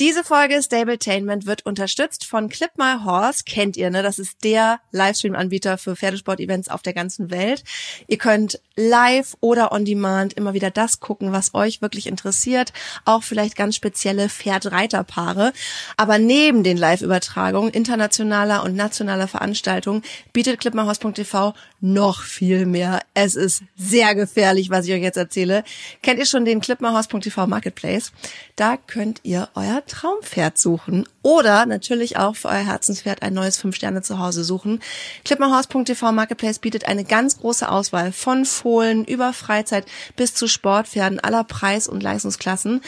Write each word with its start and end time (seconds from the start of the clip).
Diese 0.00 0.24
Folge 0.24 0.62
Stabletainment 0.62 1.44
wird 1.44 1.66
unterstützt 1.66 2.24
von 2.24 2.48
Clip 2.48 2.70
My 2.78 3.04
Horse. 3.04 3.44
Kennt 3.44 3.76
ihr, 3.76 3.90
ne? 3.90 4.02
Das 4.02 4.18
ist 4.18 4.42
der 4.42 4.80
Livestream-Anbieter 4.90 5.76
für 5.76 5.96
Pferdesport-Events 5.96 6.68
auf 6.68 6.80
der 6.80 6.94
ganzen 6.94 7.30
Welt. 7.30 7.62
Ihr 8.08 8.16
könnt 8.16 8.58
live 8.74 9.36
oder 9.40 9.70
on 9.70 9.84
demand 9.84 10.32
immer 10.32 10.54
wieder 10.54 10.70
das 10.70 11.00
gucken, 11.00 11.32
was 11.32 11.54
euch 11.54 11.82
wirklich 11.82 12.06
interessiert. 12.06 12.72
Auch 13.04 13.22
vielleicht 13.22 13.54
ganz 13.54 13.76
spezielle 13.76 14.30
Pferd-Reiter-Paare. 14.30 15.52
Aber 15.98 16.18
neben 16.18 16.62
den 16.62 16.78
Live-Übertragungen 16.78 17.70
internationaler 17.70 18.62
und 18.64 18.74
nationaler 18.74 19.28
Veranstaltungen 19.28 20.02
bietet 20.32 20.60
clipmyhorse.tv 20.60 21.52
noch 21.80 22.22
viel 22.22 22.64
mehr. 22.64 23.00
Es 23.12 23.34
ist 23.34 23.62
sehr 23.76 24.14
gefährlich, 24.14 24.70
was 24.70 24.86
ich 24.86 24.94
euch 24.94 25.02
jetzt 25.02 25.18
erzähle. 25.18 25.64
Kennt 26.02 26.18
ihr 26.18 26.26
schon 26.26 26.46
den 26.46 26.60
clipmyhorse.tv 26.60 27.46
Marketplace? 27.46 28.12
Da 28.56 28.78
könnt 28.78 29.20
ihr 29.24 29.50
euer 29.54 29.81
Traumpferd 29.86 30.58
suchen 30.58 31.06
oder 31.22 31.66
natürlich 31.66 32.16
auch 32.16 32.36
für 32.36 32.48
euer 32.48 32.64
Herzenspferd 32.64 33.22
ein 33.22 33.34
neues 33.34 33.56
fünf 33.56 33.76
Sterne 33.76 34.02
zu 34.02 34.18
Hause 34.18 34.44
suchen. 34.44 34.80
Clipmyhorse.tv 35.24 36.12
Marketplace 36.12 36.58
bietet 36.58 36.86
eine 36.86 37.04
ganz 37.04 37.38
große 37.38 37.68
Auswahl 37.68 38.12
von 38.12 38.44
Fohlen 38.44 39.04
über 39.04 39.32
Freizeit 39.32 39.86
bis 40.16 40.34
zu 40.34 40.46
Sportpferden 40.46 41.20
aller 41.20 41.44
Preis- 41.44 41.88
und 41.88 42.02
Leistungsklassen. 42.02 42.80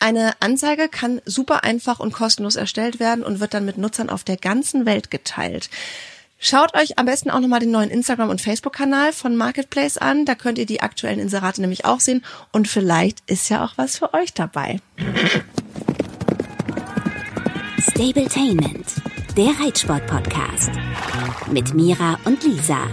Eine 0.00 0.32
Anzeige 0.40 0.88
kann 0.88 1.20
super 1.24 1.64
einfach 1.64 1.98
und 1.98 2.12
kostenlos 2.12 2.56
erstellt 2.56 3.00
werden 3.00 3.24
und 3.24 3.40
wird 3.40 3.54
dann 3.54 3.64
mit 3.64 3.78
Nutzern 3.78 4.10
auf 4.10 4.22
der 4.22 4.36
ganzen 4.36 4.86
Welt 4.86 5.10
geteilt. 5.10 5.70
Schaut 6.40 6.76
euch 6.76 6.98
am 6.98 7.06
besten 7.06 7.30
auch 7.30 7.40
nochmal 7.40 7.58
den 7.58 7.72
neuen 7.72 7.90
Instagram- 7.90 8.30
und 8.30 8.40
Facebook-Kanal 8.40 9.12
von 9.12 9.34
Marketplace 9.34 9.98
an. 9.98 10.24
Da 10.24 10.36
könnt 10.36 10.58
ihr 10.58 10.66
die 10.66 10.80
aktuellen 10.80 11.18
Inserate 11.18 11.60
nämlich 11.60 11.84
auch 11.84 11.98
sehen. 11.98 12.24
Und 12.52 12.68
vielleicht 12.68 13.28
ist 13.28 13.48
ja 13.48 13.64
auch 13.64 13.72
was 13.76 13.98
für 13.98 14.14
euch 14.14 14.34
dabei. 14.34 14.78
Stabletainment, 17.90 18.86
der 19.36 19.50
Reitsport-Podcast. 19.64 20.70
Mit 21.50 21.72
Mira 21.74 22.18
und 22.26 22.42
Lisa. 22.44 22.86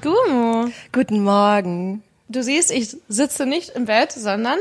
Gumo, 0.00 0.68
Guten 0.92 1.22
Morgen. 1.24 2.02
du 2.28 2.42
siehst, 2.42 2.70
ich 2.70 2.96
sitze 3.08 3.44
nicht 3.44 3.70
im 3.70 3.86
Bett, 3.86 4.12
sondern 4.12 4.58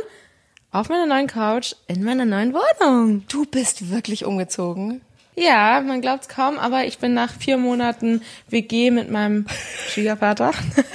auf 0.72 0.90
meiner 0.90 1.06
neuen 1.06 1.28
Couch 1.28 1.74
in 1.88 2.04
meiner 2.04 2.26
neuen 2.26 2.54
Wohnung. 2.54 3.24
Du 3.30 3.46
bist 3.46 3.92
wirklich 3.92 4.26
umgezogen. 4.26 5.02
Ja, 5.36 5.82
man 5.82 6.02
glaubt's 6.02 6.28
kaum, 6.28 6.58
aber 6.58 6.86
ich 6.86 6.98
bin 6.98 7.14
nach 7.14 7.32
vier 7.34 7.58
Monaten 7.58 8.22
WG 8.50 8.92
mit 8.92 9.10
meinem 9.12 9.46
Schwiegervater 9.90 10.52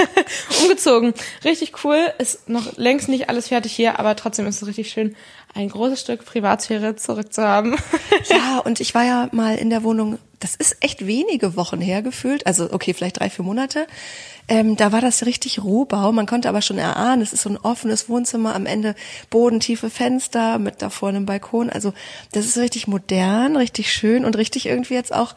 umgezogen. 0.63 1.15
Richtig 1.45 1.85
cool, 1.85 2.13
ist 2.19 2.49
noch 2.49 2.77
längst 2.77 3.09
nicht 3.09 3.29
alles 3.31 3.49
fertig 3.49 3.73
hier, 3.73 3.99
aber 3.99 4.15
trotzdem 4.17 4.47
ist 4.47 4.61
es 4.61 4.69
richtig 4.69 4.91
schön, 4.91 5.17
ein 5.57 5.69
großes 5.69 6.01
Stück 6.01 6.25
Privatsphäre 6.25 6.97
zurückzuhaben. 6.97 7.77
Ja, 8.29 8.59
und 8.59 8.81
ich 8.81 8.95
war 8.95 9.05
ja 9.05 9.29
mal 9.33 9.57
in 9.57 9.71
der 9.71 9.83
Wohnung, 9.83 10.19
das 10.41 10.57
ist 10.57 10.79
echt 10.81 11.07
wenige 11.07 11.55
Wochen 11.57 11.81
her 11.81 12.03
gefühlt, 12.03 12.47
also 12.47 12.73
okay, 12.73 12.93
vielleicht 12.93 13.21
drei, 13.21 13.31
vier 13.31 13.45
Monate. 13.45 13.87
Ähm, 14.49 14.77
da 14.77 14.91
war 14.91 15.01
das 15.01 15.27
richtig 15.27 15.63
Rohbau, 15.63 16.13
man 16.13 16.27
konnte 16.27 16.49
aber 16.49 16.63
schon 16.63 16.79
erahnen, 16.79 17.23
es 17.23 17.33
ist 17.33 17.43
so 17.43 17.51
ein 17.51 17.59
offenes 17.59 18.09
Wohnzimmer, 18.09 18.55
am 18.55 18.67
Ende 18.67 18.95
bodentiefe 19.31 19.91
Fenster 19.91 20.59
mit 20.59 20.83
da 20.83 20.91
vorne 20.91 21.19
einem 21.19 21.27
Balkon. 21.27 21.71
Also 21.71 21.93
das 22.33 22.47
ist 22.47 22.59
richtig 22.59 22.89
modern, 22.89 23.57
richtig 23.57 23.93
schön 23.93 24.25
und 24.25 24.37
richtig 24.37 24.67
irgendwie 24.67 24.95
jetzt 24.95 25.15
auch 25.15 25.35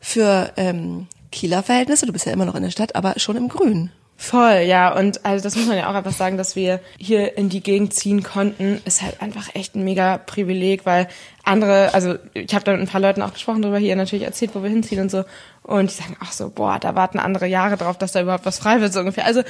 für 0.00 0.52
ähm, 0.56 1.06
Kieler 1.32 1.62
Verhältnisse, 1.62 2.06
du 2.06 2.12
bist 2.12 2.26
ja 2.26 2.32
immer 2.32 2.46
noch 2.46 2.54
in 2.54 2.62
der 2.62 2.70
Stadt, 2.70 2.96
aber 2.96 3.18
schon 3.18 3.36
im 3.36 3.48
Grün. 3.48 3.90
Voll, 4.18 4.62
ja. 4.66 4.94
Und 4.96 5.24
also 5.26 5.42
das 5.42 5.56
muss 5.56 5.66
man 5.66 5.76
ja 5.76 5.90
auch 5.90 5.94
einfach 5.94 6.12
sagen, 6.12 6.38
dass 6.38 6.56
wir 6.56 6.80
hier 6.98 7.36
in 7.36 7.50
die 7.50 7.62
Gegend 7.62 7.92
ziehen 7.92 8.22
konnten, 8.22 8.80
ist 8.86 9.02
halt 9.02 9.20
einfach 9.20 9.54
echt 9.54 9.76
ein 9.76 9.84
mega 9.84 10.16
Privileg, 10.16 10.86
weil 10.86 11.08
andere, 11.44 11.92
also 11.92 12.14
ich 12.32 12.54
habe 12.54 12.64
da 12.64 12.72
mit 12.72 12.80
ein 12.80 12.88
paar 12.88 13.00
Leuten 13.00 13.20
auch 13.20 13.34
gesprochen 13.34 13.60
darüber 13.60 13.78
hier 13.78 13.94
natürlich 13.94 14.24
erzählt, 14.24 14.52
wo 14.54 14.62
wir 14.62 14.70
hinziehen 14.70 15.02
und 15.02 15.10
so. 15.10 15.24
Und 15.62 15.90
die 15.90 15.94
sagen 15.94 16.16
auch 16.22 16.32
so, 16.32 16.48
boah, 16.48 16.78
da 16.78 16.94
warten 16.94 17.18
andere 17.18 17.46
Jahre 17.46 17.76
drauf, 17.76 17.98
dass 17.98 18.12
da 18.12 18.22
überhaupt 18.22 18.46
was 18.46 18.58
frei 18.58 18.80
wird, 18.80 18.92
so 18.92 19.00
ungefähr. 19.00 19.26
Also 19.26 19.42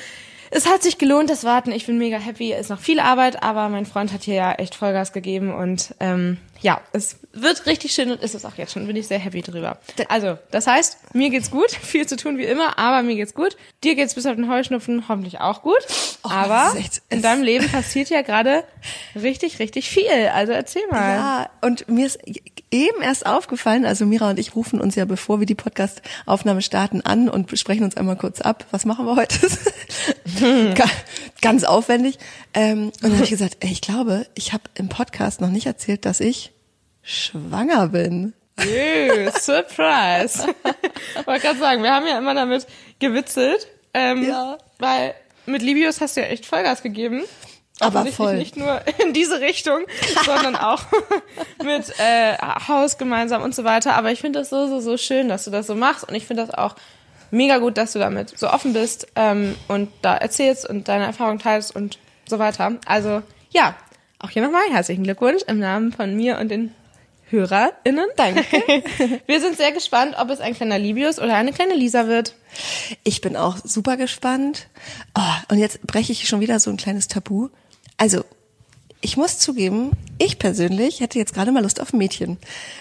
es 0.50 0.66
hat 0.66 0.82
sich 0.82 0.98
gelohnt, 0.98 1.30
das 1.30 1.44
Warten. 1.44 1.72
Ich 1.72 1.86
bin 1.86 1.98
mega 1.98 2.18
happy. 2.18 2.52
Ist 2.52 2.70
noch 2.70 2.80
viel 2.80 3.00
Arbeit, 3.00 3.42
aber 3.42 3.68
mein 3.68 3.86
Freund 3.86 4.12
hat 4.12 4.24
hier 4.24 4.34
ja 4.34 4.52
echt 4.52 4.74
Vollgas 4.74 5.12
gegeben 5.12 5.54
und 5.54 5.94
ähm, 6.00 6.38
ja, 6.60 6.80
es 6.92 7.16
wird 7.32 7.66
richtig 7.66 7.92
schön 7.92 8.10
und 8.10 8.22
ist 8.22 8.34
es 8.34 8.44
auch 8.44 8.54
jetzt 8.56 8.72
schon. 8.72 8.86
Bin 8.86 8.96
ich 8.96 9.06
sehr 9.06 9.18
happy 9.18 9.42
drüber. 9.42 9.78
Also, 10.08 10.38
das 10.50 10.66
heißt, 10.66 11.14
mir 11.14 11.30
geht's 11.30 11.50
gut, 11.50 11.70
viel 11.82 12.06
zu 12.06 12.16
tun 12.16 12.38
wie 12.38 12.44
immer, 12.44 12.78
aber 12.78 13.02
mir 13.02 13.14
geht's 13.16 13.34
gut. 13.34 13.56
Dir 13.84 13.94
geht's 13.94 14.14
bis 14.14 14.26
auf 14.26 14.36
den 14.36 14.50
Heuschnupfen 14.50 15.08
hoffentlich 15.08 15.40
auch 15.40 15.62
gut. 15.62 15.78
Oh, 16.24 16.28
aber 16.30 16.74
echt- 16.78 17.02
in 17.10 17.22
deinem 17.22 17.42
Leben 17.42 17.68
passiert 17.70 18.08
ja 18.10 18.22
gerade 18.22 18.64
richtig, 19.14 19.58
richtig 19.58 19.88
viel. 19.88 20.06
Also 20.32 20.52
erzähl 20.52 20.82
mal. 20.90 21.16
Ja, 21.16 21.50
und 21.60 21.88
mir 21.88 22.06
ist 22.06 22.18
eben 22.70 23.02
erst 23.02 23.26
aufgefallen, 23.26 23.84
also 23.84 24.06
Mira 24.06 24.30
und 24.30 24.38
ich 24.38 24.56
rufen 24.56 24.80
uns 24.80 24.94
ja, 24.96 25.04
bevor 25.04 25.38
wir 25.40 25.46
die 25.46 25.54
Podcast-Aufnahme 25.54 26.62
starten, 26.62 27.00
an 27.02 27.28
und 27.28 27.46
besprechen 27.46 27.84
uns 27.84 27.96
einmal 27.96 28.16
kurz 28.16 28.40
ab. 28.40 28.66
Was 28.70 28.84
machen 28.84 29.06
wir 29.06 29.16
heute? 29.16 29.38
Ga- 30.74 30.84
Ganz 31.42 31.64
aufwendig. 31.64 32.18
Ähm, 32.54 32.86
und 32.86 33.02
dann 33.02 33.12
habe 33.14 33.24
ich 33.24 33.30
gesagt, 33.30 33.58
ey, 33.60 33.70
ich 33.70 33.80
glaube, 33.80 34.26
ich 34.34 34.52
habe 34.52 34.64
im 34.74 34.88
Podcast 34.88 35.40
noch 35.40 35.50
nicht 35.50 35.66
erzählt, 35.66 36.04
dass 36.04 36.20
ich 36.20 36.52
schwanger 37.06 37.88
bin. 37.88 38.34
Jö, 38.62 39.30
Surprise. 39.38 40.46
Wollte 41.24 41.40
gerade 41.46 41.58
sagen, 41.58 41.82
wir 41.82 41.92
haben 41.94 42.06
ja 42.06 42.18
immer 42.18 42.34
damit 42.34 42.66
gewitzelt. 42.98 43.66
Ähm, 43.94 44.24
Ja. 44.28 44.58
Weil 44.78 45.14
mit 45.46 45.62
Libius 45.62 46.00
hast 46.00 46.16
du 46.16 46.20
ja 46.20 46.26
echt 46.26 46.44
Vollgas 46.44 46.82
gegeben. 46.82 47.22
Aber 47.78 48.06
voll. 48.06 48.36
Nicht 48.36 48.56
nur 48.56 48.80
in 49.02 49.12
diese 49.12 49.40
Richtung, 49.40 49.80
sondern 50.24 50.56
auch 50.56 50.82
mit 51.62 51.92
äh, 51.98 52.36
Haus 52.68 52.96
gemeinsam 52.98 53.42
und 53.42 53.54
so 53.54 53.64
weiter. 53.64 53.94
Aber 53.94 54.10
ich 54.10 54.20
finde 54.20 54.38
das 54.38 54.48
so, 54.48 54.66
so, 54.66 54.80
so 54.80 54.96
schön, 54.96 55.28
dass 55.28 55.44
du 55.44 55.50
das 55.50 55.66
so 55.66 55.74
machst. 55.74 56.08
Und 56.08 56.14
ich 56.14 56.26
finde 56.26 56.46
das 56.46 56.54
auch 56.54 56.74
mega 57.30 57.58
gut, 57.58 57.76
dass 57.76 57.92
du 57.92 57.98
damit 57.98 58.36
so 58.38 58.48
offen 58.48 58.72
bist 58.72 59.08
ähm, 59.14 59.54
und 59.68 59.90
da 60.00 60.16
erzählst 60.16 60.68
und 60.68 60.88
deine 60.88 61.04
Erfahrung 61.04 61.38
teilst 61.38 61.76
und 61.76 61.98
so 62.26 62.38
weiter. 62.38 62.76
Also 62.86 63.22
ja, 63.50 63.74
auch 64.18 64.30
hier 64.30 64.42
nochmal 64.42 64.62
herzlichen 64.70 65.04
Glückwunsch 65.04 65.42
im 65.46 65.58
Namen 65.58 65.92
von 65.92 66.14
mir 66.16 66.38
und 66.38 66.48
den 66.48 66.74
HörerInnen. 67.36 68.06
Danke. 68.16 68.42
Wir 69.26 69.40
sind 69.40 69.56
sehr 69.56 69.72
gespannt, 69.72 70.16
ob 70.18 70.30
es 70.30 70.40
ein 70.40 70.54
kleiner 70.54 70.78
Libius 70.78 71.18
oder 71.18 71.34
eine 71.34 71.52
kleine 71.52 71.74
Lisa 71.74 72.06
wird. 72.06 72.34
Ich 73.04 73.20
bin 73.20 73.36
auch 73.36 73.56
super 73.62 73.96
gespannt. 73.96 74.68
Oh, 75.16 75.52
und 75.52 75.58
jetzt 75.58 75.82
breche 75.82 76.12
ich 76.12 76.28
schon 76.28 76.40
wieder 76.40 76.58
so 76.58 76.70
ein 76.70 76.76
kleines 76.76 77.08
Tabu. 77.08 77.48
Also, 77.96 78.24
ich 79.00 79.16
muss 79.16 79.38
zugeben, 79.38 79.92
ich 80.18 80.38
persönlich 80.38 81.00
hätte 81.00 81.18
jetzt 81.18 81.34
gerade 81.34 81.52
mal 81.52 81.62
Lust 81.62 81.80
auf 81.80 81.92
ein 81.92 81.98
Mädchen. 81.98 82.38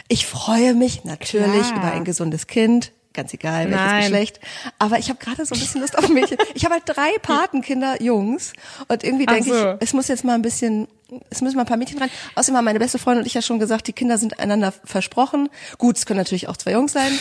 Ich 0.08 0.26
freue 0.26 0.74
mich 0.74 1.04
natürlich 1.04 1.68
Klar. 1.68 1.78
über 1.78 1.92
ein 1.92 2.06
gesundes 2.06 2.48
Kind. 2.48 2.92
Ganz 3.14 3.34
egal, 3.34 3.66
welches 3.70 3.80
Nein. 3.80 4.02
Geschlecht. 4.02 4.40
Aber 4.78 5.00
ich 5.00 5.10
habe 5.10 5.20
gerade 5.20 5.46
so 5.46 5.56
ein 5.56 5.60
bisschen 5.60 5.82
Lust 5.82 5.98
auf 5.98 6.06
ein 6.06 6.14
Mädchen. 6.14 6.38
Ich 6.54 6.66
habe 6.66 6.76
halt 6.76 6.84
drei 6.86 7.18
Patenkinder, 7.22 8.02
Jungs. 8.02 8.54
Und 8.90 9.04
irgendwie 9.04 9.26
denke 9.26 9.50
so. 9.50 9.70
ich, 9.72 9.76
es 9.80 9.94
muss 9.94 10.10
jetzt 10.10 10.26
mal 10.26 10.34
ein 10.34 10.42
bisschen, 10.42 10.88
es 11.30 11.42
müssen 11.42 11.56
mal 11.56 11.64
ein 11.64 11.68
paar 11.68 11.78
Mädchen 11.78 12.00
rein. 12.00 12.10
Außerdem 12.36 12.58
haben 12.58 12.66
meine 12.66 12.80
beste 12.80 12.98
Freundin 12.98 13.24
und 13.24 13.28
ich 13.28 13.34
ja 13.34 13.42
schon 13.42 13.60
gesagt, 13.60 13.88
die 13.88 13.94
Kinder 13.94 14.18
sind 14.18 14.40
einander 14.40 14.74
versprochen. 14.84 15.50
Gut, 15.78 15.98
es 15.98 16.06
können 16.06 16.18
natürlich 16.18 16.48
auch 16.48 16.58
zwei 16.58 16.72
Jungs 16.72 16.94
sein. 16.94 17.12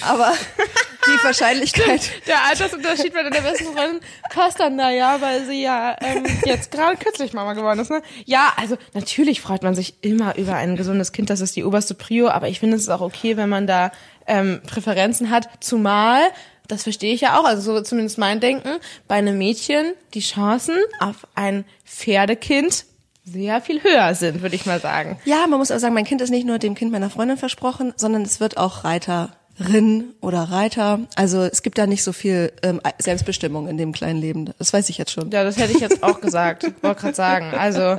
Aber 0.00 0.32
die 1.06 1.24
Wahrscheinlichkeit, 1.24 2.10
Der 2.26 2.44
Altersunterschied 2.44 3.12
bei 3.12 3.22
deiner 3.22 3.42
besten 3.42 3.72
Freundin 3.74 4.00
passt 4.30 4.60
dann 4.60 4.78
da 4.78 4.90
ja, 4.90 5.20
weil 5.20 5.44
sie 5.44 5.62
ja 5.62 5.96
ähm, 6.00 6.24
jetzt 6.44 6.70
gerade 6.70 6.96
kürzlich 6.96 7.32
Mama 7.32 7.52
geworden 7.52 7.80
ist. 7.80 7.90
Ne? 7.90 8.02
Ja, 8.24 8.52
also 8.56 8.78
natürlich 8.94 9.40
freut 9.40 9.62
man 9.62 9.74
sich 9.74 9.94
immer 10.00 10.36
über 10.36 10.54
ein 10.54 10.76
gesundes 10.76 11.12
Kind, 11.12 11.28
das 11.28 11.40
ist 11.40 11.56
die 11.56 11.64
oberste 11.64 11.94
Prio, 11.94 12.28
aber 12.28 12.48
ich 12.48 12.60
finde 12.60 12.76
es 12.76 12.82
ist 12.82 12.88
auch 12.88 13.02
okay, 13.02 13.36
wenn 13.36 13.48
man 13.48 13.66
da 13.66 13.92
ähm, 14.26 14.62
Präferenzen 14.66 15.30
hat, 15.30 15.48
zumal 15.60 16.22
das 16.66 16.84
verstehe 16.84 17.12
ich 17.12 17.20
ja 17.20 17.38
auch, 17.38 17.44
also 17.44 17.74
so 17.74 17.80
zumindest 17.82 18.16
mein 18.16 18.40
Denken, 18.40 18.78
bei 19.06 19.16
einem 19.16 19.36
Mädchen 19.36 19.92
die 20.14 20.20
Chancen 20.20 20.78
auf 20.98 21.26
ein 21.34 21.66
Pferdekind 21.84 22.86
sehr 23.24 23.60
viel 23.60 23.82
höher 23.82 24.14
sind, 24.14 24.42
würde 24.42 24.54
ich 24.54 24.66
mal 24.66 24.80
sagen. 24.80 25.18
Ja, 25.24 25.46
man 25.46 25.58
muss 25.58 25.70
auch 25.70 25.78
sagen, 25.78 25.94
mein 25.94 26.04
Kind 26.04 26.20
ist 26.20 26.30
nicht 26.30 26.46
nur 26.46 26.58
dem 26.58 26.74
Kind 26.74 26.92
meiner 26.92 27.10
Freundin 27.10 27.36
versprochen, 27.36 27.92
sondern 27.96 28.22
es 28.22 28.38
wird 28.38 28.56
auch 28.56 28.84
Reiterin 28.84 30.14
oder 30.20 30.42
Reiter. 30.42 31.00
Also 31.16 31.42
es 31.42 31.62
gibt 31.62 31.78
da 31.78 31.86
nicht 31.86 32.02
so 32.04 32.12
viel 32.12 32.52
ähm, 32.62 32.80
Selbstbestimmung 32.98 33.68
in 33.68 33.78
dem 33.78 33.92
kleinen 33.92 34.20
Leben. 34.20 34.52
Das 34.58 34.72
weiß 34.72 34.88
ich 34.90 34.98
jetzt 34.98 35.12
schon. 35.12 35.30
Ja, 35.30 35.42
das 35.42 35.56
hätte 35.56 35.72
ich 35.72 35.80
jetzt 35.80 36.02
auch 36.02 36.20
gesagt. 36.20 36.64
Wollte 36.82 37.00
gerade 37.00 37.14
sagen. 37.14 37.54
Also, 37.56 37.96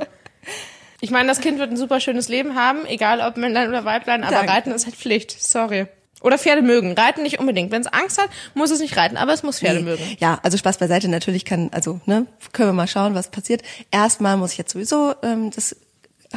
ich 1.00 1.10
meine, 1.10 1.28
das 1.28 1.40
Kind 1.40 1.58
wird 1.58 1.70
ein 1.70 1.76
super 1.76 2.00
schönes 2.00 2.28
Leben 2.28 2.54
haben, 2.54 2.86
egal 2.86 3.20
ob 3.20 3.36
Männlein 3.36 3.68
oder 3.68 3.84
Weiblein, 3.84 4.22
aber 4.22 4.36
Danke. 4.36 4.52
Reiten 4.52 4.70
ist 4.70 4.86
halt 4.86 4.96
Pflicht. 4.96 5.42
Sorry. 5.42 5.86
Oder 6.22 6.38
Pferde 6.38 6.62
mögen. 6.62 6.92
Reiten 6.92 7.22
nicht 7.22 7.38
unbedingt. 7.38 7.70
Wenn 7.70 7.82
es 7.82 7.86
Angst 7.88 8.18
hat, 8.18 8.30
muss 8.54 8.70
es 8.70 8.80
nicht 8.80 8.96
reiten, 8.96 9.16
aber 9.16 9.32
es 9.32 9.42
muss 9.42 9.60
Pferde 9.60 9.80
mögen. 9.80 10.02
Ja, 10.18 10.38
also 10.42 10.56
Spaß 10.56 10.78
beiseite. 10.78 11.08
Natürlich 11.08 11.44
kann, 11.44 11.68
also 11.72 12.00
ne, 12.06 12.26
können 12.52 12.70
wir 12.70 12.72
mal 12.72 12.88
schauen, 12.88 13.14
was 13.14 13.30
passiert. 13.30 13.62
Erstmal 13.90 14.36
muss 14.36 14.52
ich 14.52 14.58
jetzt 14.58 14.72
sowieso 14.72 15.14
ähm, 15.22 15.50
das 15.50 15.76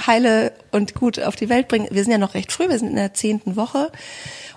heile 0.06 0.54
und 0.72 0.94
gut 0.94 1.20
auf 1.20 1.36
die 1.36 1.50
Welt 1.50 1.68
bringen. 1.68 1.88
Wir 1.92 2.04
sind 2.04 2.12
ja 2.12 2.18
noch 2.18 2.34
recht 2.34 2.52
früh, 2.52 2.70
wir 2.70 2.78
sind 2.78 2.90
in 2.90 2.96
der 2.96 3.14
zehnten 3.14 3.56
Woche. 3.56 3.92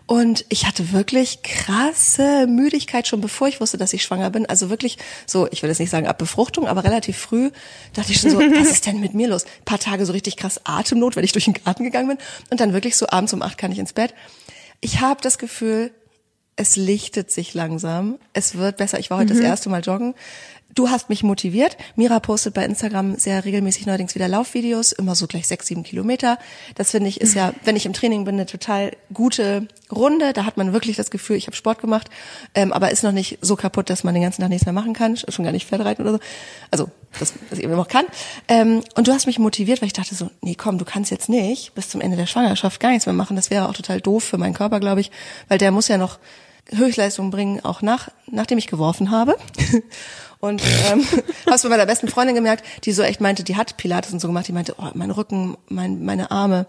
Und 0.07 0.45
ich 0.49 0.67
hatte 0.67 0.93
wirklich 0.93 1.43
krasse 1.43 2.47
Müdigkeit 2.47 3.07
schon 3.07 3.21
bevor 3.21 3.49
ich 3.49 3.61
wusste, 3.61 3.79
dass 3.79 3.93
ich 3.93 4.03
schwanger 4.03 4.31
bin. 4.31 4.47
Also 4.47 4.69
wirklich 4.69 4.99
so, 5.27 5.49
ich 5.51 5.63
will 5.63 5.71
jetzt 5.71 5.79
nicht 5.79 5.91
sagen 5.91 6.07
ab 6.07 6.19
Befruchtung, 6.19 6.67
aber 6.67 6.85
relativ 6.85 7.17
früh 7.17 7.51
dachte 7.95 8.13
ich 8.13 8.21
schon 8.21 8.31
so, 8.31 8.39
was 8.41 8.69
ist 8.69 8.87
denn 8.87 9.01
mit 9.01 9.15
mir 9.15 9.29
los? 9.29 9.45
Ein 9.45 9.65
paar 9.65 9.79
Tage 9.79 10.05
so 10.05 10.13
richtig 10.13 10.37
krass 10.37 10.61
Atemnot, 10.65 11.17
weil 11.17 11.25
ich 11.25 11.33
durch 11.33 11.45
den 11.45 11.55
Garten 11.55 11.85
gegangen 11.85 12.09
bin. 12.09 12.19
Und 12.51 12.61
dann 12.61 12.73
wirklich 12.73 12.97
so 12.97 13.09
abends 13.09 13.33
um 13.33 13.43
acht 13.43 13.59
kann 13.59 13.73
ich 13.73 13.79
ins 13.79 13.93
Bett. 13.93 14.13
Ich 14.83 15.01
habe 15.01 15.21
das 15.23 15.39
Gefühl, 15.39 15.93
es 16.57 16.77
lichtet 16.77 17.31
sich 17.31 17.55
langsam. 17.55 18.19
Es 18.35 18.57
wird 18.57 18.77
besser. 18.77 18.99
Ich 18.99 19.11
war 19.11 19.19
heute 19.19 19.33
mhm. 19.33 19.39
das 19.39 19.47
erste 19.47 19.71
Mal 19.71 19.81
joggen. 19.81 20.15
Du 20.75 20.89
hast 20.89 21.11
mich 21.11 21.23
motiviert. 21.23 21.77
Mira 21.97 22.19
postet 22.19 22.55
bei 22.55 22.65
Instagram 22.65 23.17
sehr 23.17 23.45
regelmäßig 23.45 23.85
neuerdings 23.85 24.15
wieder 24.15 24.27
Laufvideos, 24.27 24.93
immer 24.93 25.15
so 25.15 25.27
gleich 25.27 25.47
sechs, 25.47 25.67
sieben 25.67 25.83
Kilometer. 25.83 26.39
Das 26.77 26.93
finde 26.93 27.11
ich 27.11 27.21
ist 27.21 27.35
ja, 27.35 27.53
wenn 27.65 27.77
ich 27.77 27.85
im 27.85 27.93
Training 27.93 28.25
bin, 28.25 28.37
eine 28.37 28.47
total 28.47 28.93
gute 29.13 29.69
Runde. 29.91 30.33
Da 30.33 30.47
hat 30.47 30.57
man 30.57 30.73
wirklich 30.73 30.97
das 30.97 31.11
Gefühl, 31.11 31.37
ich 31.37 31.47
habe 31.47 31.57
Sport 31.57 31.81
gemacht, 31.81 32.09
ähm, 32.55 32.73
aber 32.73 32.91
ist 32.91 33.05
noch 33.05 33.13
nicht 33.13 33.39
so 33.43 33.55
kaputt, 33.55 33.91
dass 33.91 34.03
man 34.03 34.15
den 34.15 34.23
ganzen 34.23 34.41
Tag 34.41 34.49
nichts 34.49 34.65
mehr 34.65 34.73
machen 34.73 34.95
kann, 34.95 35.17
schon 35.17 35.45
gar 35.45 35.53
nicht 35.53 35.69
Pferdereiten 35.69 36.07
oder 36.07 36.15
so. 36.15 36.21
Also, 36.71 36.91
dass, 37.19 37.35
dass 37.51 37.59
ich 37.59 37.65
immer 37.65 37.77
noch 37.77 37.89
kann. 37.89 38.07
Ähm, 38.49 38.83
und 38.95 39.09
du 39.09 39.13
hast 39.13 39.27
mich 39.27 39.39
motiviert, 39.39 39.83
weil 39.83 39.89
ich 39.89 39.93
dachte 39.93 40.15
so, 40.15 40.31
nee, 40.41 40.55
komm, 40.55 40.79
du 40.79 40.87
kannst 40.87 41.11
jetzt 41.11 41.29
nicht 41.29 41.75
bis 41.75 41.91
zum 41.91 42.01
Ende 42.01 42.17
der 42.17 42.27
Schwangerschaft 42.27 42.81
gar 42.81 42.91
nichts 42.91 43.05
mehr 43.05 43.15
machen. 43.15 43.37
Das 43.37 43.51
wäre 43.51 43.69
auch 43.69 43.75
total 43.75 44.01
doof 44.01 44.25
für 44.25 44.39
meinen 44.39 44.55
Körper, 44.55 44.81
glaube 44.81 45.03
ich, 45.03 45.11
weil 45.49 45.59
der 45.59 45.71
muss 45.71 45.89
ja 45.89 45.99
noch 45.99 46.19
Höchstleistung 46.71 47.31
bringen, 47.31 47.61
auch 47.65 47.83
nach, 47.83 48.09
nachdem 48.31 48.57
ich 48.57 48.67
geworfen 48.67 49.11
habe. 49.11 49.37
Und 50.43 50.61
ähm, 50.91 51.07
hab's 51.47 51.63
bei 51.63 51.69
meiner 51.69 51.87
besten 51.87 52.09
Freundin 52.09 52.35
gemerkt, 52.35 52.65
die 52.85 52.91
so 52.91 53.03
echt 53.03 53.21
meinte, 53.21 53.45
die 53.45 53.57
hat 53.57 53.77
Pilates 53.77 54.13
und 54.13 54.19
so 54.19 54.27
gemacht, 54.27 54.49
die 54.49 54.53
meinte, 54.53 54.75
oh, 54.77 54.91
mein 54.95 55.13
Rücken, 55.13 55.57
mein, 55.69 56.05
meine 56.05 56.33
Arme. 56.33 56.67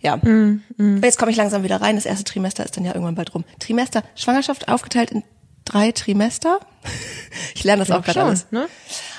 Ja. 0.00 0.16
Mm, 0.16 0.62
mm. 0.76 1.02
Jetzt 1.02 1.18
komme 1.18 1.32
ich 1.32 1.36
langsam 1.36 1.64
wieder 1.64 1.80
rein. 1.80 1.96
Das 1.96 2.06
erste 2.06 2.22
Trimester 2.22 2.64
ist 2.64 2.76
dann 2.76 2.84
ja 2.84 2.94
irgendwann 2.94 3.16
bald 3.16 3.34
rum. 3.34 3.44
Trimester, 3.58 4.04
Schwangerschaft 4.14 4.68
aufgeteilt 4.68 5.10
in 5.10 5.24
drei 5.64 5.90
Trimester. 5.90 6.60
ich 7.56 7.64
lerne 7.64 7.84
das 7.84 7.90
auch 7.90 8.04
gerade 8.04 8.22
alles. 8.22 8.46
Ne? 8.52 8.68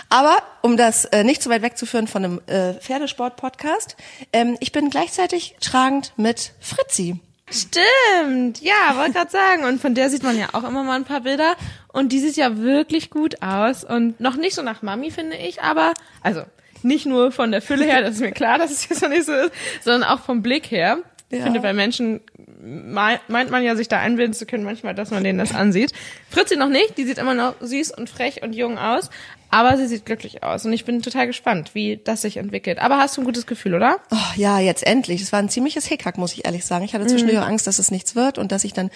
Aber 0.07 0.37
um 0.61 0.77
das 0.77 1.03
äh, 1.03 1.25
nicht 1.25 1.43
zu 1.43 1.49
weit 1.49 1.61
wegzuführen 1.61 2.07
von 2.07 2.23
einem 2.23 2.41
äh, 2.47 2.75
Pferdesport-Podcast, 2.75 3.97
ähm, 4.31 4.55
ich 4.61 4.71
bin 4.71 4.89
gleichzeitig 4.89 5.57
tragend 5.59 6.13
mit 6.15 6.53
Fritzi. 6.61 7.19
Stimmt, 7.49 8.61
ja, 8.61 8.95
wollte 8.95 9.13
gerade 9.13 9.31
sagen. 9.31 9.63
Und 9.63 9.79
von 9.79 9.95
der 9.95 10.09
sieht 10.09 10.23
man 10.23 10.37
ja 10.37 10.47
auch 10.51 10.63
immer 10.63 10.83
mal 10.83 10.95
ein 10.95 11.05
paar 11.05 11.21
Bilder. 11.21 11.55
Und 11.97 12.11
die 12.11 12.19
sieht 12.19 12.37
ja 12.37 12.57
wirklich 12.59 13.09
gut 13.09 13.41
aus. 13.41 13.83
Und 13.83 14.19
noch 14.19 14.35
nicht 14.35 14.53
so 14.53 14.61
nach 14.61 14.83
Mami, 14.83 15.09
finde 15.09 15.35
ich, 15.35 15.63
aber, 15.63 15.95
also, 16.21 16.43
nicht 16.83 17.07
nur 17.07 17.31
von 17.31 17.49
der 17.49 17.59
Fülle 17.59 17.85
her, 17.85 18.01
das 18.01 18.17
ist 18.17 18.21
mir 18.21 18.31
klar, 18.31 18.59
dass 18.59 18.69
es 18.69 18.87
jetzt 18.87 19.01
noch 19.01 19.09
nicht 19.09 19.25
so 19.25 19.33
ist, 19.33 19.51
sondern 19.81 20.03
auch 20.03 20.19
vom 20.19 20.43
Blick 20.43 20.69
her. 20.69 20.99
Ich 21.31 21.41
finde, 21.41 21.59
bei 21.59 21.73
Menschen 21.73 22.21
meint 22.61 23.49
man 23.49 23.63
ja, 23.63 23.75
sich 23.75 23.87
da 23.87 23.97
einbilden 23.99 24.35
zu 24.35 24.45
können, 24.45 24.63
manchmal, 24.63 24.93
dass 24.93 25.09
man 25.09 25.23
denen 25.23 25.39
das 25.39 25.55
ansieht. 25.55 25.91
Fritzi 26.29 26.55
noch 26.55 26.69
nicht, 26.69 26.99
die 26.99 27.03
sieht 27.03 27.17
immer 27.17 27.33
noch 27.33 27.55
süß 27.61 27.97
und 27.97 28.11
frech 28.11 28.43
und 28.43 28.53
jung 28.53 28.77
aus, 28.77 29.09
aber 29.49 29.75
sie 29.75 29.87
sieht 29.87 30.05
glücklich 30.05 30.43
aus 30.43 30.65
und 30.65 30.73
ich 30.73 30.85
bin 30.85 31.01
total 31.01 31.25
gespannt, 31.25 31.71
wie 31.73 31.99
das 32.01 32.21
sich 32.21 32.37
entwickelt. 32.37 32.77
Aber 32.77 32.99
hast 32.99 33.17
du 33.17 33.21
ein 33.21 33.25
gutes 33.25 33.47
Gefühl, 33.47 33.73
oder? 33.73 33.97
Oh, 34.11 34.35
ja, 34.35 34.59
jetzt 34.59 34.85
endlich. 34.85 35.21
Es 35.21 35.33
war 35.33 35.39
ein 35.39 35.49
ziemlich 35.49 35.73
Hickhack, 35.73 36.19
muss 36.19 36.33
ich 36.33 36.45
ehrlich 36.45 36.63
sagen. 36.63 36.85
Ich 36.85 36.93
hatte 36.93 37.07
zwischendurch 37.07 37.39
mhm. 37.39 37.47
Angst, 37.47 37.65
dass 37.65 37.79
es 37.79 37.89
nichts 37.89 38.15
wird 38.15 38.37
und 38.37 38.51
dass 38.51 38.63
ich 38.63 38.73
dann 38.73 38.91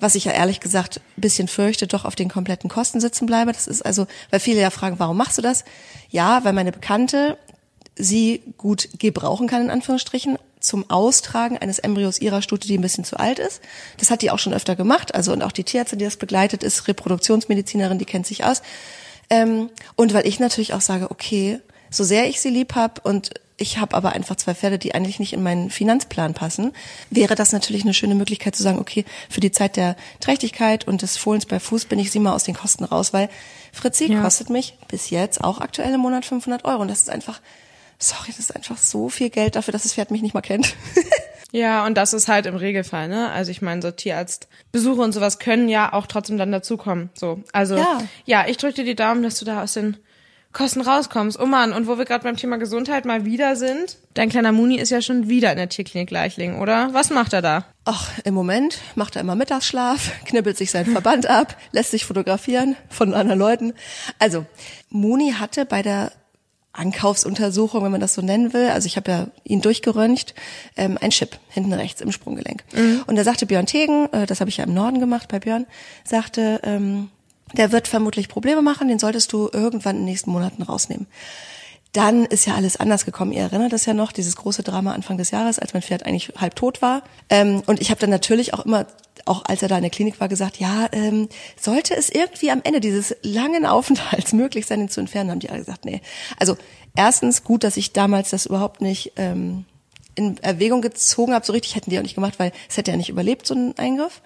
was 0.00 0.14
ich 0.14 0.24
ja 0.24 0.32
ehrlich 0.32 0.60
gesagt 0.60 1.00
ein 1.16 1.20
bisschen 1.20 1.48
fürchte, 1.48 1.86
doch 1.86 2.04
auf 2.04 2.16
den 2.16 2.28
kompletten 2.28 2.68
Kosten 2.68 3.00
sitzen 3.00 3.26
bleibe. 3.26 3.52
Das 3.52 3.66
ist 3.66 3.82
also, 3.82 4.06
weil 4.30 4.40
viele 4.40 4.60
ja 4.60 4.70
fragen, 4.70 4.98
warum 4.98 5.16
machst 5.16 5.38
du 5.38 5.42
das? 5.42 5.64
Ja, 6.10 6.44
weil 6.44 6.52
meine 6.52 6.72
Bekannte 6.72 7.36
sie 7.96 8.42
gut 8.56 8.88
gebrauchen 8.98 9.46
kann, 9.46 9.62
in 9.62 9.70
Anführungsstrichen, 9.70 10.38
zum 10.60 10.88
Austragen 10.90 11.56
eines 11.56 11.78
Embryos 11.78 12.20
ihrer 12.20 12.42
Stute, 12.42 12.68
die 12.68 12.76
ein 12.76 12.82
bisschen 12.82 13.04
zu 13.04 13.18
alt 13.18 13.38
ist. 13.38 13.62
Das 13.96 14.10
hat 14.10 14.22
die 14.22 14.30
auch 14.30 14.38
schon 14.38 14.52
öfter 14.52 14.76
gemacht. 14.76 15.14
Also 15.14 15.32
und 15.32 15.42
auch 15.42 15.52
die 15.52 15.64
Tierärztin, 15.64 15.98
die 15.98 16.04
das 16.04 16.16
begleitet, 16.16 16.62
ist 16.62 16.86
Reproduktionsmedizinerin, 16.86 17.98
die 17.98 18.04
kennt 18.04 18.26
sich 18.26 18.44
aus. 18.44 18.62
Ähm, 19.30 19.70
und 19.96 20.12
weil 20.12 20.26
ich 20.26 20.38
natürlich 20.38 20.74
auch 20.74 20.80
sage, 20.80 21.10
okay, 21.10 21.60
so 21.90 22.04
sehr 22.04 22.28
ich 22.28 22.40
sie 22.40 22.50
lieb 22.50 22.74
hab 22.74 23.04
und 23.04 23.30
ich 23.60 23.78
habe 23.78 23.94
aber 23.94 24.12
einfach 24.12 24.36
zwei 24.36 24.54
Pferde, 24.54 24.78
die 24.78 24.94
eigentlich 24.94 25.18
nicht 25.18 25.32
in 25.32 25.42
meinen 25.42 25.70
Finanzplan 25.70 26.34
passen, 26.34 26.72
wäre 27.10 27.34
das 27.34 27.52
natürlich 27.52 27.82
eine 27.82 27.94
schöne 27.94 28.14
Möglichkeit 28.14 28.56
zu 28.56 28.62
sagen, 28.62 28.78
okay, 28.78 29.04
für 29.28 29.40
die 29.40 29.52
Zeit 29.52 29.76
der 29.76 29.96
Trächtigkeit 30.20 30.88
und 30.88 31.02
des 31.02 31.16
Fohlens 31.16 31.46
bei 31.46 31.60
Fuß 31.60 31.84
bin 31.84 31.98
ich 31.98 32.10
sie 32.10 32.18
mal 32.18 32.32
aus 32.32 32.44
den 32.44 32.54
Kosten 32.54 32.84
raus, 32.84 33.12
weil 33.12 33.28
Fritzi 33.72 34.10
ja. 34.10 34.22
kostet 34.22 34.50
mich 34.50 34.78
bis 34.88 35.10
jetzt 35.10 35.44
auch 35.44 35.60
aktuell 35.60 35.92
im 35.92 36.00
Monat 36.00 36.24
500 36.24 36.64
Euro 36.64 36.80
und 36.82 36.88
das 36.88 37.00
ist 37.02 37.10
einfach, 37.10 37.40
sorry, 37.98 38.28
das 38.28 38.38
ist 38.38 38.56
einfach 38.56 38.78
so 38.78 39.08
viel 39.10 39.30
Geld 39.30 39.56
dafür, 39.56 39.72
dass 39.72 39.82
das 39.82 39.92
Pferd 39.92 40.10
mich 40.10 40.22
nicht 40.22 40.34
mal 40.34 40.40
kennt. 40.40 40.74
Ja, 41.52 41.84
und 41.84 41.96
das 41.96 42.12
ist 42.12 42.28
halt 42.28 42.46
im 42.46 42.54
Regelfall, 42.54 43.08
ne? 43.08 43.28
Also 43.30 43.50
ich 43.50 43.60
meine, 43.60 43.82
so 43.82 43.90
Tierarztbesuche 43.90 45.00
und 45.00 45.10
sowas 45.10 45.40
können 45.40 45.68
ja 45.68 45.92
auch 45.92 46.06
trotzdem 46.06 46.38
dann 46.38 46.52
dazukommen. 46.52 47.10
So. 47.14 47.42
Also 47.52 47.76
ja, 47.76 47.98
ja 48.24 48.44
ich 48.46 48.56
drücke 48.56 48.74
dir 48.74 48.84
die 48.84 48.94
Daumen, 48.94 49.24
dass 49.24 49.38
du 49.38 49.44
da 49.44 49.62
aus 49.62 49.72
den 49.72 49.96
Kosten 50.52 50.80
rauskommst. 50.80 51.38
Oh 51.38 51.46
Mann, 51.46 51.72
und 51.72 51.86
wo 51.86 51.96
wir 51.96 52.04
gerade 52.04 52.24
beim 52.24 52.36
Thema 52.36 52.56
Gesundheit 52.56 53.04
mal 53.04 53.24
wieder 53.24 53.54
sind, 53.54 53.98
dein 54.14 54.28
kleiner 54.28 54.50
Muni 54.50 54.76
ist 54.78 54.90
ja 54.90 55.00
schon 55.00 55.28
wieder 55.28 55.52
in 55.52 55.56
der 55.56 55.68
Tierklinik 55.68 56.10
Leichling, 56.10 56.58
oder? 56.58 56.92
Was 56.92 57.10
macht 57.10 57.32
er 57.32 57.40
da? 57.40 57.66
Ach, 57.84 58.10
im 58.24 58.34
Moment 58.34 58.78
macht 58.96 59.14
er 59.14 59.22
immer 59.22 59.36
Mittagsschlaf, 59.36 60.10
knibbelt 60.24 60.56
sich 60.56 60.72
seinen 60.72 60.90
Verband 60.90 61.26
ab, 61.26 61.56
lässt 61.70 61.92
sich 61.92 62.04
fotografieren 62.04 62.74
von 62.88 63.14
anderen 63.14 63.38
Leuten. 63.38 63.74
Also, 64.18 64.44
Muni 64.88 65.34
hatte 65.38 65.66
bei 65.66 65.82
der 65.82 66.10
Ankaufsuntersuchung, 66.72 67.84
wenn 67.84 67.92
man 67.92 68.00
das 68.00 68.14
so 68.14 68.22
nennen 68.22 68.52
will. 68.52 68.68
Also 68.68 68.86
ich 68.86 68.96
habe 68.96 69.10
ja 69.10 69.26
ihn 69.44 69.60
durchgeröntgt, 69.60 70.34
ähm, 70.76 70.98
ein 71.00 71.10
Chip 71.10 71.38
hinten 71.48 71.72
rechts 71.72 72.00
im 72.00 72.12
Sprunggelenk. 72.12 72.62
Mhm. 72.72 73.02
Und 73.06 73.16
da 73.16 73.24
sagte 73.24 73.46
Björn 73.46 73.66
Tegen, 73.66 74.12
äh, 74.12 74.26
das 74.26 74.40
habe 74.40 74.50
ich 74.50 74.56
ja 74.56 74.64
im 74.64 74.74
Norden 74.74 75.00
gemacht 75.00 75.28
bei 75.28 75.40
Björn, 75.40 75.66
sagte, 76.04 76.60
ähm, 76.62 77.10
der 77.52 77.72
wird 77.72 77.88
vermutlich 77.88 78.28
Probleme 78.28 78.62
machen, 78.62 78.88
den 78.88 78.98
solltest 78.98 79.32
du 79.32 79.48
irgendwann 79.52 79.96
in 79.96 80.02
den 80.02 80.06
nächsten 80.06 80.30
Monaten 80.30 80.62
rausnehmen. 80.62 81.06
Dann 81.92 82.24
ist 82.24 82.46
ja 82.46 82.54
alles 82.54 82.76
anders 82.76 83.04
gekommen. 83.04 83.32
Ihr 83.32 83.42
erinnert 83.42 83.72
das 83.72 83.84
ja 83.84 83.94
noch, 83.94 84.12
dieses 84.12 84.36
große 84.36 84.62
Drama 84.62 84.92
Anfang 84.92 85.16
des 85.16 85.32
Jahres, 85.32 85.58
als 85.58 85.74
mein 85.74 85.82
Pferd 85.82 86.06
eigentlich 86.06 86.32
halb 86.36 86.54
tot 86.54 86.82
war. 86.82 87.02
Ähm, 87.28 87.62
und 87.66 87.80
ich 87.80 87.90
habe 87.90 88.00
dann 88.00 88.10
natürlich 88.10 88.54
auch 88.54 88.64
immer 88.64 88.86
auch 89.26 89.44
als 89.44 89.62
er 89.62 89.68
da 89.68 89.76
in 89.76 89.82
der 89.82 89.90
Klinik 89.90 90.20
war, 90.20 90.28
gesagt, 90.28 90.58
ja, 90.58 90.88
ähm, 90.92 91.28
sollte 91.60 91.94
es 91.94 92.10
irgendwie 92.10 92.50
am 92.50 92.60
Ende 92.64 92.80
dieses 92.80 93.16
langen 93.22 93.66
Aufenthalts 93.66 94.32
möglich 94.32 94.66
sein, 94.66 94.80
ihn 94.80 94.88
zu 94.88 95.00
entfernen, 95.00 95.30
haben 95.30 95.40
die 95.40 95.50
alle 95.50 95.60
gesagt, 95.60 95.84
nee. 95.84 96.00
Also 96.38 96.56
erstens 96.96 97.44
gut, 97.44 97.64
dass 97.64 97.76
ich 97.76 97.92
damals 97.92 98.30
das 98.30 98.46
überhaupt 98.46 98.80
nicht 98.80 99.12
ähm, 99.16 99.64
in 100.14 100.38
Erwägung 100.38 100.82
gezogen 100.82 101.34
habe. 101.34 101.46
So 101.46 101.52
richtig 101.52 101.76
hätten 101.76 101.90
die 101.90 101.98
auch 101.98 102.02
nicht 102.02 102.14
gemacht, 102.14 102.38
weil 102.38 102.52
es 102.68 102.76
hätte 102.76 102.90
ja 102.90 102.96
nicht 102.96 103.08
überlebt, 103.08 103.46
so 103.46 103.54
ein 103.54 103.76
Eingriff. 103.78 104.20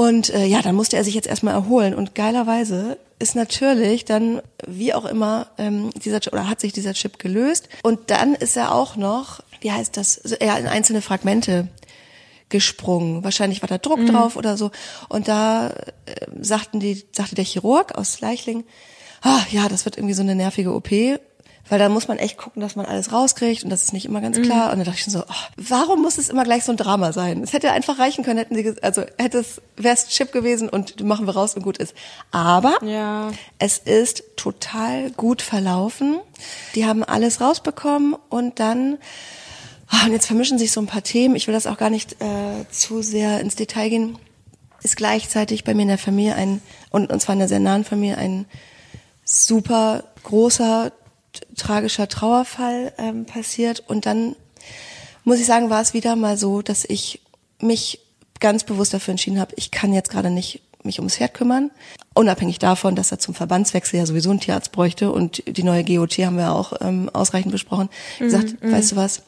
Und 0.00 0.30
äh, 0.30 0.46
ja, 0.46 0.62
dann 0.62 0.76
musste 0.76 0.96
er 0.96 1.04
sich 1.04 1.14
jetzt 1.14 1.28
erstmal 1.28 1.52
erholen. 1.52 1.94
Und 1.94 2.14
geilerweise 2.14 2.96
ist 3.18 3.36
natürlich 3.36 4.06
dann, 4.06 4.40
wie 4.66 4.94
auch 4.94 5.04
immer, 5.04 5.48
ähm, 5.58 5.90
dieser 5.90 6.20
oder 6.32 6.48
hat 6.48 6.58
sich 6.58 6.72
dieser 6.72 6.94
Chip 6.94 7.18
gelöst. 7.18 7.68
Und 7.82 8.10
dann 8.10 8.34
ist 8.34 8.56
er 8.56 8.74
auch 8.74 8.96
noch, 8.96 9.40
wie 9.60 9.70
heißt 9.70 9.98
das, 9.98 10.22
ja, 10.40 10.56
in 10.56 10.68
einzelne 10.68 11.02
Fragmente 11.02 11.68
gesprungen. 12.48 13.24
Wahrscheinlich 13.24 13.60
war 13.60 13.68
da 13.68 13.76
Druck 13.76 13.98
mhm. 13.98 14.06
drauf 14.06 14.36
oder 14.36 14.56
so. 14.56 14.70
Und 15.10 15.28
da 15.28 15.68
äh, 15.68 15.74
sagten 16.40 16.80
die, 16.80 17.04
sagte 17.12 17.34
der 17.34 17.44
Chirurg 17.44 17.94
aus 17.94 18.22
Leichling, 18.22 18.64
ah, 19.20 19.42
ja, 19.50 19.68
das 19.68 19.84
wird 19.84 19.98
irgendwie 19.98 20.14
so 20.14 20.22
eine 20.22 20.34
nervige 20.34 20.72
OP. 20.72 20.88
Weil 21.70 21.78
da 21.78 21.88
muss 21.88 22.08
man 22.08 22.18
echt 22.18 22.36
gucken, 22.36 22.60
dass 22.60 22.76
man 22.76 22.84
alles 22.84 23.12
rauskriegt 23.12 23.64
und 23.64 23.70
das 23.70 23.84
ist 23.84 23.92
nicht 23.94 24.04
immer 24.04 24.20
ganz 24.20 24.40
klar. 24.42 24.66
Mhm. 24.66 24.72
Und 24.72 24.78
da 24.80 24.84
dachte 24.84 24.98
ich 24.98 25.04
schon 25.04 25.12
so, 25.12 25.20
oh, 25.20 25.44
warum 25.56 26.02
muss 26.02 26.18
es 26.18 26.28
immer 26.28 26.44
gleich 26.44 26.64
so 26.64 26.72
ein 26.72 26.76
Drama 26.76 27.12
sein? 27.12 27.42
Es 27.42 27.52
hätte 27.52 27.72
einfach 27.72 27.98
reichen 27.98 28.24
können, 28.24 28.38
hätten 28.38 28.54
sie, 28.54 28.74
also 28.82 29.02
hätte 29.16 29.38
es, 29.38 29.62
wäre 29.76 29.94
es 29.94 30.08
Chip 30.08 30.32
gewesen 30.32 30.68
und 30.68 31.02
machen 31.02 31.26
wir 31.26 31.34
raus 31.34 31.54
und 31.54 31.62
gut 31.62 31.78
ist. 31.78 31.94
Aber 32.30 32.74
ja. 32.84 33.30
es 33.58 33.78
ist 33.78 34.24
total 34.36 35.10
gut 35.12 35.40
verlaufen. 35.40 36.18
Die 36.74 36.84
haben 36.84 37.02
alles 37.02 37.40
rausbekommen 37.40 38.16
und 38.28 38.60
dann 38.60 38.98
Ah, 39.92 40.06
und 40.06 40.12
jetzt 40.12 40.26
vermischen 40.26 40.56
sich 40.56 40.70
so 40.70 40.80
ein 40.80 40.86
paar 40.86 41.02
Themen. 41.02 41.34
Ich 41.34 41.48
will 41.48 41.54
das 41.54 41.66
auch 41.66 41.76
gar 41.76 41.90
nicht 41.90 42.22
äh, 42.22 42.64
zu 42.70 43.02
sehr 43.02 43.40
ins 43.40 43.56
Detail 43.56 43.88
gehen. 43.88 44.18
Ist 44.82 44.96
gleichzeitig 44.96 45.64
bei 45.64 45.74
mir 45.74 45.82
in 45.82 45.88
der 45.88 45.98
Familie 45.98 46.36
ein, 46.36 46.62
und, 46.90 47.12
und 47.12 47.20
zwar 47.20 47.32
in 47.32 47.40
der 47.40 47.48
sehr 47.48 47.58
nahen 47.58 47.84
Familie, 47.84 48.16
ein 48.16 48.46
super 49.24 50.04
großer, 50.22 50.92
tragischer 51.56 52.08
Trauerfall 52.08 52.92
ähm, 52.98 53.24
passiert. 53.24 53.82
Und 53.86 54.06
dann 54.06 54.36
muss 55.24 55.40
ich 55.40 55.46
sagen, 55.46 55.70
war 55.70 55.80
es 55.80 55.94
wieder 55.94 56.16
mal 56.16 56.36
so, 56.36 56.62
dass 56.62 56.84
ich 56.84 57.20
mich 57.60 58.00
ganz 58.40 58.64
bewusst 58.64 58.94
dafür 58.94 59.12
entschieden 59.12 59.38
habe, 59.38 59.54
ich 59.56 59.70
kann 59.70 59.92
jetzt 59.92 60.10
gerade 60.10 60.30
nicht 60.30 60.62
mich 60.82 60.98
ums 60.98 61.16
Pferd 61.16 61.34
kümmern. 61.34 61.70
Unabhängig 62.14 62.58
davon, 62.58 62.96
dass 62.96 63.12
er 63.12 63.18
zum 63.18 63.34
Verbandswechsel 63.34 63.98
ja 63.98 64.06
sowieso 64.06 64.30
einen 64.30 64.40
Tierarzt 64.40 64.72
bräuchte 64.72 65.12
und 65.12 65.42
die 65.46 65.62
neue 65.62 65.84
GOT 65.84 66.18
haben 66.18 66.38
wir 66.38 66.52
auch 66.52 66.72
ähm, 66.80 67.10
ausreichend 67.12 67.52
besprochen. 67.52 67.90
Mhm, 68.18 68.24
gesagt, 68.24 68.62
mm, 68.62 68.72
weißt 68.72 68.92
du 68.92 68.96
was, 68.96 69.22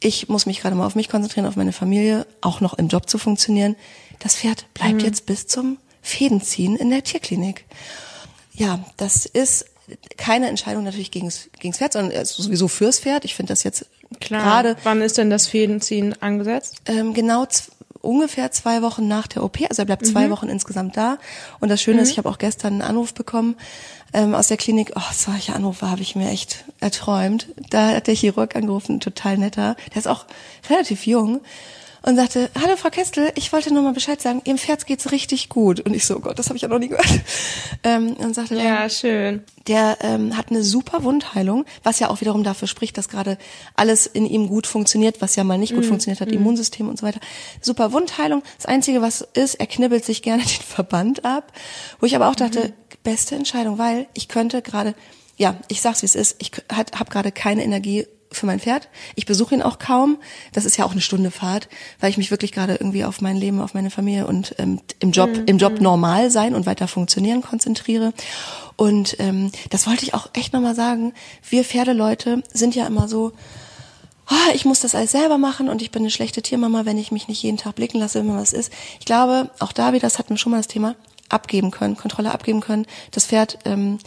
ich 0.00 0.28
muss 0.28 0.46
mich 0.46 0.60
gerade 0.60 0.74
mal 0.74 0.86
auf 0.86 0.94
mich 0.94 1.08
konzentrieren, 1.08 1.46
auf 1.46 1.56
meine 1.56 1.72
Familie, 1.72 2.26
auch 2.40 2.60
noch 2.60 2.74
im 2.74 2.88
Job 2.88 3.08
zu 3.08 3.18
funktionieren. 3.18 3.76
Das 4.18 4.36
Pferd 4.36 4.66
bleibt 4.72 4.94
mhm. 4.94 5.00
jetzt 5.00 5.26
bis 5.26 5.46
zum 5.46 5.76
Fädenziehen 6.02 6.76
in 6.76 6.90
der 6.90 7.04
Tierklinik. 7.04 7.66
Ja, 8.54 8.80
das 8.96 9.26
ist 9.26 9.66
keine 10.16 10.48
Entscheidung 10.48 10.84
natürlich 10.84 11.10
gegens, 11.10 11.48
gegens 11.58 11.78
Pferd, 11.78 11.92
sondern 11.94 12.24
sowieso 12.24 12.68
fürs 12.68 13.00
Pferd. 13.00 13.24
Ich 13.24 13.34
finde 13.34 13.52
das 13.52 13.62
jetzt 13.62 13.86
Klar. 14.20 14.42
gerade 14.42 14.76
Wann 14.84 15.02
ist 15.02 15.18
denn 15.18 15.30
das 15.30 15.46
Fädenziehen 15.46 16.20
angesetzt? 16.22 16.82
ähm, 16.86 17.14
genau 17.14 17.46
ungefähr 18.02 18.50
zwei 18.50 18.82
Wochen 18.82 19.08
nach 19.08 19.26
der 19.26 19.44
OP. 19.44 19.58
Also 19.68 19.82
er 19.82 19.86
bleibt 19.86 20.06
zwei 20.06 20.30
Wochen 20.30 20.48
insgesamt 20.48 20.96
da. 20.96 21.18
Und 21.60 21.68
das 21.68 21.82
Schöne 21.82 22.00
ist, 22.00 22.10
ich 22.10 22.18
habe 22.18 22.28
auch 22.28 22.38
gestern 22.38 22.74
einen 22.74 22.82
Anruf 22.82 23.12
bekommen 23.12 23.56
ähm, 24.12 24.34
aus 24.34 24.48
der 24.48 24.56
Klinik. 24.56 24.92
Oh, 24.96 25.12
solche 25.12 25.54
Anrufe 25.54 25.90
habe 25.90 26.00
ich 26.00 26.16
mir 26.16 26.30
echt 26.30 26.64
erträumt. 26.80 27.48
Da 27.68 27.88
hat 27.88 28.06
der 28.06 28.14
Chirurg 28.14 28.56
angerufen, 28.56 29.00
total 29.00 29.36
netter. 29.38 29.76
Der 29.90 29.98
ist 29.98 30.08
auch 30.08 30.24
relativ 30.70 31.06
jung. 31.06 31.40
Und 32.02 32.16
sagte, 32.16 32.50
hallo 32.58 32.76
Frau 32.76 32.88
Kestel, 32.88 33.30
ich 33.34 33.52
wollte 33.52 33.72
nur 33.74 33.82
mal 33.82 33.92
Bescheid 33.92 34.20
sagen, 34.22 34.40
Ihrem 34.44 34.56
Pferd 34.56 34.86
geht's 34.86 35.12
richtig 35.12 35.50
gut. 35.50 35.80
Und 35.80 35.94
ich 35.94 36.06
so, 36.06 36.16
oh 36.16 36.20
Gott, 36.20 36.38
das 36.38 36.46
habe 36.46 36.56
ich 36.56 36.62
ja 36.62 36.68
noch 36.68 36.78
nie 36.78 36.88
gehört. 36.88 37.06
Ähm, 37.82 38.12
und 38.18 38.34
sagte, 38.34 38.56
dann, 38.56 38.64
Ja, 38.64 38.90
schön. 38.90 39.42
der 39.66 39.96
ähm, 40.02 40.36
hat 40.36 40.50
eine 40.50 40.62
super 40.62 41.02
Wundheilung, 41.02 41.64
was 41.82 41.98
ja 41.98 42.10
auch 42.10 42.20
wiederum 42.20 42.44
dafür 42.44 42.68
spricht, 42.68 42.98
dass 42.98 43.08
gerade 43.08 43.38
alles 43.74 44.06
in 44.06 44.26
ihm 44.26 44.48
gut 44.48 44.66
funktioniert, 44.66 45.22
was 45.22 45.34
ja 45.34 45.44
mal 45.44 45.56
nicht 45.56 45.74
gut 45.74 45.86
funktioniert 45.86 46.20
hat, 46.20 46.30
Immunsystem 46.30 46.90
und 46.90 46.98
so 46.98 47.06
weiter. 47.06 47.20
Super 47.62 47.92
Wundheilung. 47.92 48.42
Das 48.58 48.66
Einzige, 48.66 49.00
was 49.00 49.22
ist, 49.32 49.54
er 49.54 49.66
knibbelt 49.66 50.04
sich 50.04 50.20
gerne 50.20 50.42
den 50.42 50.48
Verband 50.62 51.24
ab. 51.24 51.52
Wo 52.00 52.06
ich 52.06 52.14
aber 52.16 52.28
auch 52.28 52.34
dachte, 52.34 52.74
beste 53.02 53.34
Entscheidung, 53.34 53.78
weil 53.78 54.06
ich 54.12 54.28
könnte 54.28 54.60
gerade, 54.60 54.94
ja, 55.38 55.56
ich 55.68 55.80
sag's 55.80 56.02
wie 56.02 56.06
es 56.06 56.14
ist, 56.14 56.36
ich 56.38 56.52
habe 56.70 57.10
gerade 57.10 57.32
keine 57.32 57.64
Energie 57.64 58.06
für 58.32 58.46
mein 58.46 58.60
Pferd. 58.60 58.88
Ich 59.16 59.26
besuche 59.26 59.54
ihn 59.54 59.62
auch 59.62 59.78
kaum. 59.78 60.18
Das 60.52 60.64
ist 60.64 60.76
ja 60.76 60.84
auch 60.84 60.92
eine 60.92 61.00
Stunde 61.00 61.30
Fahrt, 61.30 61.68
weil 61.98 62.10
ich 62.10 62.16
mich 62.16 62.30
wirklich 62.30 62.52
gerade 62.52 62.74
irgendwie 62.74 63.04
auf 63.04 63.20
mein 63.20 63.36
Leben, 63.36 63.60
auf 63.60 63.74
meine 63.74 63.90
Familie 63.90 64.26
und 64.26 64.54
ähm, 64.58 64.80
im 65.00 65.10
Job, 65.10 65.30
im 65.46 65.58
Job 65.58 65.80
normal 65.80 66.30
sein 66.30 66.54
und 66.54 66.66
weiter 66.66 66.88
funktionieren 66.88 67.42
konzentriere. 67.42 68.12
Und 68.76 69.16
ähm, 69.18 69.50
das 69.70 69.86
wollte 69.86 70.04
ich 70.04 70.14
auch 70.14 70.30
echt 70.32 70.52
nochmal 70.52 70.74
sagen. 70.74 71.12
Wir 71.48 71.64
Pferdeleute 71.64 72.42
sind 72.52 72.74
ja 72.74 72.86
immer 72.86 73.08
so, 73.08 73.32
ah, 74.26 74.54
ich 74.54 74.64
muss 74.64 74.80
das 74.80 74.94
alles 74.94 75.10
selber 75.10 75.36
machen 75.36 75.68
und 75.68 75.82
ich 75.82 75.90
bin 75.90 76.02
eine 76.02 76.10
schlechte 76.10 76.40
Tiermama, 76.40 76.84
wenn 76.84 76.98
ich 76.98 77.12
mich 77.12 77.28
nicht 77.28 77.42
jeden 77.42 77.58
Tag 77.58 77.74
blicken 77.74 77.98
lasse, 77.98 78.20
wenn 78.20 78.28
mal 78.28 78.40
was 78.40 78.52
ist. 78.52 78.72
Ich 79.00 79.06
glaube, 79.06 79.50
auch 79.58 79.72
da 79.72 79.92
wieder, 79.92 80.02
das 80.02 80.18
hatten 80.18 80.30
wir 80.30 80.38
schon 80.38 80.52
mal 80.52 80.58
das 80.58 80.68
Thema, 80.68 80.94
abgeben 81.28 81.70
können, 81.70 81.96
Kontrolle 81.96 82.32
abgeben 82.32 82.60
können, 82.60 82.86
das 83.10 83.26
Pferd 83.26 83.58
ähm, 83.64 83.98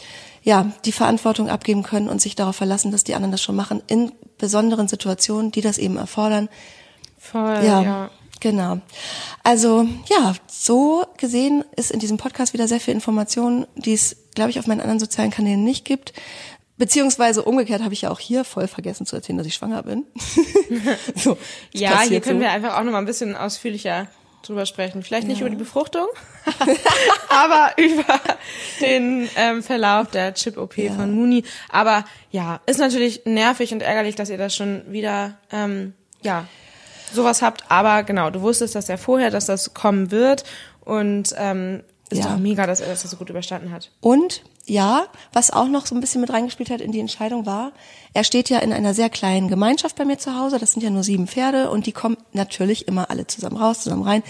ja 0.44 0.72
die 0.86 0.92
Verantwortung 0.92 1.50
abgeben 1.50 1.84
können 1.84 2.10
und 2.10 2.22
sich 2.22 2.36
darauf 2.36 2.56
verlassen, 2.56 2.92
dass 2.92 3.04
die 3.04 3.16
anderen 3.16 3.32
das 3.32 3.42
schon 3.42 3.56
machen 3.56 3.82
in 3.88 4.12
besonderen 4.38 4.88
Situationen, 4.88 5.52
die 5.52 5.62
das 5.62 5.78
eben 5.78 5.98
erfordern. 5.98 6.50
Voll, 7.18 7.64
Ja, 7.64 7.82
ja. 7.82 8.12
genau. 8.40 8.80
Also 9.44 9.88
ja, 10.10 10.34
so 10.48 11.06
gesehen 11.18 11.64
ist 11.76 11.92
in 11.92 12.00
diesem 12.00 12.18
Podcast 12.18 12.54
wieder 12.54 12.68
sehr 12.68 12.82
viel 12.82 12.94
Information, 12.94 13.66
die 13.76 13.94
es, 13.94 14.18
glaube 14.36 14.52
ich, 14.52 14.60
auf 14.60 14.68
meinen 14.68 14.82
anderen 14.82 15.00
sozialen 15.00 15.32
Kanälen 15.32 15.64
nicht 15.64 15.86
gibt. 15.86 16.14
Beziehungsweise 16.76 17.44
umgekehrt 17.44 17.84
habe 17.84 17.94
ich 17.94 18.02
ja 18.02 18.12
auch 18.12 18.20
hier 18.20 18.44
voll 18.44 18.68
vergessen 18.68 19.06
zu 19.06 19.16
erzählen, 19.16 19.38
dass 19.38 19.48
ich 19.48 19.54
schwanger 19.54 19.84
bin. 19.84 20.06
so, 21.16 21.38
Ja, 21.72 22.02
hier 22.02 22.20
können 22.20 22.40
so. 22.40 22.44
wir 22.44 22.52
einfach 22.52 22.78
auch 22.78 22.84
noch 22.84 22.92
mal 22.92 22.98
ein 22.98 23.06
bisschen 23.06 23.36
ausführlicher 23.36 24.08
drüber 24.44 24.66
sprechen. 24.66 25.04
Vielleicht 25.04 25.28
nicht 25.28 25.42
über 25.42 25.50
die 25.50 25.56
Befruchtung, 25.56 26.08
aber 27.30 27.72
über 27.78 28.20
den 28.82 29.30
ähm, 29.36 29.64
Verlauf 29.64 30.10
der 30.12 30.34
Chip-OP 30.34 30.78
Ja. 30.78 30.94
von 30.94 31.14
Muni. 31.14 31.44
Aber 31.70 32.06
ja, 32.32 32.62
ist 32.66 32.80
natürlich 32.80 33.22
nervig 33.26 33.74
und 33.74 33.82
ärgerlich, 33.82 34.16
dass 34.16 34.30
ihr 34.30 34.38
das 34.38 34.56
schon 34.56 34.84
wieder, 34.92 35.38
ähm, 35.52 35.94
ja, 36.22 36.46
sowas 37.14 37.42
habt. 37.42 37.64
Aber 37.70 38.04
genau, 38.04 38.30
du 38.30 38.42
wusstest 38.42 38.76
das 38.76 38.88
ja 38.88 38.98
vorher, 38.98 39.30
dass 39.32 39.46
das 39.46 39.74
kommen 39.74 40.12
wird 40.12 40.44
und 40.82 41.34
ähm, 41.38 41.84
ist 42.10 42.20
Ja. 42.24 42.32
doch 42.32 42.38
mega, 42.38 42.68
dass 42.68 42.82
er 42.82 42.90
das 42.90 43.02
so 43.02 43.18
gut 43.18 43.30
überstanden 43.30 43.72
hat. 43.72 43.92
Und 44.02 44.44
ja, 44.66 45.08
was 45.34 45.52
auch 45.52 45.68
noch 45.68 45.86
so 45.86 45.94
ein 45.96 46.02
bisschen 46.02 46.22
mit 46.22 46.32
reingespielt 46.32 46.70
hat 46.70 46.80
in 46.80 46.92
die 46.92 47.00
Entscheidung 47.00 47.46
war, 47.46 47.74
er 48.14 48.24
steht 48.24 48.50
ja 48.50 48.60
in 48.60 48.72
einer 48.72 48.94
sehr 48.94 49.10
kleinen 49.10 49.48
Gemeinschaft 49.48 49.96
bei 49.96 50.06
mir 50.06 50.20
zu 50.20 50.38
Hause. 50.38 50.60
Das 50.60 50.72
sind 50.72 50.84
ja 50.84 50.92
nur 50.92 51.04
sieben 51.04 51.28
Pferde 51.28 51.72
und 51.72 51.88
die 51.88 51.92
kommen 51.92 52.16
natürlich 52.32 52.88
immer 52.88 53.10
alle 53.10 53.26
zusammen 53.26 53.58
raus, 53.58 53.82
zusammen 53.82 54.04
rein. 54.04 54.24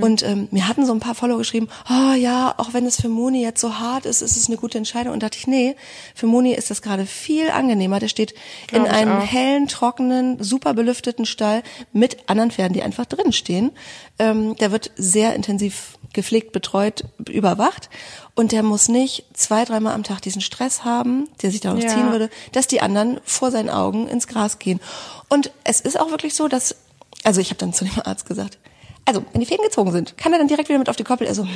Und 0.00 0.22
ähm, 0.22 0.48
mir 0.50 0.66
hatten 0.66 0.86
so 0.86 0.92
ein 0.92 1.00
paar 1.00 1.14
Follower 1.14 1.36
geschrieben, 1.36 1.68
oh 1.90 2.14
ja, 2.14 2.54
auch 2.56 2.72
wenn 2.72 2.86
es 2.86 3.00
für 3.00 3.10
Moni 3.10 3.42
jetzt 3.42 3.60
so 3.60 3.78
hart 3.78 4.06
ist, 4.06 4.22
ist 4.22 4.36
es 4.38 4.48
eine 4.48 4.56
gute 4.56 4.78
Entscheidung. 4.78 5.12
Und 5.12 5.22
dachte 5.22 5.36
ich, 5.38 5.46
nee, 5.46 5.76
für 6.14 6.26
Moni 6.26 6.54
ist 6.54 6.70
das 6.70 6.80
gerade 6.80 7.04
viel 7.04 7.50
angenehmer. 7.50 8.00
Der 8.00 8.08
steht 8.08 8.34
Glaub 8.68 8.86
in 8.86 8.90
einem 8.90 9.18
auch. 9.18 9.26
hellen, 9.26 9.68
trockenen, 9.68 10.42
super 10.42 10.72
belüfteten 10.72 11.26
Stall 11.26 11.62
mit 11.92 12.28
anderen 12.28 12.50
Pferden, 12.50 12.72
die 12.72 12.82
einfach 12.82 13.04
drin 13.04 13.32
stehen. 13.32 13.70
Ähm, 14.18 14.56
der 14.56 14.72
wird 14.72 14.92
sehr 14.96 15.34
intensiv 15.34 15.98
gepflegt, 16.14 16.52
betreut, 16.52 17.04
überwacht. 17.28 17.90
Und 18.40 18.52
der 18.52 18.62
muss 18.62 18.88
nicht 18.88 19.26
zwei, 19.34 19.66
dreimal 19.66 19.92
am 19.92 20.02
Tag 20.02 20.22
diesen 20.22 20.40
Stress 20.40 20.82
haben, 20.82 21.28
der 21.42 21.50
sich 21.50 21.60
darauf 21.60 21.82
Ja. 21.82 21.88
ziehen 21.90 22.10
würde, 22.10 22.30
dass 22.52 22.66
die 22.66 22.80
anderen 22.80 23.20
vor 23.22 23.50
seinen 23.50 23.68
Augen 23.68 24.08
ins 24.08 24.26
Gras 24.26 24.58
gehen. 24.58 24.80
Und 25.28 25.50
es 25.62 25.82
ist 25.82 26.00
auch 26.00 26.10
wirklich 26.10 26.34
so, 26.34 26.48
dass, 26.48 26.74
also 27.22 27.42
ich 27.42 27.50
habe 27.50 27.58
dann 27.58 27.74
zu 27.74 27.84
dem 27.84 28.00
Arzt 28.02 28.24
gesagt, 28.24 28.56
also 29.04 29.22
wenn 29.32 29.40
die 29.40 29.46
Fäden 29.46 29.62
gezogen 29.62 29.92
sind, 29.92 30.16
kann 30.16 30.32
er 30.32 30.38
dann 30.38 30.48
direkt 30.48 30.70
wieder 30.70 30.78
mit 30.78 30.88
auf 30.88 30.96
die 30.96 31.04
Koppel. 31.04 31.28
Also, 31.28 31.46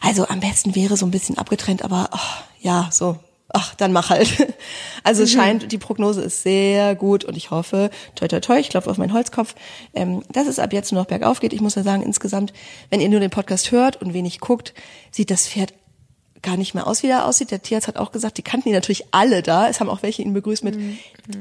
also 0.00 0.26
am 0.28 0.40
besten 0.40 0.74
wäre 0.74 0.96
so 0.96 1.04
ein 1.04 1.10
bisschen 1.10 1.36
abgetrennt, 1.36 1.82
aber 1.84 2.08
ach, 2.12 2.42
ja, 2.62 2.88
so, 2.90 3.18
ach, 3.50 3.74
dann 3.74 3.92
mach 3.92 4.08
halt. 4.08 4.54
Also 5.04 5.22
es 5.24 5.32
scheint, 5.32 5.72
die 5.72 5.78
Prognose 5.78 6.22
ist 6.22 6.42
sehr 6.42 6.94
gut 6.94 7.24
und 7.24 7.36
ich 7.36 7.50
hoffe, 7.50 7.90
toi 8.14 8.28
toi 8.28 8.40
toi, 8.40 8.58
ich 8.58 8.70
klopfe 8.70 8.90
auf 8.90 8.96
meinen 8.96 9.12
Holzkopf, 9.12 9.54
ähm, 9.94 10.22
dass 10.32 10.46
es 10.46 10.58
ab 10.58 10.72
jetzt 10.72 10.90
nur 10.90 11.02
noch 11.02 11.08
bergauf 11.08 11.40
geht. 11.40 11.52
Ich 11.52 11.60
muss 11.60 11.74
ja 11.76 11.82
sagen, 11.82 12.02
insgesamt, 12.02 12.54
wenn 12.88 13.00
ihr 13.02 13.08
nur 13.10 13.20
den 13.20 13.30
Podcast 13.30 13.72
hört 13.72 14.00
und 14.00 14.14
wenig 14.14 14.40
guckt, 14.40 14.72
sieht 15.10 15.30
das 15.30 15.46
Pferd 15.46 15.74
gar 16.48 16.56
nicht 16.56 16.74
mehr 16.74 16.86
aus, 16.86 17.02
wie 17.02 17.08
er 17.08 17.26
aussieht. 17.26 17.50
Der 17.50 17.62
Tierarzt 17.62 17.88
hat 17.88 17.96
auch 17.96 18.10
gesagt, 18.10 18.38
die 18.38 18.42
kannten 18.42 18.68
ihn 18.68 18.74
natürlich 18.74 19.04
alle 19.10 19.42
da. 19.42 19.68
Es 19.68 19.80
haben 19.80 19.90
auch 19.90 20.02
welche 20.02 20.22
ihn 20.22 20.32
begrüßt 20.32 20.64
mit, 20.64 20.76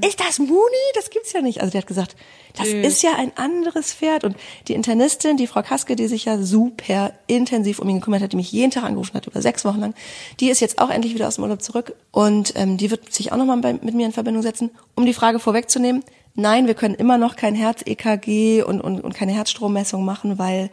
ist 0.05 0.19
das 0.19 0.39
Muni? 0.39 0.57
Das 0.95 1.09
gibt's 1.09 1.31
ja 1.31 1.41
nicht. 1.41 1.61
Also 1.61 1.71
der 1.71 1.81
hat 1.81 1.87
gesagt, 1.87 2.15
das 2.57 2.67
Süß. 2.67 2.85
ist 2.85 3.03
ja 3.03 3.11
ein 3.15 3.31
anderes 3.35 3.93
Pferd. 3.93 4.25
Und 4.25 4.35
die 4.67 4.73
Internistin, 4.73 5.37
die 5.37 5.47
Frau 5.47 5.61
Kaske, 5.61 5.95
die 5.95 6.07
sich 6.07 6.25
ja 6.25 6.37
super 6.41 7.13
intensiv 7.27 7.79
um 7.79 7.87
ihn 7.87 7.99
gekümmert 7.99 8.21
hat, 8.21 8.33
die 8.33 8.37
mich 8.37 8.51
jeden 8.51 8.71
Tag 8.71 8.83
angerufen 8.83 9.13
hat, 9.13 9.27
über 9.27 9.41
sechs 9.41 9.63
Wochen 9.63 9.79
lang, 9.79 9.93
die 10.39 10.49
ist 10.49 10.59
jetzt 10.59 10.79
auch 10.79 10.89
endlich 10.89 11.13
wieder 11.13 11.27
aus 11.27 11.35
dem 11.35 11.43
Urlaub 11.43 11.61
zurück. 11.61 11.93
Und 12.11 12.53
ähm, 12.55 12.77
die 12.77 12.91
wird 12.91 13.13
sich 13.13 13.31
auch 13.31 13.37
nochmal 13.37 13.57
mit 13.57 13.93
mir 13.93 14.05
in 14.05 14.11
Verbindung 14.11 14.43
setzen, 14.43 14.71
um 14.95 15.05
die 15.05 15.13
Frage 15.13 15.39
vorwegzunehmen. 15.39 16.03
Nein, 16.35 16.67
wir 16.67 16.75
können 16.75 16.95
immer 16.95 17.17
noch 17.17 17.35
kein 17.35 17.55
Herz-EKG 17.55 18.61
und, 18.63 18.81
und, 18.81 19.01
und 19.01 19.15
keine 19.15 19.31
Herzstrommessung 19.31 20.05
machen, 20.05 20.37
weil 20.37 20.69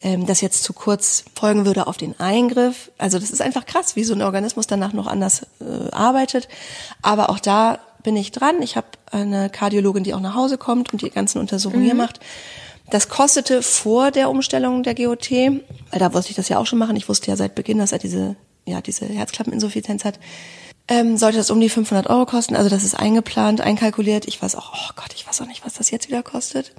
ähm, 0.00 0.26
das 0.26 0.40
jetzt 0.40 0.62
zu 0.62 0.72
kurz 0.72 1.24
folgen 1.34 1.66
würde 1.66 1.86
auf 1.86 1.96
den 1.96 2.18
Eingriff. 2.20 2.90
Also 2.98 3.18
das 3.18 3.30
ist 3.30 3.42
einfach 3.42 3.66
krass, 3.66 3.96
wie 3.96 4.04
so 4.04 4.14
ein 4.14 4.22
Organismus 4.22 4.66
danach 4.66 4.92
noch 4.92 5.06
anders 5.06 5.46
äh, 5.60 5.90
arbeitet. 5.90 6.48
Aber 7.02 7.30
auch 7.30 7.40
da 7.40 7.80
bin 8.02 8.16
ich 8.16 8.30
dran. 8.30 8.62
Ich 8.62 8.76
habe 8.76 8.86
eine 9.10 9.50
Kardiologin, 9.50 10.04
die 10.04 10.14
auch 10.14 10.20
nach 10.20 10.34
Hause 10.34 10.56
kommt 10.56 10.92
und 10.92 11.02
die 11.02 11.10
ganzen 11.10 11.38
Untersuchungen 11.38 11.84
hier 11.84 11.94
macht. 11.94 12.20
Das 12.90 13.08
kostete 13.08 13.62
vor 13.62 14.10
der 14.10 14.30
Umstellung 14.30 14.82
der 14.82 14.94
GOT, 14.94 15.30
weil 15.30 15.98
da 15.98 16.14
wollte 16.14 16.30
ich 16.30 16.36
das 16.36 16.48
ja 16.48 16.58
auch 16.58 16.66
schon 16.66 16.78
machen. 16.78 16.96
Ich 16.96 17.08
wusste 17.08 17.30
ja 17.30 17.36
seit 17.36 17.54
Beginn, 17.54 17.78
dass 17.78 17.92
er 17.92 17.98
diese, 17.98 18.36
ja, 18.66 18.80
diese 18.80 19.04
Herzklappeninsuffizienz 19.06 20.04
hat. 20.04 20.18
Ähm, 20.86 21.18
sollte 21.18 21.36
das 21.36 21.50
um 21.50 21.60
die 21.60 21.68
500 21.68 22.08
Euro 22.08 22.24
kosten. 22.24 22.56
Also 22.56 22.70
das 22.70 22.84
ist 22.84 22.94
eingeplant, 22.94 23.60
einkalkuliert. 23.60 24.26
Ich 24.26 24.40
weiß 24.40 24.54
auch, 24.54 24.72
oh 24.72 24.92
Gott, 24.96 25.12
ich 25.14 25.26
weiß 25.26 25.42
auch 25.42 25.46
nicht, 25.46 25.66
was 25.66 25.74
das 25.74 25.90
jetzt 25.90 26.08
wieder 26.08 26.22
kostet. 26.22 26.72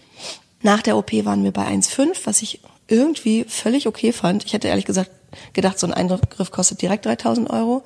Nach 0.63 0.81
der 0.81 0.97
OP 0.97 1.13
waren 1.25 1.43
wir 1.43 1.51
bei 1.51 1.67
1,5, 1.67 2.21
was 2.23 2.41
ich 2.41 2.59
irgendwie 2.89 3.45
völlig 3.47 3.87
okay 3.87 4.11
fand. 4.11 4.45
Ich 4.45 4.53
hätte 4.53 4.67
ehrlich 4.67 4.85
gesagt 4.85 5.11
gedacht, 5.53 5.79
so 5.79 5.87
ein 5.87 5.93
Eingriff 5.93 6.51
kostet 6.51 6.81
direkt 6.81 7.05
3000 7.05 7.49
Euro. 7.49 7.83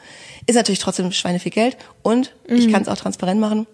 Ist 0.48 0.56
natürlich 0.56 0.80
trotzdem 0.80 1.12
Schweine 1.12 1.40
viel 1.40 1.52
Geld. 1.52 1.78
Und 2.02 2.34
ich 2.48 2.72
kann 2.72 2.82
es 2.82 2.88
auch 2.88 2.98
transparent 2.98 3.40
machen, 3.40 3.68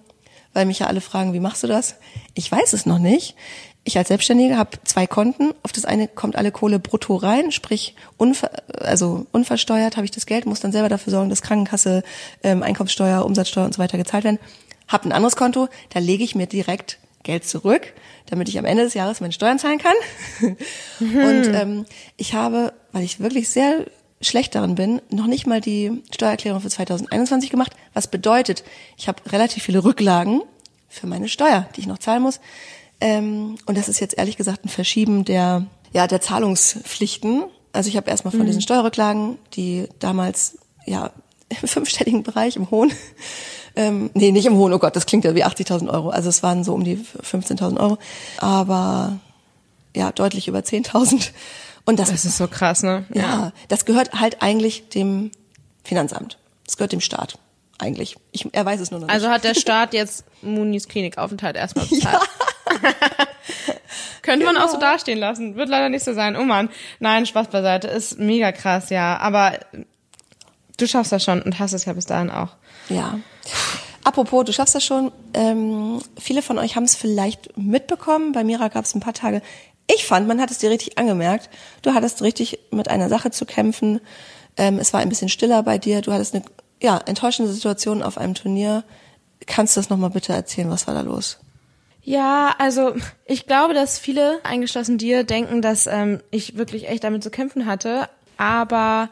weil 0.53 0.65
mich 0.65 0.79
ja 0.79 0.87
alle 0.87 1.01
fragen, 1.01 1.33
wie 1.33 1.39
machst 1.39 1.63
du 1.63 1.67
das? 1.67 1.95
Ich 2.33 2.51
weiß 2.51 2.73
es 2.73 2.85
noch 2.85 2.99
nicht. 2.99 3.35
Ich 3.83 3.97
als 3.97 4.09
Selbstständige 4.09 4.57
habe 4.57 4.71
zwei 4.83 5.07
Konten. 5.07 5.53
Auf 5.63 5.71
das 5.71 5.85
eine 5.85 6.07
kommt 6.07 6.35
alle 6.35 6.51
Kohle 6.51 6.79
brutto 6.79 7.15
rein, 7.15 7.51
sprich 7.51 7.95
unver 8.17 8.51
also 8.79 9.25
unversteuert 9.31 9.95
habe 9.97 10.05
ich 10.05 10.11
das 10.11 10.25
Geld, 10.25 10.45
muss 10.45 10.59
dann 10.59 10.71
selber 10.71 10.89
dafür 10.89 11.11
sorgen, 11.11 11.29
dass 11.29 11.41
Krankenkasse, 11.41 12.03
ähm, 12.43 12.61
Einkommenssteuer, 12.61 13.25
Umsatzsteuer 13.25 13.65
und 13.65 13.73
so 13.73 13.79
weiter 13.79 13.97
gezahlt 13.97 14.25
werden. 14.25 14.39
Hab 14.87 15.05
ein 15.05 15.11
anderes 15.11 15.35
Konto, 15.35 15.69
da 15.91 15.99
lege 15.99 16.23
ich 16.23 16.35
mir 16.35 16.47
direkt 16.47 16.99
Geld 17.23 17.45
zurück, 17.45 17.93
damit 18.27 18.49
ich 18.49 18.57
am 18.57 18.65
Ende 18.65 18.83
des 18.83 18.93
Jahres 18.93 19.21
meine 19.21 19.33
Steuern 19.33 19.59
zahlen 19.59 19.79
kann. 19.79 19.95
Und 20.99 21.53
ähm, 21.53 21.85
ich 22.17 22.33
habe, 22.33 22.73
weil 22.91 23.03
ich 23.03 23.19
wirklich 23.19 23.49
sehr 23.49 23.85
schlecht 24.21 24.55
darin 24.55 24.75
bin, 24.75 25.01
noch 25.09 25.27
nicht 25.27 25.47
mal 25.47 25.61
die 25.61 26.03
Steuererklärung 26.11 26.61
für 26.61 26.69
2021 26.69 27.49
gemacht, 27.49 27.73
was 27.93 28.09
bedeutet, 28.09 28.63
ich 28.97 29.07
habe 29.07 29.21
relativ 29.31 29.63
viele 29.63 29.83
Rücklagen 29.83 30.41
für 30.87 31.07
meine 31.07 31.29
Steuer, 31.29 31.67
die 31.75 31.81
ich 31.81 31.87
noch 31.87 31.99
zahlen 31.99 32.23
muss. 32.23 32.39
Ähm, 33.01 33.57
und 33.65 33.77
das 33.77 33.87
ist 33.87 33.99
jetzt 33.99 34.17
ehrlich 34.17 34.37
gesagt 34.37 34.65
ein 34.65 34.69
Verschieben 34.69 35.23
der, 35.23 35.67
ja, 35.93 36.07
der 36.07 36.21
Zahlungspflichten. 36.21 37.45
Also 37.71 37.89
ich 37.89 37.97
habe 37.97 38.09
erstmal 38.09 38.31
von 38.31 38.45
diesen 38.45 38.61
Steuerrücklagen, 38.61 39.37
die 39.53 39.87
damals 39.99 40.57
ja 40.85 41.11
im 41.49 41.67
fünfstelligen 41.67 42.23
Bereich, 42.23 42.55
im 42.55 42.69
hohen, 42.71 42.91
ähm, 43.75 44.09
nee, 44.13 44.31
nicht 44.31 44.45
im 44.45 44.55
hohen, 44.55 44.73
oh 44.73 44.79
Gott, 44.79 44.95
das 44.95 45.05
klingt 45.05 45.25
ja 45.25 45.35
wie 45.35 45.43
80.000 45.45 45.89
Euro. 45.89 46.09
Also 46.09 46.29
es 46.29 46.43
waren 46.43 46.63
so 46.63 46.73
um 46.73 46.83
die 46.83 46.97
15.000 46.97 47.79
Euro, 47.79 47.97
aber 48.37 49.17
ja, 49.95 50.11
deutlich 50.11 50.47
über 50.47 50.59
10.000. 50.59 51.31
Und 51.85 51.97
das, 51.99 52.09
Das 52.11 52.25
ist 52.25 52.37
so 52.37 52.47
krass, 52.47 52.83
ne? 52.83 53.05
ja, 53.13 53.51
das 53.67 53.85
gehört 53.85 54.13
halt 54.13 54.41
eigentlich 54.43 54.89
dem 54.89 55.31
Finanzamt. 55.83 56.37
Das 56.65 56.77
gehört 56.77 56.91
dem 56.91 57.01
Staat. 57.01 57.39
Eigentlich. 57.79 58.17
Ich, 58.31 58.47
er 58.53 58.65
weiß 58.65 58.79
es 58.81 58.91
nur 58.91 58.99
noch 58.99 59.07
nicht. 59.07 59.13
Also 59.15 59.29
hat 59.29 59.43
der 59.45 59.55
Staat 59.55 59.93
jetzt 59.93 60.25
Munis 60.41 60.87
Klinikaufenthalt 60.87 61.55
erstmal 61.55 61.85
bezahlt. 61.89 62.19
Könnte 64.21 64.45
man 64.45 64.57
auch 64.57 64.67
so 64.67 64.73
Genau. 64.77 64.91
dastehen 64.91 65.17
lassen. 65.17 65.55
Wird 65.55 65.69
leider 65.69 65.89
nicht 65.89 66.03
so 66.03 66.13
sein. 66.13 66.35
Oh 66.35 66.43
Mann. 66.43 66.69
Nein, 66.99 67.25
Spaß 67.25 67.47
beiseite. 67.47 67.87
Ist 67.87 68.19
mega 68.19 68.51
krass, 68.51 68.89
ja. 68.89 69.17
Aber 69.17 69.53
du 70.81 70.87
schaffst 70.87 71.11
das 71.11 71.23
schon 71.23 71.41
und 71.41 71.59
hast 71.59 71.73
es 71.73 71.85
ja 71.85 71.93
bis 71.93 72.05
dahin 72.05 72.29
auch. 72.29 72.49
Ja. 72.89 73.19
Apropos, 74.03 74.45
du 74.45 74.53
schaffst 74.53 74.75
das 74.75 74.83
schon. 74.83 75.11
Ähm, 75.33 75.99
viele 76.17 76.41
von 76.41 76.57
euch 76.57 76.75
haben 76.75 76.83
es 76.83 76.95
vielleicht 76.95 77.57
mitbekommen. 77.57 78.31
Bei 78.31 78.43
Mira 78.43 78.69
gab 78.69 78.85
es 78.85 78.95
ein 78.95 79.01
paar 79.01 79.13
Tage. 79.13 79.41
Ich 79.93 80.05
fand, 80.05 80.27
man 80.27 80.39
hat 80.39 80.51
es 80.51 80.59
dir 80.59 80.69
richtig 80.69 80.97
angemerkt. 80.97 81.49
Du 81.81 81.93
hattest 81.93 82.21
richtig 82.21 82.59
mit 82.71 82.89
einer 82.89 83.09
Sache 83.09 83.31
zu 83.31 83.45
kämpfen. 83.45 83.99
Ähm, 84.57 84.79
es 84.79 84.93
war 84.93 84.99
ein 84.99 85.09
bisschen 85.09 85.29
stiller 85.29 85.63
bei 85.63 85.77
dir. 85.77 86.01
Du 86.01 86.11
hattest 86.11 86.35
eine 86.35 86.43
ja, 86.81 86.97
enttäuschende 86.97 87.51
Situation 87.51 88.03
auf 88.03 88.17
einem 88.17 88.35
Turnier. 88.35 88.83
Kannst 89.45 89.75
du 89.75 89.79
das 89.79 89.89
nochmal 89.89 90.11
bitte 90.11 90.33
erzählen? 90.33 90.69
Was 90.69 90.87
war 90.87 90.93
da 90.93 91.01
los? 91.01 91.39
Ja, 92.01 92.55
also 92.57 92.95
ich 93.25 93.45
glaube, 93.45 93.73
dass 93.73 93.99
viele, 93.99 94.39
eingeschlossen 94.43 94.97
dir, 94.97 95.23
denken, 95.23 95.61
dass 95.61 95.85
ähm, 95.87 96.21
ich 96.31 96.57
wirklich 96.57 96.87
echt 96.87 97.03
damit 97.03 97.23
zu 97.23 97.29
kämpfen 97.29 97.65
hatte. 97.65 98.09
Aber 98.37 99.09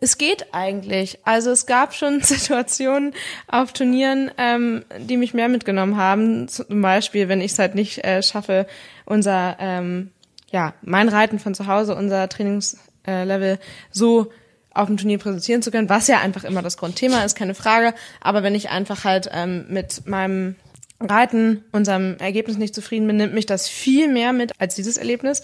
es 0.00 0.18
geht 0.18 0.46
eigentlich. 0.52 1.18
Also 1.24 1.50
es 1.50 1.66
gab 1.66 1.94
schon 1.94 2.20
Situationen 2.22 3.14
auf 3.46 3.72
Turnieren, 3.72 4.30
ähm, 4.38 4.84
die 4.98 5.16
mich 5.16 5.34
mehr 5.34 5.48
mitgenommen 5.48 5.96
haben. 5.96 6.48
Zum 6.48 6.80
Beispiel, 6.80 7.28
wenn 7.28 7.40
ich 7.40 7.52
es 7.52 7.58
halt 7.58 7.74
nicht 7.74 8.04
äh, 8.04 8.22
schaffe, 8.22 8.66
unser, 9.04 9.56
ähm, 9.60 10.10
ja, 10.50 10.74
mein 10.82 11.08
Reiten 11.08 11.38
von 11.38 11.54
zu 11.54 11.66
Hause, 11.66 11.94
unser 11.94 12.28
Trainingslevel 12.28 13.58
so 13.90 14.32
auf 14.72 14.86
dem 14.86 14.96
Turnier 14.96 15.18
präsentieren 15.18 15.62
zu 15.62 15.70
können, 15.70 15.88
was 15.88 16.06
ja 16.06 16.20
einfach 16.20 16.44
immer 16.44 16.62
das 16.62 16.76
Grundthema 16.76 17.24
ist, 17.24 17.36
keine 17.36 17.54
Frage. 17.54 17.92
Aber 18.20 18.42
wenn 18.42 18.54
ich 18.54 18.70
einfach 18.70 19.04
halt 19.04 19.28
ähm, 19.32 19.66
mit 19.68 20.06
meinem 20.06 20.56
Reiten, 21.00 21.64
unserem 21.72 22.16
Ergebnis 22.18 22.56
nicht 22.56 22.74
zufrieden 22.74 23.06
bin, 23.06 23.16
nimmt 23.16 23.34
mich 23.34 23.46
das 23.46 23.68
viel 23.68 24.08
mehr 24.08 24.32
mit 24.32 24.52
als 24.58 24.74
dieses 24.74 24.96
Erlebnis. 24.96 25.42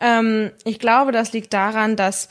Ähm, 0.00 0.50
ich 0.64 0.78
glaube, 0.78 1.12
das 1.12 1.32
liegt 1.32 1.52
daran, 1.52 1.96
dass 1.96 2.28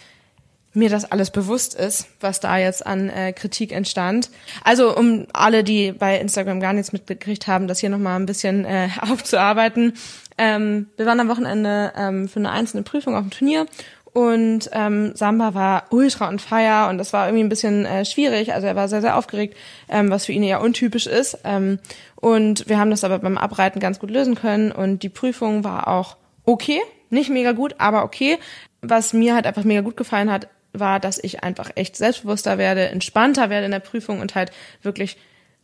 mir 0.77 0.89
das 0.89 1.11
alles 1.11 1.31
bewusst 1.31 1.75
ist, 1.75 2.07
was 2.19 2.39
da 2.39 2.57
jetzt 2.57 2.85
an 2.85 3.09
äh, 3.09 3.33
Kritik 3.33 3.71
entstand. 3.71 4.29
Also 4.63 4.95
um 4.95 5.25
alle, 5.33 5.63
die 5.63 5.91
bei 5.91 6.19
Instagram 6.19 6.59
gar 6.59 6.73
nichts 6.73 6.93
mitgekriegt 6.93 7.47
haben, 7.47 7.67
das 7.67 7.79
hier 7.79 7.89
nochmal 7.89 8.19
ein 8.19 8.25
bisschen 8.25 8.63
äh, 8.63 8.89
aufzuarbeiten. 9.01 9.93
Ähm, 10.37 10.87
wir 10.95 11.05
waren 11.07 11.19
am 11.19 11.29
Wochenende 11.29 11.93
ähm, 11.97 12.29
für 12.29 12.39
eine 12.39 12.51
einzelne 12.51 12.83
Prüfung 12.83 13.15
auf 13.15 13.21
dem 13.21 13.31
Turnier 13.31 13.65
und 14.13 14.69
ähm, 14.71 15.15
Samba 15.15 15.53
war 15.53 15.85
ultra 15.91 16.27
on 16.27 16.39
fire 16.39 16.89
und 16.89 16.97
das 16.97 17.13
war 17.13 17.27
irgendwie 17.27 17.43
ein 17.43 17.49
bisschen 17.49 17.85
äh, 17.85 18.05
schwierig. 18.05 18.53
Also 18.53 18.67
er 18.67 18.75
war 18.75 18.87
sehr, 18.87 19.01
sehr 19.01 19.17
aufgeregt, 19.17 19.55
ähm, 19.89 20.09
was 20.09 20.25
für 20.25 20.31
ihn 20.31 20.43
eher 20.43 20.61
untypisch 20.61 21.07
ist. 21.07 21.39
Ähm, 21.43 21.79
und 22.15 22.67
wir 22.67 22.79
haben 22.79 22.89
das 22.89 23.03
aber 23.03 23.19
beim 23.19 23.37
Abreiten 23.37 23.79
ganz 23.79 23.99
gut 23.99 24.09
lösen 24.09 24.33
können 24.33 24.71
und 24.71 25.03
die 25.03 25.09
Prüfung 25.09 25.63
war 25.63 25.87
auch 25.87 26.17
okay, 26.45 26.81
nicht 27.09 27.29
mega 27.29 27.51
gut, 27.51 27.75
aber 27.77 28.03
okay. 28.03 28.39
Was 28.81 29.13
mir 29.13 29.35
halt 29.35 29.45
einfach 29.45 29.63
mega 29.63 29.81
gut 29.81 29.97
gefallen 29.97 30.31
hat, 30.31 30.47
war, 30.73 30.99
dass 30.99 31.17
ich 31.21 31.43
einfach 31.43 31.71
echt 31.75 31.95
selbstbewusster 31.95 32.57
werde, 32.57 32.87
entspannter 32.89 33.49
werde 33.49 33.65
in 33.65 33.71
der 33.71 33.79
Prüfung 33.79 34.19
und 34.19 34.35
halt 34.35 34.51
wirklich 34.81 35.17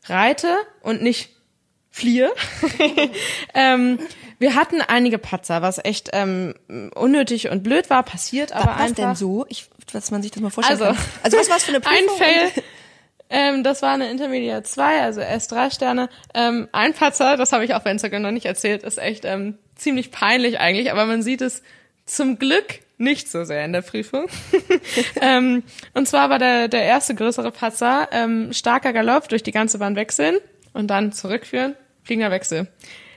reite 0.05 0.55
und 0.81 1.01
nicht 1.01 1.29
fliehe. 1.91 2.31
ähm, 3.53 4.00
wir 4.39 4.55
hatten 4.55 4.81
einige 4.81 5.19
Patzer, 5.19 5.62
was 5.62 5.83
echt 5.83 6.10
ähm, 6.12 6.55
unnötig 6.95 7.50
und 7.50 7.63
blöd 7.63 7.89
war, 7.89 8.03
passiert 8.03 8.51
aber 8.51 8.72
was 8.72 8.81
einfach. 8.81 8.95
denn 8.95 9.15
so? 9.15 9.45
Ich, 9.48 9.69
dass 9.91 10.10
man 10.12 10.22
sich 10.22 10.31
das 10.31 10.41
mal 10.41 10.50
vorstellen 10.50 10.81
Also, 10.81 10.95
kann. 10.95 11.05
Also 11.22 11.38
was 11.38 11.50
war 11.50 11.57
es 11.57 11.63
für 11.63 11.72
eine 11.72 11.79
Prüfung? 11.81 12.10
Ein 12.10 12.17
Fail. 12.17 12.63
Ähm, 13.29 13.63
das 13.63 13.81
war 13.81 13.93
eine 13.93 14.10
Intermediate 14.10 14.63
2, 14.63 15.01
also 15.01 15.22
erst 15.22 15.51
drei 15.51 15.69
Sterne. 15.69 16.10
Ähm, 16.33 16.67
ein 16.72 16.93
Patzer, 16.93 17.38
das 17.38 17.51
habe 17.51 17.65
ich 17.65 17.74
auch 17.74 17.81
bei 17.81 17.91
Instagram 17.91 18.22
noch 18.22 18.31
nicht 18.31 18.45
erzählt, 18.45 18.83
ist 18.83 19.00
echt 19.00 19.25
ähm, 19.25 19.57
ziemlich 19.75 20.12
peinlich 20.12 20.60
eigentlich, 20.60 20.91
aber 20.91 21.05
man 21.05 21.24
sieht 21.24 21.41
es 21.41 21.63
zum 22.05 22.38
Glück 22.38 22.79
nicht 23.03 23.29
so 23.29 23.43
sehr 23.43 23.65
in 23.65 23.74
der 23.74 23.81
Prüfung. 23.81 24.25
ähm, 25.22 25.63
und 25.93 26.07
zwar 26.07 26.29
war 26.29 26.39
der, 26.39 26.67
der 26.67 26.83
erste 26.83 27.15
größere 27.15 27.51
Patzer 27.51 28.07
ähm, 28.12 28.53
starker 28.53 28.93
Galopp 28.93 29.29
durch 29.29 29.43
die 29.43 29.51
ganze 29.51 29.77
Bahn 29.77 29.95
wechseln 29.95 30.38
und 30.74 30.88
dann 30.88 31.12
zurückführen, 31.12 31.75
fliegender 32.03 32.31
Wechsel. 32.31 32.67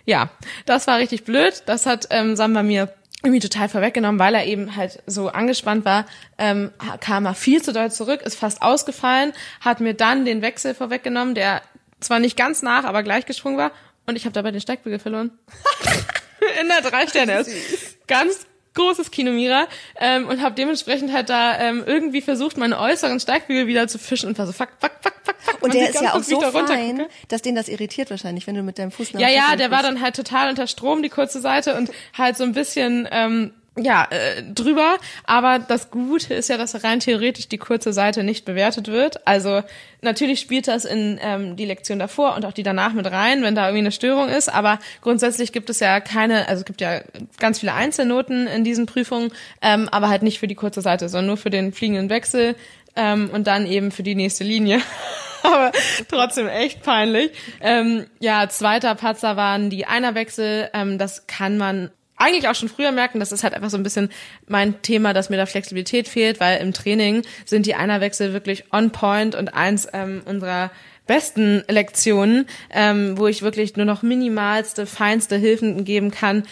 Ja, 0.04 0.30
das 0.66 0.86
war 0.86 0.98
richtig 0.98 1.24
blöd. 1.24 1.62
Das 1.66 1.86
hat 1.86 2.08
ähm, 2.10 2.36
Samba 2.36 2.62
mir 2.62 2.92
irgendwie 3.22 3.40
total 3.40 3.68
vorweggenommen, 3.68 4.18
weil 4.20 4.34
er 4.34 4.46
eben 4.46 4.76
halt 4.76 5.02
so 5.06 5.28
angespannt 5.28 5.84
war, 5.84 6.06
ähm, 6.38 6.70
kam 7.00 7.26
er 7.26 7.34
viel 7.34 7.62
zu 7.62 7.72
doll 7.72 7.90
zurück, 7.90 8.22
ist 8.22 8.36
fast 8.36 8.62
ausgefallen, 8.62 9.32
hat 9.60 9.80
mir 9.80 9.94
dann 9.94 10.24
den 10.24 10.42
Wechsel 10.42 10.74
vorweggenommen, 10.74 11.34
der 11.34 11.62
zwar 11.98 12.20
nicht 12.20 12.36
ganz 12.36 12.62
nach, 12.62 12.84
aber 12.84 13.02
gleich 13.02 13.26
gesprungen 13.26 13.56
war 13.56 13.72
und 14.06 14.16
ich 14.16 14.24
habe 14.24 14.32
dabei 14.32 14.52
den 14.52 14.60
Steigbügel 14.60 14.98
verloren. 14.98 15.32
In 16.60 16.68
der 16.68 16.88
drei 16.88 17.06
Sterne. 17.06 17.44
Ganz 18.06 18.46
großes 18.76 19.10
Kinomira 19.10 19.66
ähm, 19.98 20.28
und 20.28 20.40
habe 20.40 20.54
dementsprechend 20.54 21.12
halt 21.12 21.28
da 21.28 21.58
ähm, 21.58 21.82
irgendwie 21.84 22.20
versucht, 22.20 22.56
meine 22.56 22.78
äußeren 22.78 23.18
Steigbügel 23.18 23.66
wieder 23.66 23.88
zu 23.88 23.98
fischen 23.98 24.28
und 24.28 24.38
war 24.38 24.46
so 24.46 24.52
fuck, 24.52 24.68
fuck, 24.78 24.92
fuck, 25.02 25.14
fuck, 25.24 25.36
fuck. 25.40 25.62
Und 25.62 25.74
der 25.74 25.90
ist 25.90 26.00
ja 26.00 26.14
auch 26.14 26.22
so 26.22 26.40
fein, 26.40 27.06
dass 27.28 27.42
den 27.42 27.56
das 27.56 27.68
irritiert 27.68 28.10
wahrscheinlich, 28.10 28.46
wenn 28.46 28.54
du 28.54 28.62
mit 28.62 28.78
deinem 28.78 28.92
Fuß 28.92 29.14
nach 29.14 29.20
Ja, 29.20 29.28
ja, 29.28 29.56
der 29.56 29.72
war 29.72 29.82
dann 29.82 30.00
halt 30.00 30.14
total 30.14 30.50
unter 30.50 30.68
Strom, 30.68 31.02
die 31.02 31.08
kurze 31.08 31.40
Seite 31.40 31.74
und 31.74 31.90
halt 32.16 32.36
so 32.36 32.44
ein 32.44 32.52
bisschen 32.52 33.08
ähm, 33.10 33.52
ja 33.76 34.06
äh, 34.10 34.42
drüber. 34.42 34.96
Aber 35.24 35.58
das 35.58 35.90
Gute 35.90 36.34
ist 36.34 36.48
ja, 36.48 36.56
dass 36.56 36.82
rein 36.84 37.00
theoretisch 37.00 37.48
die 37.48 37.58
kurze 37.58 37.92
Seite 37.92 38.22
nicht 38.22 38.44
bewertet 38.44 38.88
wird. 38.88 39.26
Also 39.26 39.62
natürlich 40.00 40.40
spielt 40.40 40.68
das 40.68 40.84
in 40.84 41.18
ähm, 41.22 41.56
die 41.56 41.64
Lektion 41.64 41.98
davor 41.98 42.34
und 42.36 42.44
auch 42.44 42.52
die 42.52 42.62
danach 42.62 42.92
mit 42.92 43.10
rein, 43.10 43.42
wenn 43.42 43.54
da 43.54 43.66
irgendwie 43.66 43.80
eine 43.80 43.92
Störung 43.92 44.28
ist. 44.28 44.52
Aber 44.52 44.78
grundsätzlich 45.02 45.52
gibt 45.52 45.70
es 45.70 45.80
ja 45.80 46.00
keine, 46.00 46.48
also 46.48 46.60
es 46.60 46.64
gibt 46.64 46.80
ja 46.80 47.00
ganz 47.38 47.60
viele 47.60 47.74
Einzelnoten 47.74 48.46
in 48.46 48.64
diesen 48.64 48.86
Prüfungen, 48.86 49.30
ähm, 49.62 49.88
aber 49.90 50.08
halt 50.08 50.22
nicht 50.22 50.38
für 50.38 50.48
die 50.48 50.54
kurze 50.54 50.80
Seite, 50.80 51.08
sondern 51.08 51.26
nur 51.26 51.36
für 51.36 51.50
den 51.50 51.72
fliegenden 51.72 52.08
Wechsel 52.10 52.56
ähm, 52.94 53.30
und 53.32 53.46
dann 53.46 53.66
eben 53.66 53.90
für 53.90 54.02
die 54.02 54.14
nächste 54.14 54.44
Linie. 54.44 54.80
aber 55.42 55.72
trotzdem 56.08 56.48
echt 56.48 56.82
peinlich. 56.82 57.30
Ähm, 57.60 58.06
ja, 58.20 58.48
zweiter 58.48 58.94
Patzer 58.94 59.36
waren 59.36 59.70
die 59.70 59.86
Einerwechsel. 59.86 60.70
Ähm, 60.72 60.98
das 60.98 61.26
kann 61.26 61.58
man 61.58 61.90
eigentlich 62.16 62.48
auch 62.48 62.54
schon 62.54 62.68
früher 62.68 62.92
merken, 62.92 63.20
das 63.20 63.32
ist 63.32 63.44
halt 63.44 63.54
einfach 63.54 63.70
so 63.70 63.76
ein 63.76 63.82
bisschen 63.82 64.10
mein 64.46 64.80
Thema, 64.82 65.12
dass 65.12 65.30
mir 65.30 65.36
da 65.36 65.46
Flexibilität 65.46 66.08
fehlt, 66.08 66.40
weil 66.40 66.60
im 66.60 66.72
Training 66.72 67.22
sind 67.44 67.66
die 67.66 67.74
Einerwechsel 67.74 68.32
wirklich 68.32 68.72
on 68.72 68.90
point 68.90 69.34
und 69.34 69.54
eins 69.54 69.86
ähm, 69.92 70.22
unserer 70.24 70.70
besten 71.06 71.62
Lektionen, 71.68 72.46
ähm, 72.70 73.16
wo 73.16 73.26
ich 73.26 73.42
wirklich 73.42 73.76
nur 73.76 73.86
noch 73.86 74.02
minimalste, 74.02 74.86
feinste 74.86 75.36
Hilfen 75.36 75.84
geben 75.84 76.10
kann, 76.10 76.44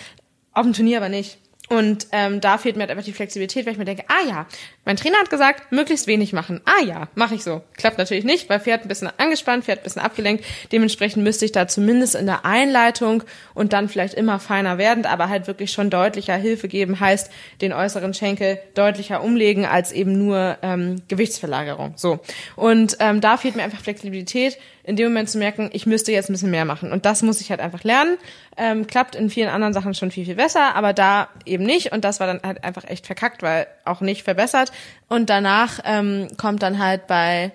auf 0.52 0.62
dem 0.62 0.72
Turnier 0.72 0.98
aber 0.98 1.08
nicht. 1.08 1.38
Und 1.68 2.08
ähm, 2.12 2.40
da 2.40 2.58
fehlt 2.58 2.76
mir 2.76 2.82
halt 2.82 2.90
einfach 2.90 3.04
die 3.04 3.12
Flexibilität, 3.12 3.64
weil 3.64 3.72
ich 3.72 3.78
mir 3.78 3.86
denke, 3.86 4.04
ah 4.08 4.28
ja, 4.28 4.46
mein 4.84 4.96
Trainer 4.96 5.18
hat 5.18 5.30
gesagt, 5.30 5.72
möglichst 5.72 6.06
wenig 6.06 6.32
machen. 6.32 6.60
Ah 6.64 6.82
ja, 6.84 7.08
mache 7.14 7.34
ich 7.34 7.42
so. 7.42 7.62
Klappt 7.76 7.98
natürlich 7.98 8.24
nicht, 8.24 8.48
weil 8.50 8.60
Pferd 8.60 8.82
ein 8.82 8.88
bisschen 8.88 9.10
angespannt, 9.16 9.64
Pferd 9.64 9.80
ein 9.80 9.84
bisschen 9.84 10.02
abgelenkt. 10.02 10.44
Dementsprechend 10.72 11.22
müsste 11.22 11.44
ich 11.44 11.52
da 11.52 11.66
zumindest 11.68 12.14
in 12.14 12.26
der 12.26 12.44
Einleitung 12.44 13.22
und 13.54 13.72
dann 13.72 13.88
vielleicht 13.88 14.14
immer 14.14 14.38
feiner 14.38 14.78
werdend, 14.78 15.06
aber 15.06 15.28
halt 15.28 15.46
wirklich 15.46 15.72
schon 15.72 15.90
deutlicher 15.90 16.36
Hilfe 16.36 16.68
geben, 16.68 17.00
heißt 17.00 17.30
den 17.60 17.72
äußeren 17.72 18.14
Schenkel 18.14 18.58
deutlicher 18.74 19.22
umlegen 19.22 19.64
als 19.64 19.92
eben 19.92 20.18
nur 20.18 20.58
ähm, 20.62 21.02
Gewichtsverlagerung. 21.08 21.94
So. 21.96 22.20
Und 22.56 22.96
ähm, 23.00 23.20
da 23.20 23.36
fehlt 23.36 23.56
mir 23.56 23.62
einfach 23.62 23.80
Flexibilität, 23.80 24.58
in 24.84 24.96
dem 24.96 25.08
Moment 25.08 25.30
zu 25.30 25.38
merken, 25.38 25.70
ich 25.72 25.86
müsste 25.86 26.12
jetzt 26.12 26.28
ein 26.28 26.34
bisschen 26.34 26.50
mehr 26.50 26.66
machen. 26.66 26.92
Und 26.92 27.06
das 27.06 27.22
muss 27.22 27.40
ich 27.40 27.50
halt 27.50 27.60
einfach 27.60 27.84
lernen. 27.84 28.18
Ähm, 28.56 28.86
klappt 28.86 29.16
in 29.16 29.30
vielen 29.30 29.48
anderen 29.48 29.72
Sachen 29.72 29.94
schon 29.94 30.10
viel, 30.10 30.26
viel 30.26 30.34
besser, 30.34 30.76
aber 30.76 30.92
da 30.92 31.28
eben 31.46 31.64
nicht. 31.64 31.92
Und 31.92 32.04
das 32.04 32.20
war 32.20 32.26
dann 32.26 32.40
halt 32.42 32.62
einfach 32.62 32.84
echt 32.84 33.06
verkackt, 33.06 33.42
weil 33.42 33.66
auch 33.86 34.02
nicht 34.02 34.24
verbessert. 34.24 34.72
Und 35.08 35.30
danach 35.30 35.80
ähm, 35.84 36.28
kommt 36.36 36.62
dann 36.62 36.78
halt 36.78 37.06
bei 37.06 37.52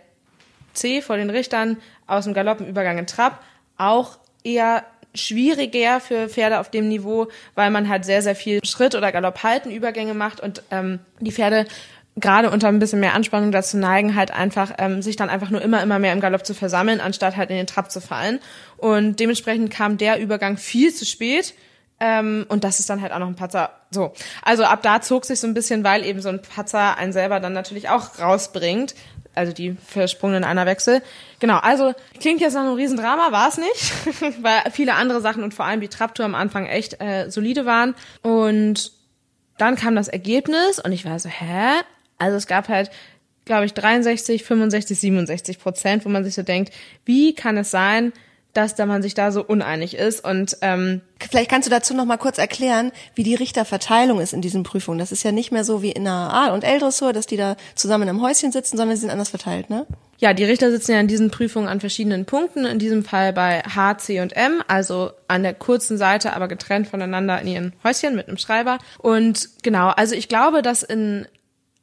C 0.73 1.01
vor 1.01 1.17
den 1.17 1.29
Richtern 1.29 1.77
aus 2.07 2.25
dem 2.25 2.33
Galopp 2.33 2.59
ein 2.59 2.67
Übergang 2.67 2.97
in 2.97 3.07
Trab 3.07 3.43
auch 3.77 4.17
eher 4.43 4.83
schwieriger 5.15 5.99
für 5.99 6.29
Pferde 6.29 6.59
auf 6.59 6.69
dem 6.69 6.87
Niveau, 6.87 7.27
weil 7.55 7.71
man 7.71 7.89
halt 7.89 8.05
sehr, 8.05 8.21
sehr 8.21 8.35
viel 8.35 8.59
Schritt- 8.63 8.93
oder 8.93 9.11
Galopphalten 9.11 9.71
Übergänge 9.71 10.13
macht 10.13 10.39
und 10.39 10.61
ähm, 10.69 10.99
die 11.19 11.31
Pferde 11.31 11.65
gerade 12.15 12.51
unter 12.51 12.67
ein 12.67 12.79
bisschen 12.79 12.99
mehr 12.99 13.13
Anspannung 13.13 13.51
dazu 13.51 13.77
neigen, 13.77 14.15
halt 14.15 14.31
einfach, 14.31 14.73
ähm, 14.77 15.01
sich 15.01 15.15
dann 15.15 15.29
einfach 15.29 15.49
nur 15.49 15.61
immer, 15.61 15.81
immer 15.81 15.99
mehr 15.99 16.13
im 16.13 16.19
Galopp 16.19 16.45
zu 16.45 16.53
versammeln, 16.53 16.99
anstatt 16.99 17.37
halt 17.37 17.49
in 17.49 17.55
den 17.55 17.67
Trab 17.67 17.91
zu 17.91 18.01
fallen. 18.01 18.39
Und 18.77 19.19
dementsprechend 19.19 19.71
kam 19.71 19.97
der 19.97 20.19
Übergang 20.19 20.57
viel 20.57 20.93
zu 20.93 21.05
spät. 21.05 21.53
Ähm, 21.99 22.45
und 22.49 22.63
das 22.63 22.79
ist 22.79 22.89
dann 22.89 23.01
halt 23.01 23.11
auch 23.11 23.19
noch 23.19 23.27
ein 23.27 23.35
Patzer. 23.35 23.71
So. 23.91 24.13
Also 24.41 24.63
ab 24.63 24.81
da 24.83 25.01
zog 25.01 25.25
sich 25.25 25.39
so 25.39 25.47
ein 25.47 25.53
bisschen, 25.53 25.83
weil 25.83 26.05
eben 26.05 26.21
so 26.21 26.29
ein 26.29 26.41
Patzer 26.41 26.97
einen 26.97 27.13
selber 27.13 27.39
dann 27.39 27.53
natürlich 27.53 27.89
auch 27.89 28.19
rausbringt. 28.19 28.95
Also 29.35 29.53
die 29.53 29.73
versprungenen 29.73 30.43
Einerwechsel. 30.43 31.01
Genau, 31.39 31.57
also 31.57 31.93
klingt 32.19 32.41
jetzt 32.41 32.55
nach 32.55 32.61
einem 32.61 32.73
Riesendrama, 32.73 33.31
war 33.31 33.49
es 33.49 33.57
nicht. 33.57 33.93
weil 34.43 34.71
viele 34.71 34.95
andere 34.95 35.21
Sachen 35.21 35.43
und 35.43 35.53
vor 35.53 35.65
allem 35.65 35.81
die 35.81 35.87
Trabtour 35.87 36.25
am 36.25 36.35
Anfang 36.35 36.65
echt 36.65 37.01
äh, 37.01 37.29
solide 37.29 37.65
waren. 37.65 37.95
Und 38.21 38.91
dann 39.57 39.75
kam 39.75 39.95
das 39.95 40.07
Ergebnis 40.07 40.79
und 40.79 40.91
ich 40.91 41.05
war 41.05 41.19
so, 41.19 41.29
hä? 41.29 41.81
Also 42.17 42.37
es 42.37 42.47
gab 42.47 42.69
halt 42.69 42.91
glaube 43.49 43.65
ich, 43.65 43.73
63, 43.73 44.43
65, 44.43 44.99
67 44.99 45.59
Prozent, 45.59 46.05
wo 46.05 46.09
man 46.09 46.23
sich 46.23 46.35
so 46.35 46.43
denkt, 46.43 46.71
wie 47.03 47.33
kann 47.33 47.57
es 47.57 47.71
sein, 47.71 48.13
dass 48.61 48.75
da 48.75 48.85
man 48.85 49.01
sich 49.01 49.13
da 49.13 49.31
so 49.31 49.43
uneinig 49.43 49.95
ist 49.95 50.23
und 50.23 50.57
ähm, 50.61 51.01
Vielleicht 51.29 51.49
kannst 51.51 51.67
du 51.67 51.69
dazu 51.69 51.93
noch 51.93 52.05
mal 52.05 52.17
kurz 52.17 52.37
erklären, 52.37 52.93
wie 53.13 53.23
die 53.23 53.35
Richterverteilung 53.35 54.21
ist 54.21 54.31
in 54.31 54.41
diesen 54.41 54.63
Prüfungen. 54.63 54.99
Das 54.99 55.11
ist 55.11 55.23
ja 55.23 55.33
nicht 55.33 55.51
mehr 55.51 55.65
so 55.65 55.81
wie 55.81 55.91
in 55.91 56.05
der 56.05 56.13
A- 56.13 56.53
und 56.53 56.63
L-Dressur, 56.63 57.11
dass 57.11 57.27
die 57.27 57.35
da 57.35 57.57
zusammen 57.75 58.07
im 58.07 58.21
Häuschen 58.21 58.53
sitzen, 58.53 58.77
sondern 58.77 58.95
sie 58.95 59.01
sind 59.01 59.11
anders 59.11 59.29
verteilt, 59.29 59.69
ne? 59.69 59.85
Ja, 60.19 60.33
die 60.33 60.43
Richter 60.43 60.69
sitzen 60.69 60.91
ja 60.91 60.99
in 60.99 61.07
diesen 61.07 61.31
Prüfungen 61.31 61.69
an 61.69 61.79
verschiedenen 61.79 62.25
Punkten, 62.25 62.65
in 62.65 62.77
diesem 62.77 63.05
Fall 63.05 63.31
bei 63.31 63.61
H, 63.61 63.99
C 63.99 64.19
und 64.19 64.35
M, 64.35 64.61
also 64.67 65.11
an 65.29 65.43
der 65.43 65.53
kurzen 65.53 65.97
Seite, 65.97 66.33
aber 66.33 66.49
getrennt 66.49 66.87
voneinander 66.87 67.41
in 67.41 67.47
ihren 67.47 67.73
Häuschen 67.83 68.15
mit 68.15 68.27
einem 68.27 68.37
Schreiber. 68.37 68.79
Und 68.97 69.49
genau, 69.63 69.89
also 69.89 70.15
ich 70.15 70.27
glaube, 70.27 70.61
dass 70.61 70.83
in 70.83 71.25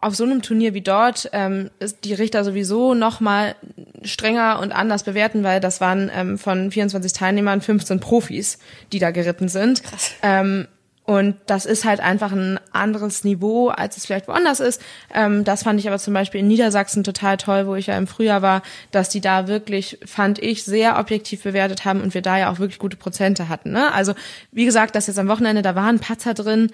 auf 0.00 0.14
so 0.14 0.24
einem 0.24 0.42
Turnier 0.42 0.74
wie 0.74 0.82
dort 0.82 1.30
ähm, 1.32 1.70
ist 1.78 2.04
die 2.04 2.14
Richter 2.14 2.44
sowieso 2.44 2.94
noch 2.94 3.20
mal 3.20 3.56
strenger 4.02 4.60
und 4.60 4.72
anders 4.72 5.04
bewerten, 5.04 5.42
weil 5.42 5.60
das 5.60 5.80
waren 5.80 6.10
ähm, 6.14 6.38
von 6.38 6.70
24 6.70 7.12
Teilnehmern 7.12 7.60
15 7.60 7.98
Profis, 8.00 8.58
die 8.92 8.98
da 8.98 9.10
geritten 9.10 9.48
sind. 9.48 9.82
Krass. 9.82 10.12
Ähm, 10.22 10.68
und 11.06 11.36
das 11.46 11.66
ist 11.66 11.84
halt 11.84 12.00
einfach 12.00 12.32
ein 12.32 12.58
anderes 12.72 13.22
Niveau, 13.22 13.68
als 13.68 13.96
es 13.96 14.06
vielleicht 14.06 14.26
woanders 14.26 14.58
ist. 14.58 14.82
Ähm, 15.14 15.44
das 15.44 15.62
fand 15.62 15.78
ich 15.78 15.86
aber 15.86 16.00
zum 16.00 16.12
Beispiel 16.12 16.40
in 16.40 16.48
Niedersachsen 16.48 17.04
total 17.04 17.36
toll, 17.36 17.68
wo 17.68 17.76
ich 17.76 17.86
ja 17.86 17.96
im 17.96 18.08
Frühjahr 18.08 18.42
war, 18.42 18.62
dass 18.90 19.08
die 19.08 19.20
da 19.20 19.46
wirklich, 19.46 20.00
fand 20.04 20.40
ich, 20.40 20.64
sehr 20.64 20.98
objektiv 20.98 21.44
bewertet 21.44 21.84
haben 21.84 22.00
und 22.00 22.12
wir 22.12 22.22
da 22.22 22.38
ja 22.38 22.50
auch 22.50 22.58
wirklich 22.58 22.80
gute 22.80 22.96
Prozente 22.96 23.48
hatten. 23.48 23.70
Ne? 23.70 23.94
Also 23.94 24.14
wie 24.50 24.64
gesagt, 24.64 24.96
das 24.96 25.06
jetzt 25.06 25.20
am 25.20 25.28
Wochenende, 25.28 25.62
da 25.62 25.76
waren 25.76 26.00
Patzer 26.00 26.34
drin, 26.34 26.72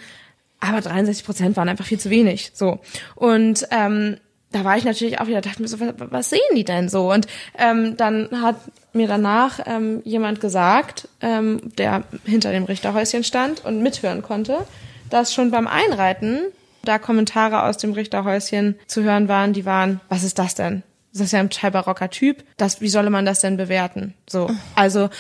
aber 0.62 0.81
63 0.81 1.27
Prozent 1.27 1.57
waren 1.57 1.68
einfach 1.68 1.87
viel 1.87 2.01
zu 2.01 2.11
wenig. 2.11 2.53
So 2.55 2.79
und 3.16 3.66
ähm, 3.70 4.16
da 4.53 4.64
war 4.64 4.77
ich 4.77 4.85
natürlich 4.85 5.18
auch 5.18 5.27
wieder, 5.27 5.40
dachte 5.40 5.62
mir 5.62 5.68
so, 5.68 5.81
was, 5.81 5.94
was 5.98 6.31
sehen 6.31 6.40
die 6.55 6.64
denn 6.64 6.88
so? 6.88 7.11
Und 7.11 7.27
ähm, 7.59 7.96
dann 7.96 8.29
hat 8.42 8.57
mir 8.92 9.09
danach 9.09 9.61
ähm, 9.66 10.03
jemand 10.05 10.40
gesagt, 10.40 11.09
ähm, 11.20 11.61
der 11.79 12.05
hinter 12.25 12.53
dem 12.53 12.64
Richterhäuschen 12.64 13.25
stand 13.25 13.64
und 13.64 13.83
mithören 13.83 14.22
konnte, 14.22 14.59
dass 15.11 15.33
schon 15.33 15.51
beim 15.51 15.66
Einreiten 15.66 16.40
da 16.85 16.98
Kommentare 16.98 17.62
aus 17.64 17.79
dem 17.79 17.92
Richterhäuschen 17.92 18.79
zu 18.87 19.03
hören 19.03 19.29
waren, 19.29 19.53
die 19.53 19.64
waren, 19.64 20.01
was 20.09 20.22
ist 20.22 20.38
das 20.38 20.55
denn? 20.55 20.83
Das 21.12 21.22
ist 21.22 21.33
ja 21.33 21.40
ein 21.40 21.72
barocker 21.72 22.11
Typ. 22.11 22.44
Das, 22.57 22.81
wie 22.81 22.88
solle 22.88 23.11
man 23.11 23.25
das 23.25 23.40
denn 23.40 23.57
bewerten? 23.57 24.14
So, 24.29 24.51
also 24.75 25.11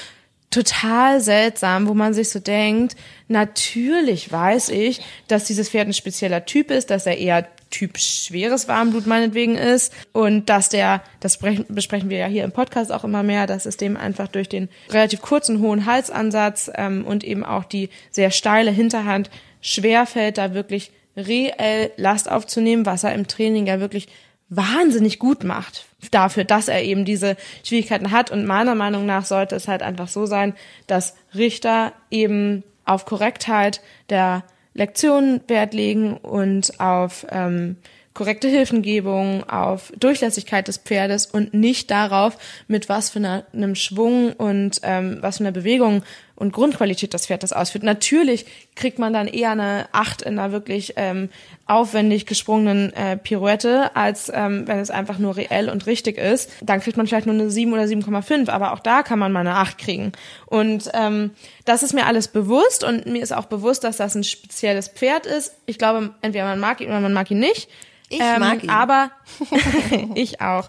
total 0.52 1.20
seltsam, 1.20 1.88
wo 1.88 1.94
man 1.94 2.14
sich 2.14 2.30
so 2.30 2.38
denkt, 2.38 2.94
natürlich 3.28 4.30
weiß 4.30 4.68
ich, 4.68 5.00
dass 5.26 5.44
dieses 5.44 5.70
Pferd 5.70 5.88
ein 5.88 5.94
spezieller 5.94 6.44
Typ 6.44 6.70
ist, 6.70 6.90
dass 6.90 7.06
er 7.06 7.18
eher 7.18 7.48
Typ 7.70 7.98
schweres 7.98 8.68
Warmblut 8.68 9.06
meinetwegen 9.06 9.56
ist 9.56 9.94
und 10.12 10.50
dass 10.50 10.68
der, 10.68 11.02
das 11.20 11.38
besprechen 11.38 12.10
wir 12.10 12.18
ja 12.18 12.26
hier 12.26 12.44
im 12.44 12.52
Podcast 12.52 12.92
auch 12.92 13.02
immer 13.02 13.22
mehr, 13.22 13.46
dass 13.46 13.64
es 13.64 13.78
dem 13.78 13.96
einfach 13.96 14.28
durch 14.28 14.48
den 14.48 14.68
relativ 14.90 15.22
kurzen 15.22 15.60
hohen 15.60 15.86
Halsansatz 15.86 16.70
ähm, 16.74 17.06
und 17.06 17.24
eben 17.24 17.44
auch 17.44 17.64
die 17.64 17.88
sehr 18.10 18.30
steile 18.30 18.70
Hinterhand 18.70 19.30
schwerfällt, 19.62 20.36
da 20.36 20.52
wirklich 20.52 20.92
reell 21.16 21.90
Last 21.96 22.30
aufzunehmen, 22.30 22.84
was 22.84 23.04
er 23.04 23.14
im 23.14 23.26
Training 23.26 23.66
ja 23.66 23.80
wirklich 23.80 24.08
wahnsinnig 24.56 25.18
gut 25.18 25.44
macht 25.44 25.86
dafür, 26.10 26.44
dass 26.44 26.68
er 26.68 26.82
eben 26.82 27.04
diese 27.04 27.36
Schwierigkeiten 27.64 28.10
hat. 28.10 28.30
Und 28.30 28.46
meiner 28.46 28.74
Meinung 28.74 29.06
nach 29.06 29.24
sollte 29.24 29.56
es 29.56 29.68
halt 29.68 29.82
einfach 29.82 30.08
so 30.08 30.26
sein, 30.26 30.54
dass 30.86 31.14
Richter 31.34 31.92
eben 32.10 32.64
auf 32.84 33.04
Korrektheit 33.04 33.80
der 34.10 34.44
Lektionen 34.74 35.40
Wert 35.48 35.74
legen 35.74 36.16
und 36.16 36.80
auf 36.80 37.26
ähm, 37.30 37.76
korrekte 38.14 38.48
Hilfengebung, 38.48 39.48
auf 39.48 39.92
Durchlässigkeit 39.98 40.68
des 40.68 40.78
Pferdes 40.78 41.26
und 41.26 41.54
nicht 41.54 41.90
darauf, 41.90 42.36
mit 42.68 42.88
was 42.88 43.10
für 43.10 43.18
einer, 43.18 43.44
einem 43.52 43.74
Schwung 43.74 44.32
und 44.32 44.80
ähm, 44.82 45.18
was 45.20 45.38
für 45.38 45.44
einer 45.44 45.52
Bewegung 45.52 46.02
und 46.42 46.52
Grundqualität 46.52 47.14
das 47.14 47.26
Pferd 47.26 47.44
das 47.44 47.52
ausführt. 47.52 47.84
Natürlich 47.84 48.46
kriegt 48.74 48.98
man 48.98 49.12
dann 49.12 49.28
eher 49.28 49.52
eine 49.52 49.86
Acht 49.92 50.22
in 50.22 50.38
einer 50.38 50.50
wirklich 50.50 50.94
ähm, 50.96 51.30
aufwendig 51.66 52.26
gesprungenen 52.26 52.92
äh, 52.94 53.16
Pirouette, 53.16 53.94
als 53.94 54.30
ähm, 54.34 54.66
wenn 54.66 54.80
es 54.80 54.90
einfach 54.90 55.18
nur 55.18 55.36
reell 55.36 55.70
und 55.70 55.86
richtig 55.86 56.18
ist. 56.18 56.50
Dann 56.60 56.80
kriegt 56.80 56.96
man 56.96 57.06
vielleicht 57.06 57.26
nur 57.26 57.36
eine 57.36 57.48
7 57.48 57.72
oder 57.72 57.84
7,5, 57.84 58.50
aber 58.50 58.72
auch 58.72 58.80
da 58.80 59.04
kann 59.04 59.20
man 59.20 59.30
mal 59.30 59.40
eine 59.40 59.54
8 59.54 59.78
kriegen. 59.78 60.12
Und 60.46 60.90
ähm, 60.94 61.30
das 61.64 61.84
ist 61.84 61.94
mir 61.94 62.06
alles 62.06 62.26
bewusst 62.26 62.82
und 62.82 63.06
mir 63.06 63.22
ist 63.22 63.32
auch 63.32 63.46
bewusst, 63.46 63.84
dass 63.84 63.98
das 63.98 64.16
ein 64.16 64.24
spezielles 64.24 64.88
Pferd 64.88 65.26
ist. 65.26 65.54
Ich 65.66 65.78
glaube, 65.78 66.10
entweder 66.22 66.46
man 66.46 66.58
mag 66.58 66.80
ihn 66.80 66.88
oder 66.88 67.00
man 67.00 67.12
mag 67.12 67.30
ihn 67.30 67.38
nicht. 67.38 67.68
Ich 68.08 68.18
mag 68.18 68.64
ihn. 68.64 68.68
Aber 68.70 69.12
ich 70.16 70.40
auch. 70.40 70.68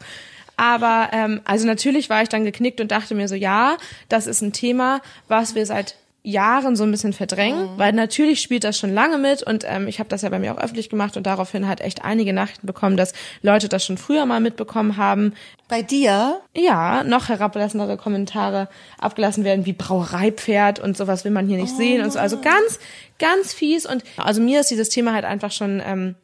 Aber 0.55 1.09
ähm, 1.11 1.41
also 1.45 1.65
natürlich 1.65 2.09
war 2.09 2.21
ich 2.21 2.29
dann 2.29 2.45
geknickt 2.45 2.79
und 2.81 2.91
dachte 2.91 3.15
mir 3.15 3.27
so, 3.27 3.35
ja, 3.35 3.77
das 4.09 4.27
ist 4.27 4.41
ein 4.41 4.53
Thema, 4.53 5.01
was 5.27 5.55
wir 5.55 5.65
seit 5.65 5.95
Jahren 6.25 6.77
so 6.77 6.85
ein 6.85 6.91
bisschen 6.91 7.11
verdrängen, 7.11 7.71
weil 7.75 7.91
natürlich 7.91 8.41
spielt 8.41 8.63
das 8.63 8.79
schon 8.79 8.93
lange 8.93 9.17
mit 9.17 9.43
und 9.43 9.65
ähm, 9.67 9.89
ich 9.89 9.99
habe 9.99 10.07
das 10.07 10.21
ja 10.21 10.29
bei 10.29 10.39
mir 10.39 10.53
auch 10.53 10.57
öffentlich 10.57 10.89
gemacht 10.89 11.17
und 11.17 11.27
daraufhin 11.27 11.67
halt 11.67 11.81
echt 11.81 12.05
einige 12.05 12.31
Nachrichten 12.31 12.65
bekommen, 12.65 12.95
dass 12.95 13.11
Leute 13.41 13.67
das 13.67 13.85
schon 13.85 13.97
früher 13.97 14.25
mal 14.25 14.39
mitbekommen 14.39 14.95
haben. 14.95 15.33
Bei 15.67 15.81
dir? 15.81 16.39
Ja, 16.55 17.03
noch 17.03 17.27
herablassendere 17.27 17.97
Kommentare 17.97 18.69
abgelassen 18.99 19.43
werden 19.43 19.65
wie 19.65 19.73
Brauereipferd 19.73 20.79
und 20.79 20.95
sowas 20.95 21.25
will 21.25 21.31
man 21.31 21.47
hier 21.47 21.57
nicht 21.57 21.75
sehen 21.75 22.01
und 22.01 22.13
so. 22.13 22.19
Also 22.19 22.39
ganz, 22.39 22.79
ganz 23.19 23.53
fies 23.53 23.85
und 23.85 24.05
also 24.15 24.41
mir 24.41 24.61
ist 24.61 24.71
dieses 24.71 24.87
Thema 24.87 25.13
halt 25.13 25.25
einfach 25.25 25.51
schon 25.51 25.81
ähm, 25.85 26.15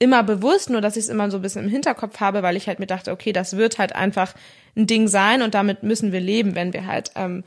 immer 0.00 0.24
bewusst, 0.24 0.70
nur 0.70 0.80
dass 0.80 0.96
ich 0.96 1.04
es 1.04 1.08
immer 1.08 1.30
so 1.30 1.38
ein 1.38 1.42
bisschen 1.42 1.64
im 1.64 1.70
Hinterkopf 1.70 2.18
habe, 2.18 2.42
weil 2.42 2.56
ich 2.56 2.66
halt 2.66 2.80
mir 2.80 2.86
dachte, 2.86 3.12
okay, 3.12 3.32
das 3.32 3.56
wird 3.56 3.78
halt 3.78 3.94
einfach 3.94 4.34
ein 4.76 4.88
Ding 4.88 5.06
sein 5.06 5.42
und 5.42 5.54
damit 5.54 5.84
müssen 5.84 6.10
wir 6.10 6.20
leben, 6.20 6.56
wenn 6.56 6.72
wir 6.72 6.86
halt 6.86 7.12
ähm, 7.14 7.44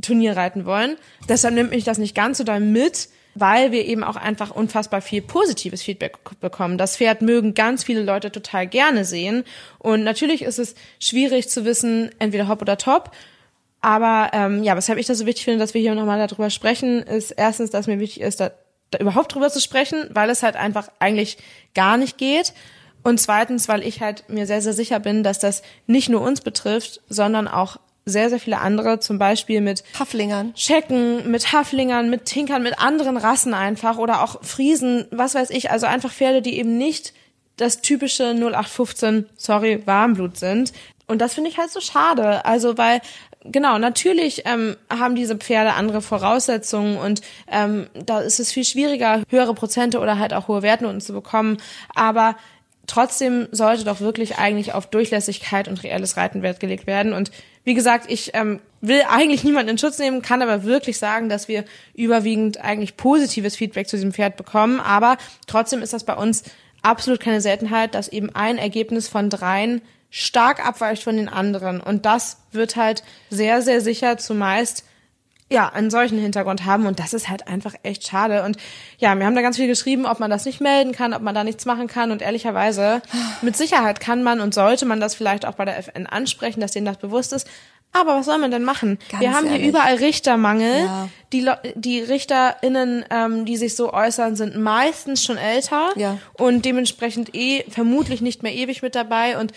Turnier 0.00 0.36
reiten 0.36 0.64
wollen. 0.64 0.96
Deshalb 1.28 1.54
nimmt 1.54 1.70
mich 1.70 1.84
das 1.84 1.98
nicht 1.98 2.14
ganz 2.14 2.38
so 2.38 2.44
doll 2.44 2.60
mit, 2.60 3.10
weil 3.34 3.72
wir 3.72 3.84
eben 3.84 4.04
auch 4.04 4.16
einfach 4.16 4.50
unfassbar 4.50 5.02
viel 5.02 5.20
positives 5.20 5.82
Feedback 5.82 6.18
bekommen. 6.40 6.78
Das 6.78 6.96
Pferd 6.96 7.20
mögen 7.20 7.54
ganz 7.54 7.84
viele 7.84 8.02
Leute 8.02 8.32
total 8.32 8.66
gerne 8.66 9.04
sehen. 9.04 9.44
Und 9.78 10.02
natürlich 10.02 10.42
ist 10.42 10.58
es 10.58 10.74
schwierig 10.98 11.48
zu 11.48 11.64
wissen, 11.66 12.10
entweder 12.18 12.48
hopp 12.48 12.62
oder 12.62 12.78
top. 12.78 13.10
Aber 13.82 14.30
ähm, 14.32 14.62
ja, 14.62 14.76
weshalb 14.76 14.98
ich 14.98 15.06
das 15.06 15.18
so 15.18 15.26
wichtig 15.26 15.44
finde, 15.44 15.58
dass 15.58 15.74
wir 15.74 15.80
hier 15.80 15.94
nochmal 15.94 16.26
darüber 16.26 16.50
sprechen, 16.50 17.02
ist 17.02 17.32
erstens, 17.32 17.70
dass 17.70 17.86
mir 17.86 17.98
wichtig 17.98 18.22
ist, 18.22 18.40
da, 18.40 18.48
da 18.48 18.54
überhaupt 19.00 19.34
drüber 19.34 19.50
zu 19.50 19.60
sprechen, 19.60 20.08
weil 20.10 20.30
es 20.30 20.42
halt 20.42 20.56
einfach 20.56 20.88
eigentlich 20.98 21.38
gar 21.74 21.96
nicht 21.96 22.18
geht. 22.18 22.52
Und 23.02 23.20
zweitens, 23.20 23.68
weil 23.68 23.82
ich 23.82 24.00
halt 24.00 24.28
mir 24.28 24.46
sehr, 24.46 24.62
sehr 24.62 24.72
sicher 24.72 25.00
bin, 25.00 25.22
dass 25.22 25.38
das 25.38 25.62
nicht 25.86 26.08
nur 26.08 26.20
uns 26.20 26.40
betrifft, 26.40 27.00
sondern 27.08 27.48
auch 27.48 27.78
sehr, 28.04 28.30
sehr 28.30 28.40
viele 28.40 28.58
andere, 28.58 29.00
zum 29.00 29.18
Beispiel 29.18 29.60
mit 29.60 29.84
Haflingern. 29.98 30.52
Schecken, 30.56 31.30
mit 31.30 31.52
Haflingern, 31.52 32.10
mit 32.10 32.24
Tinkern, 32.24 32.62
mit 32.62 32.80
anderen 32.80 33.16
Rassen 33.16 33.54
einfach 33.54 33.98
oder 33.98 34.22
auch 34.22 34.42
Friesen, 34.42 35.06
was 35.10 35.34
weiß 35.34 35.50
ich, 35.50 35.70
also 35.70 35.86
einfach 35.86 36.12
Pferde, 36.12 36.42
die 36.42 36.58
eben 36.58 36.78
nicht 36.78 37.12
das 37.56 37.80
typische 37.80 38.34
0815, 38.34 39.28
sorry, 39.36 39.86
Warmblut 39.86 40.36
sind. 40.36 40.72
Und 41.06 41.18
das 41.20 41.34
finde 41.34 41.50
ich 41.50 41.58
halt 41.58 41.70
so 41.70 41.80
schade. 41.80 42.44
Also, 42.44 42.78
weil, 42.78 43.00
genau, 43.44 43.78
natürlich 43.78 44.42
ähm, 44.46 44.76
haben 44.90 45.14
diese 45.14 45.36
Pferde 45.36 45.74
andere 45.74 46.02
Voraussetzungen 46.02 46.96
und 46.96 47.22
ähm, 47.50 47.86
da 47.94 48.20
ist 48.20 48.40
es 48.40 48.52
viel 48.52 48.64
schwieriger, 48.64 49.22
höhere 49.28 49.54
Prozente 49.54 49.98
oder 49.98 50.18
halt 50.18 50.34
auch 50.34 50.48
hohe 50.48 50.62
Wertnoten 50.62 51.00
zu 51.00 51.12
bekommen. 51.12 51.58
Aber 51.94 52.36
trotzdem 52.86 53.48
sollte 53.52 53.84
doch 53.84 54.00
wirklich 54.00 54.38
eigentlich 54.38 54.74
auf 54.74 54.86
Durchlässigkeit 54.86 55.68
und 55.68 55.82
reelles 55.82 56.16
Reiten 56.16 56.42
Wert 56.42 56.60
gelegt 56.60 56.86
werden. 56.86 57.12
Und 57.12 57.30
wie 57.64 57.74
gesagt, 57.74 58.10
ich 58.10 58.32
ähm, 58.34 58.60
will 58.80 59.02
eigentlich 59.08 59.44
niemanden 59.44 59.70
in 59.70 59.78
Schutz 59.78 59.98
nehmen, 59.98 60.22
kann 60.22 60.42
aber 60.42 60.64
wirklich 60.64 60.98
sagen, 60.98 61.28
dass 61.28 61.48
wir 61.48 61.64
überwiegend 61.94 62.60
eigentlich 62.60 62.96
positives 62.96 63.56
Feedback 63.56 63.88
zu 63.88 63.96
diesem 63.96 64.12
Pferd 64.12 64.36
bekommen. 64.36 64.80
Aber 64.80 65.16
trotzdem 65.46 65.82
ist 65.82 65.92
das 65.92 66.04
bei 66.04 66.14
uns 66.14 66.42
absolut 66.82 67.20
keine 67.20 67.40
Seltenheit, 67.40 67.94
dass 67.94 68.08
eben 68.08 68.30
ein 68.34 68.58
Ergebnis 68.58 69.08
von 69.08 69.30
dreien 69.30 69.80
stark 70.12 70.64
abweicht 70.64 71.02
von 71.02 71.16
den 71.16 71.28
anderen. 71.28 71.80
Und 71.80 72.06
das 72.06 72.36
wird 72.52 72.76
halt 72.76 73.02
sehr, 73.30 73.62
sehr 73.62 73.80
sicher 73.80 74.18
zumeist 74.18 74.84
ja, 75.52 75.68
einen 75.68 75.90
solchen 75.90 76.18
Hintergrund 76.18 76.64
haben 76.64 76.86
und 76.86 76.98
das 76.98 77.12
ist 77.12 77.28
halt 77.28 77.46
einfach 77.46 77.74
echt 77.82 78.06
schade. 78.08 78.42
Und 78.42 78.56
ja, 78.98 79.14
wir 79.14 79.26
haben 79.26 79.34
da 79.34 79.42
ganz 79.42 79.56
viel 79.56 79.66
geschrieben, 79.66 80.06
ob 80.06 80.18
man 80.18 80.30
das 80.30 80.46
nicht 80.46 80.60
melden 80.62 80.92
kann, 80.92 81.12
ob 81.12 81.20
man 81.20 81.34
da 81.34 81.44
nichts 81.44 81.66
machen 81.66 81.88
kann 81.88 82.10
und 82.10 82.22
ehrlicherweise, 82.22 83.02
mit 83.42 83.54
Sicherheit 83.56 84.00
kann 84.00 84.22
man 84.22 84.40
und 84.40 84.54
sollte 84.54 84.86
man 84.86 84.98
das 84.98 85.14
vielleicht 85.14 85.44
auch 85.44 85.54
bei 85.54 85.66
der 85.66 85.76
FN 85.78 86.06
ansprechen, 86.06 86.60
dass 86.60 86.72
denen 86.72 86.86
das 86.86 86.96
bewusst 86.96 87.34
ist. 87.34 87.46
Aber 87.92 88.16
was 88.16 88.24
soll 88.24 88.38
man 88.38 88.50
denn 88.50 88.64
machen? 88.64 88.98
Ganz 89.10 89.20
wir 89.20 89.34
haben 89.34 89.44
ehrlich. 89.46 89.60
hier 89.60 89.68
überall 89.68 89.96
Richtermangel. 89.96 90.84
Ja. 90.86 91.08
Die, 91.34 91.46
die 91.74 92.00
RichterInnen, 92.00 93.04
ähm, 93.10 93.44
die 93.44 93.58
sich 93.58 93.76
so 93.76 93.92
äußern, 93.92 94.34
sind 94.34 94.56
meistens 94.56 95.22
schon 95.22 95.36
älter 95.36 95.90
Ja. 95.96 96.16
und 96.38 96.64
dementsprechend 96.64 97.34
eh 97.34 97.64
vermutlich 97.68 98.22
nicht 98.22 98.42
mehr 98.42 98.54
ewig 98.54 98.80
mit 98.80 98.94
dabei 98.94 99.36
und 99.38 99.52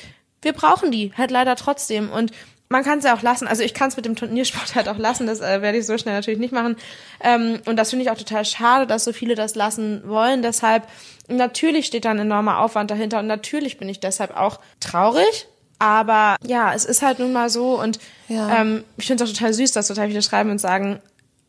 wir 0.46 0.54
brauchen 0.54 0.92
die 0.92 1.12
halt 1.18 1.32
leider 1.32 1.56
trotzdem 1.58 2.10
und 2.10 2.32
man 2.70 2.84
kann 2.84 2.98
es 3.00 3.06
ja 3.06 3.16
auch 3.16 3.22
lassen. 3.22 3.48
Also 3.48 3.62
ich 3.62 3.74
kann 3.76 3.90
es 3.90 3.96
mit 3.96 4.06
dem 4.06 4.16
Turniersport 4.16 4.74
halt 4.76 4.88
auch 4.90 4.98
lassen. 4.98 5.28
Das 5.28 5.40
äh, 5.42 5.62
werde 5.62 5.78
ich 5.78 5.86
so 5.86 5.98
schnell 5.98 6.16
natürlich 6.16 6.40
nicht 6.40 6.54
machen. 6.54 6.78
Ähm, 7.22 7.60
und 7.66 7.76
das 7.78 7.92
finde 7.92 8.04
ich 8.06 8.12
auch 8.12 8.18
total 8.18 8.44
schade, 8.46 8.88
dass 8.88 9.04
so 9.04 9.14
viele 9.14 9.36
das 9.36 9.54
lassen 9.56 10.02
wollen. 10.08 10.42
Deshalb 10.42 10.88
natürlich 11.28 11.86
steht 11.86 12.06
da 12.06 12.12
ein 12.12 12.20
enormer 12.20 12.60
Aufwand 12.60 12.90
dahinter 12.90 13.20
und 13.20 13.28
natürlich 13.28 13.78
bin 13.78 13.88
ich 13.90 14.00
deshalb 14.00 14.36
auch 14.36 14.60
traurig. 14.80 15.48
Aber 15.78 16.38
ja, 16.46 16.74
es 16.74 16.86
ist 16.86 17.02
halt 17.02 17.20
nun 17.20 17.34
mal 17.34 17.50
so 17.50 17.80
und 17.80 18.00
Ja. 18.30 18.62
ähm, 18.62 18.84
ich 18.98 19.06
finde 19.08 19.24
es 19.24 19.30
auch 19.30 19.34
total 19.34 19.54
süß, 19.54 19.72
dass 19.74 19.88
total 19.88 20.08
viele 20.08 20.22
schreiben 20.22 20.50
und 20.50 20.60
sagen, 20.60 21.02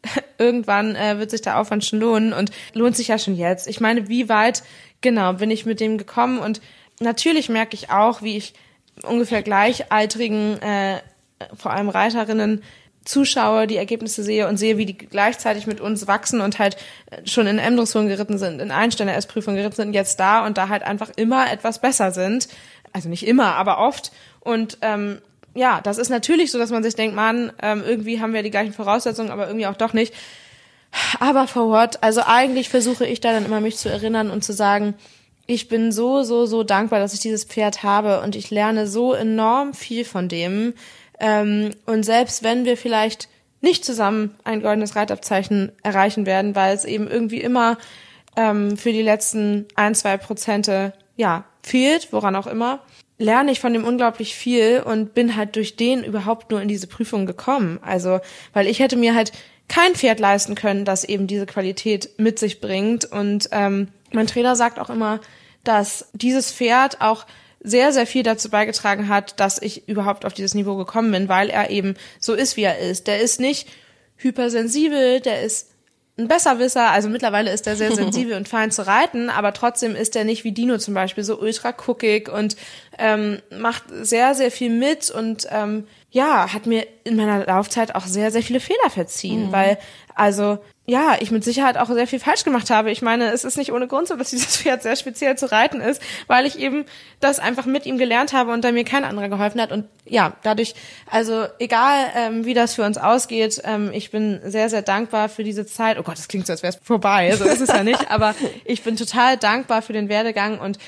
irgendwann 0.38 0.96
äh, 0.96 1.18
wird 1.18 1.30
sich 1.30 1.42
der 1.42 1.58
Aufwand 1.58 1.84
schon 1.84 2.00
lohnen 2.00 2.32
und 2.32 2.50
lohnt 2.74 2.96
sich 2.96 3.08
ja 3.08 3.18
schon 3.18 3.36
jetzt. 3.36 3.68
Ich 3.68 3.80
meine, 3.80 4.08
wie 4.08 4.28
weit 4.28 4.62
genau 5.00 5.32
bin 5.34 5.50
ich 5.50 5.64
mit 5.64 5.80
dem 5.80 5.96
gekommen 5.96 6.38
und 6.38 6.60
natürlich 7.00 7.48
merke 7.48 7.74
ich 7.74 7.90
auch, 7.90 8.20
wie 8.22 8.36
ich 8.36 8.54
ungefähr 9.02 9.42
gleichaltrigen, 9.42 10.60
äh, 10.62 11.00
vor 11.54 11.72
allem 11.72 11.88
Reiterinnen 11.88 12.62
zuschaue, 13.04 13.66
die 13.66 13.76
Ergebnisse 13.76 14.22
sehe 14.22 14.48
und 14.48 14.56
sehe, 14.56 14.78
wie 14.78 14.86
die 14.86 14.96
gleichzeitig 14.96 15.66
mit 15.66 15.80
uns 15.80 16.06
wachsen 16.06 16.40
und 16.40 16.58
halt 16.58 16.76
schon 17.24 17.46
in 17.46 17.58
M-Dressuren 17.58 18.08
geritten 18.08 18.36
sind, 18.38 18.60
in 18.60 18.70
Einstände-S-Prüfungen 18.70 19.56
geritten 19.56 19.76
sind, 19.76 19.94
jetzt 19.94 20.18
da 20.18 20.44
und 20.44 20.58
da 20.58 20.68
halt 20.68 20.82
einfach 20.82 21.10
immer 21.16 21.50
etwas 21.50 21.80
besser 21.80 22.10
sind. 22.10 22.48
Also 22.92 23.08
nicht 23.08 23.26
immer, 23.26 23.54
aber 23.54 23.78
oft. 23.78 24.10
Und 24.40 24.78
ähm, 24.82 25.20
ja, 25.54 25.80
das 25.80 25.98
ist 25.98 26.10
natürlich 26.10 26.50
so, 26.50 26.58
dass 26.58 26.70
man 26.70 26.82
sich 26.82 26.94
denkt, 26.94 27.14
man, 27.14 27.52
ähm, 27.62 27.82
irgendwie 27.86 28.20
haben 28.20 28.34
wir 28.34 28.42
die 28.42 28.50
gleichen 28.50 28.72
Voraussetzungen, 28.72 29.30
aber 29.30 29.46
irgendwie 29.46 29.66
auch 29.66 29.76
doch 29.76 29.92
nicht. 29.92 30.12
Aber 31.20 31.46
for 31.46 31.68
what? 31.68 32.02
Also 32.02 32.22
eigentlich 32.26 32.68
versuche 32.68 33.06
ich 33.06 33.20
da 33.20 33.32
dann 33.32 33.44
immer 33.44 33.60
mich 33.60 33.76
zu 33.76 33.88
erinnern 33.88 34.30
und 34.30 34.44
zu 34.44 34.52
sagen, 34.52 34.94
ich 35.46 35.68
bin 35.68 35.92
so, 35.92 36.22
so, 36.22 36.46
so 36.46 36.62
dankbar, 36.62 36.98
dass 36.98 37.14
ich 37.14 37.20
dieses 37.20 37.44
Pferd 37.44 37.82
habe 37.82 38.20
und 38.20 38.34
ich 38.34 38.50
lerne 38.50 38.86
so 38.86 39.14
enorm 39.14 39.74
viel 39.74 40.04
von 40.04 40.28
dem. 40.28 40.74
Ähm, 41.20 41.70
und 41.86 42.04
selbst 42.04 42.42
wenn 42.42 42.64
wir 42.64 42.76
vielleicht 42.76 43.28
nicht 43.60 43.84
zusammen 43.84 44.34
ein 44.44 44.62
goldenes 44.62 44.96
Reitabzeichen 44.96 45.72
erreichen 45.82 46.26
werden, 46.26 46.54
weil 46.54 46.74
es 46.74 46.84
eben 46.84 47.08
irgendwie 47.08 47.40
immer 47.40 47.78
ähm, 48.36 48.76
für 48.76 48.92
die 48.92 49.02
letzten 49.02 49.66
ein, 49.76 49.94
zwei 49.94 50.16
Prozente, 50.16 50.92
ja, 51.16 51.44
fehlt, 51.62 52.12
woran 52.12 52.36
auch 52.36 52.46
immer, 52.46 52.80
lerne 53.18 53.50
ich 53.50 53.60
von 53.60 53.72
dem 53.72 53.84
unglaublich 53.84 54.34
viel 54.34 54.82
und 54.84 55.14
bin 55.14 55.36
halt 55.36 55.56
durch 55.56 55.76
den 55.76 56.04
überhaupt 56.04 56.50
nur 56.50 56.60
in 56.60 56.68
diese 56.68 56.86
Prüfung 56.86 57.24
gekommen. 57.26 57.78
Also, 57.82 58.20
weil 58.52 58.66
ich 58.66 58.78
hätte 58.80 58.96
mir 58.96 59.14
halt 59.14 59.32
kein 59.68 59.94
Pferd 59.94 60.20
leisten 60.20 60.54
können, 60.54 60.84
das 60.84 61.04
eben 61.04 61.26
diese 61.26 61.46
Qualität 61.46 62.10
mit 62.18 62.38
sich 62.38 62.60
bringt. 62.60 63.04
Und 63.04 63.48
ähm, 63.52 63.88
mein 64.12 64.26
Trainer 64.26 64.54
sagt 64.54 64.78
auch 64.78 64.90
immer, 64.90 65.20
dass 65.66 66.08
dieses 66.12 66.52
Pferd 66.52 67.00
auch 67.00 67.26
sehr, 67.60 67.92
sehr 67.92 68.06
viel 68.06 68.22
dazu 68.22 68.48
beigetragen 68.48 69.08
hat, 69.08 69.40
dass 69.40 69.60
ich 69.60 69.88
überhaupt 69.88 70.24
auf 70.24 70.34
dieses 70.34 70.54
Niveau 70.54 70.76
gekommen 70.76 71.10
bin, 71.10 71.28
weil 71.28 71.50
er 71.50 71.70
eben 71.70 71.94
so 72.20 72.34
ist, 72.34 72.56
wie 72.56 72.62
er 72.62 72.78
ist. 72.78 73.06
Der 73.06 73.20
ist 73.20 73.40
nicht 73.40 73.68
hypersensibel, 74.16 75.20
der 75.20 75.42
ist 75.42 75.70
ein 76.18 76.28
Besserwisser, 76.28 76.90
also 76.90 77.08
mittlerweile 77.08 77.52
ist 77.52 77.66
er 77.66 77.76
sehr 77.76 77.92
sensibel 77.94 78.34
und 78.34 78.48
fein 78.48 78.70
zu 78.70 78.86
reiten, 78.86 79.30
aber 79.30 79.52
trotzdem 79.52 79.96
ist 79.96 80.16
er 80.16 80.24
nicht 80.24 80.44
wie 80.44 80.52
Dino 80.52 80.78
zum 80.78 80.94
Beispiel 80.94 81.24
so 81.24 81.38
ultra 81.38 81.72
guckig 81.72 82.28
und 82.28 82.56
ähm, 82.98 83.42
macht 83.50 83.84
sehr, 83.90 84.34
sehr 84.34 84.50
viel 84.50 84.70
mit 84.70 85.10
und 85.10 85.46
ähm, 85.50 85.86
ja, 86.10 86.52
hat 86.52 86.66
mir 86.66 86.86
in 87.04 87.16
meiner 87.16 87.44
Laufzeit 87.44 87.94
auch 87.94 88.06
sehr, 88.06 88.30
sehr 88.30 88.42
viele 88.42 88.60
Fehler 88.60 88.90
verziehen, 88.90 89.52
weil 89.52 89.78
also 90.14 90.58
ja, 90.86 91.16
ich 91.18 91.32
mit 91.32 91.42
Sicherheit 91.42 91.76
auch 91.76 91.88
sehr 91.88 92.06
viel 92.06 92.20
falsch 92.20 92.44
gemacht 92.44 92.70
habe. 92.70 92.92
Ich 92.92 93.02
meine, 93.02 93.32
es 93.32 93.44
ist 93.44 93.58
nicht 93.58 93.72
ohne 93.72 93.88
Grund 93.88 94.06
so, 94.06 94.14
dass 94.14 94.30
dieses 94.30 94.56
Pferd 94.56 94.82
sehr 94.82 94.96
speziell 94.96 95.36
zu 95.36 95.50
reiten 95.50 95.80
ist, 95.80 96.00
weil 96.26 96.46
ich 96.46 96.58
eben 96.58 96.84
das 97.20 97.38
einfach 97.38 97.66
mit 97.66 97.86
ihm 97.86 97.98
gelernt 97.98 98.32
habe 98.32 98.52
und 98.52 98.64
da 98.64 98.72
mir 98.72 98.84
kein 98.84 99.04
anderer 99.04 99.28
geholfen 99.28 99.60
hat. 99.60 99.72
Und 99.72 99.86
ja, 100.04 100.34
dadurch, 100.42 100.74
also 101.10 101.46
egal 101.58 102.06
ähm, 102.14 102.44
wie 102.44 102.54
das 102.54 102.76
für 102.76 102.84
uns 102.84 102.98
ausgeht, 102.98 103.60
ähm, 103.64 103.90
ich 103.92 104.10
bin 104.10 104.40
sehr, 104.44 104.70
sehr 104.70 104.82
dankbar 104.82 105.28
für 105.28 105.42
diese 105.42 105.66
Zeit. 105.66 105.98
Oh 105.98 106.02
Gott, 106.02 106.18
das 106.18 106.28
klingt 106.28 106.46
so, 106.46 106.52
als 106.52 106.62
wäre 106.62 106.72
es 106.72 106.80
vorbei. 106.82 107.34
So 107.36 107.44
ist 107.44 107.60
es 107.60 107.68
ja 107.68 107.82
nicht. 107.82 108.10
Aber 108.10 108.34
ich 108.64 108.82
bin 108.82 108.96
total 108.96 109.36
dankbar 109.36 109.82
für 109.82 109.92
den 109.92 110.08
Werdegang 110.08 110.60
und 110.60 110.78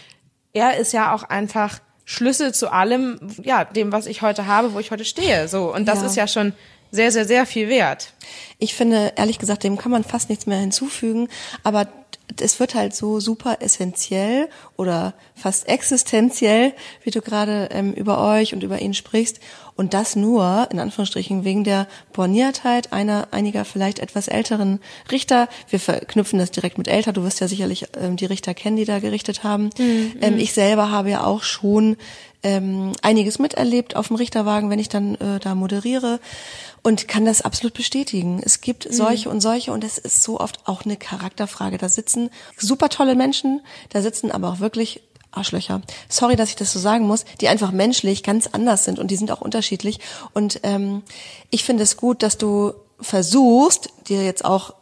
er 0.52 0.78
ist 0.78 0.92
ja 0.92 1.12
auch 1.12 1.24
einfach 1.24 1.80
Schlüssel 2.10 2.54
zu 2.54 2.72
allem, 2.72 3.18
ja, 3.42 3.64
dem, 3.66 3.92
was 3.92 4.06
ich 4.06 4.22
heute 4.22 4.46
habe, 4.46 4.72
wo 4.72 4.78
ich 4.78 4.90
heute 4.90 5.04
stehe. 5.04 5.46
So. 5.46 5.74
Und 5.74 5.84
das 5.86 6.00
Ja. 6.00 6.06
ist 6.06 6.16
ja 6.16 6.26
schon 6.26 6.54
sehr, 6.90 7.12
sehr, 7.12 7.26
sehr 7.26 7.44
viel 7.44 7.68
wert. 7.68 8.14
Ich 8.58 8.74
finde, 8.74 9.12
ehrlich 9.16 9.38
gesagt, 9.38 9.62
dem 9.62 9.76
kann 9.76 9.92
man 9.92 10.04
fast 10.04 10.30
nichts 10.30 10.46
mehr 10.46 10.56
hinzufügen, 10.56 11.28
aber 11.64 11.86
es 12.40 12.60
wird 12.60 12.74
halt 12.74 12.94
so 12.94 13.20
super 13.20 13.58
essentiell 13.60 14.48
oder 14.76 15.14
fast 15.34 15.68
existenziell, 15.68 16.72
wie 17.02 17.10
du 17.10 17.20
gerade 17.20 17.68
ähm, 17.72 17.92
über 17.92 18.22
euch 18.22 18.54
und 18.54 18.62
über 18.62 18.80
ihn 18.80 18.94
sprichst. 18.94 19.40
Und 19.76 19.94
das 19.94 20.16
nur, 20.16 20.68
in 20.72 20.80
Anführungsstrichen, 20.80 21.44
wegen 21.44 21.62
der 21.62 21.86
Borniertheit 22.12 22.92
einer, 22.92 23.28
einiger 23.30 23.64
vielleicht 23.64 24.00
etwas 24.00 24.26
älteren 24.26 24.80
Richter. 25.10 25.48
Wir 25.68 25.78
verknüpfen 25.78 26.38
das 26.38 26.50
direkt 26.50 26.78
mit 26.78 26.88
älter. 26.88 27.12
Du 27.12 27.22
wirst 27.22 27.40
ja 27.40 27.46
sicherlich 27.46 27.86
ähm, 27.96 28.16
die 28.16 28.26
Richter 28.26 28.54
kennen, 28.54 28.76
die 28.76 28.84
da 28.84 28.98
gerichtet 28.98 29.44
haben. 29.44 29.70
Ähm, 30.20 30.36
ich 30.36 30.52
selber 30.52 30.90
habe 30.90 31.10
ja 31.10 31.24
auch 31.24 31.44
schon 31.44 31.96
ähm, 32.42 32.92
einiges 33.02 33.38
miterlebt 33.38 33.96
auf 33.96 34.08
dem 34.08 34.16
Richterwagen, 34.16 34.70
wenn 34.70 34.78
ich 34.78 34.88
dann 34.88 35.14
äh, 35.16 35.38
da 35.40 35.54
moderiere 35.54 36.20
und 36.88 37.06
kann 37.06 37.26
das 37.26 37.42
absolut 37.42 37.74
bestätigen. 37.74 38.40
Es 38.42 38.62
gibt 38.62 38.88
solche 38.90 39.28
und 39.28 39.42
solche 39.42 39.72
und 39.72 39.84
es 39.84 39.98
ist 39.98 40.22
so 40.22 40.40
oft 40.40 40.66
auch 40.66 40.86
eine 40.86 40.96
Charakterfrage. 40.96 41.76
Da 41.76 41.90
sitzen 41.90 42.30
super 42.56 42.88
tolle 42.88 43.14
Menschen, 43.14 43.60
da 43.90 44.00
sitzen 44.00 44.32
aber 44.32 44.48
auch 44.48 44.60
wirklich 44.60 45.02
Arschlöcher. 45.30 45.82
Sorry, 46.08 46.34
dass 46.34 46.48
ich 46.48 46.56
das 46.56 46.72
so 46.72 46.78
sagen 46.78 47.06
muss, 47.06 47.26
die 47.42 47.48
einfach 47.48 47.72
menschlich 47.72 48.22
ganz 48.22 48.46
anders 48.46 48.86
sind 48.86 48.98
und 48.98 49.10
die 49.10 49.16
sind 49.16 49.30
auch 49.30 49.42
unterschiedlich. 49.42 50.00
Und 50.32 50.60
ähm, 50.62 51.02
ich 51.50 51.62
finde 51.62 51.82
es 51.82 51.98
gut, 51.98 52.22
dass 52.22 52.38
du 52.38 52.72
versuchst, 52.98 53.90
dir 54.08 54.24
jetzt 54.24 54.46
auch 54.46 54.74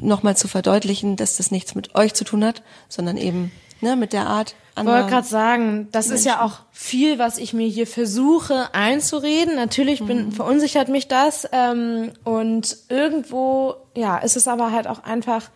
nochmal 0.00 0.38
zu 0.38 0.48
verdeutlichen, 0.48 1.16
dass 1.16 1.36
das 1.36 1.50
nichts 1.50 1.74
mit 1.74 1.94
euch 1.94 2.14
zu 2.14 2.24
tun 2.24 2.46
hat, 2.46 2.62
sondern 2.88 3.18
eben 3.18 3.52
ne, 3.80 3.96
mit 3.96 4.12
der 4.12 4.26
Art 4.26 4.54
Ich 4.78 4.84
wollte 4.84 5.08
gerade 5.08 5.26
sagen, 5.26 5.88
das 5.92 6.10
ist 6.10 6.26
ja 6.26 6.42
auch 6.42 6.60
viel, 6.70 7.18
was 7.18 7.38
ich 7.38 7.54
mir 7.54 7.66
hier 7.66 7.86
versuche 7.86 8.74
einzureden. 8.74 9.54
Natürlich 9.56 10.04
bin, 10.04 10.32
verunsichert 10.32 10.88
mich 10.88 11.08
das. 11.08 11.48
Ähm, 11.52 12.12
und 12.24 12.76
irgendwo, 12.88 13.76
ja, 13.96 14.18
ist 14.18 14.36
es 14.36 14.48
aber 14.48 14.72
halt 14.72 14.86
auch 14.86 15.02
einfach 15.04 15.50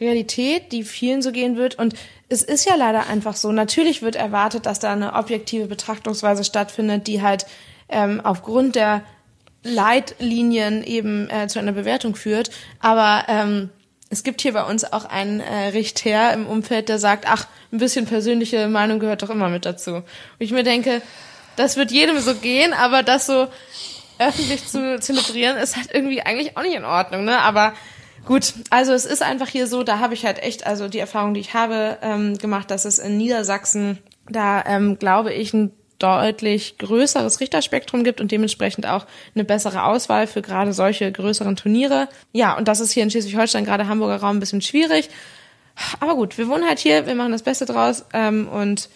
Realität, 0.00 0.72
die 0.72 0.82
vielen 0.82 1.22
so 1.22 1.32
gehen 1.32 1.56
wird. 1.56 1.78
Und 1.78 1.94
es 2.28 2.42
ist 2.42 2.68
ja 2.68 2.74
leider 2.74 3.06
einfach 3.06 3.36
so. 3.36 3.52
Natürlich 3.52 4.02
wird 4.02 4.16
erwartet, 4.16 4.66
dass 4.66 4.80
da 4.80 4.92
eine 4.92 5.14
objektive 5.14 5.66
Betrachtungsweise 5.66 6.44
stattfindet, 6.44 7.06
die 7.06 7.22
halt 7.22 7.46
ähm, 7.88 8.20
aufgrund 8.20 8.74
der 8.74 9.02
Leitlinien 9.62 10.84
eben 10.84 11.28
äh, 11.30 11.48
zu 11.48 11.58
einer 11.58 11.72
Bewertung 11.72 12.16
führt. 12.16 12.50
Aber 12.80 13.24
ähm, 13.28 13.70
es 14.08 14.22
gibt 14.22 14.40
hier 14.40 14.52
bei 14.52 14.64
uns 14.64 14.84
auch 14.84 15.04
einen 15.04 15.40
äh, 15.40 15.68
Richter 15.68 16.32
im 16.32 16.46
Umfeld, 16.46 16.88
der 16.88 16.98
sagt, 16.98 17.24
ach, 17.28 17.46
ein 17.72 17.78
bisschen 17.78 18.06
persönliche 18.06 18.68
Meinung 18.68 19.00
gehört 19.00 19.22
doch 19.22 19.30
immer 19.30 19.48
mit 19.48 19.66
dazu. 19.66 19.96
Und 19.96 20.04
ich 20.38 20.52
mir 20.52 20.62
denke, 20.62 21.02
das 21.56 21.76
wird 21.76 21.90
jedem 21.90 22.20
so 22.20 22.34
gehen, 22.34 22.72
aber 22.72 23.02
das 23.02 23.26
so 23.26 23.48
öffentlich 24.18 24.66
zu 24.66 25.00
zelebrieren, 25.00 25.56
ist 25.56 25.76
halt 25.76 25.88
irgendwie 25.92 26.22
eigentlich 26.22 26.56
auch 26.56 26.62
nicht 26.62 26.76
in 26.76 26.84
Ordnung, 26.84 27.24
ne? 27.24 27.38
Aber 27.40 27.74
gut, 28.24 28.54
also 28.70 28.92
es 28.92 29.04
ist 29.04 29.22
einfach 29.22 29.48
hier 29.48 29.66
so, 29.66 29.82
da 29.82 29.98
habe 29.98 30.14
ich 30.14 30.24
halt 30.24 30.42
echt, 30.42 30.66
also 30.66 30.88
die 30.88 30.98
Erfahrung, 30.98 31.34
die 31.34 31.40
ich 31.40 31.54
habe, 31.54 31.98
ähm, 32.02 32.38
gemacht, 32.38 32.70
dass 32.70 32.84
es 32.84 32.98
in 32.98 33.16
Niedersachsen 33.16 33.98
da, 34.28 34.64
ähm, 34.66 34.98
glaube 34.98 35.32
ich, 35.32 35.52
ein 35.52 35.72
deutlich 35.98 36.78
größeres 36.78 37.40
Richterspektrum 37.40 38.04
gibt 38.04 38.20
und 38.20 38.30
dementsprechend 38.30 38.86
auch 38.86 39.06
eine 39.34 39.44
bessere 39.44 39.84
Auswahl 39.84 40.26
für 40.26 40.42
gerade 40.42 40.72
solche 40.72 41.10
größeren 41.10 41.56
Turniere. 41.56 42.08
Ja, 42.32 42.56
und 42.56 42.68
das 42.68 42.80
ist 42.80 42.92
hier 42.92 43.02
in 43.02 43.10
Schleswig-Holstein, 43.10 43.64
gerade 43.64 43.88
Hamburger 43.88 44.16
Raum, 44.16 44.36
ein 44.36 44.40
bisschen 44.40 44.62
schwierig. 44.62 45.08
Aber 46.00 46.14
gut, 46.14 46.38
wir 46.38 46.48
wohnen 46.48 46.66
halt 46.66 46.78
hier, 46.78 47.06
wir 47.06 47.14
machen 47.14 47.32
das 47.32 47.42
Beste 47.42 47.66
draus 47.66 48.04
ähm, 48.12 48.48
und 48.48 48.88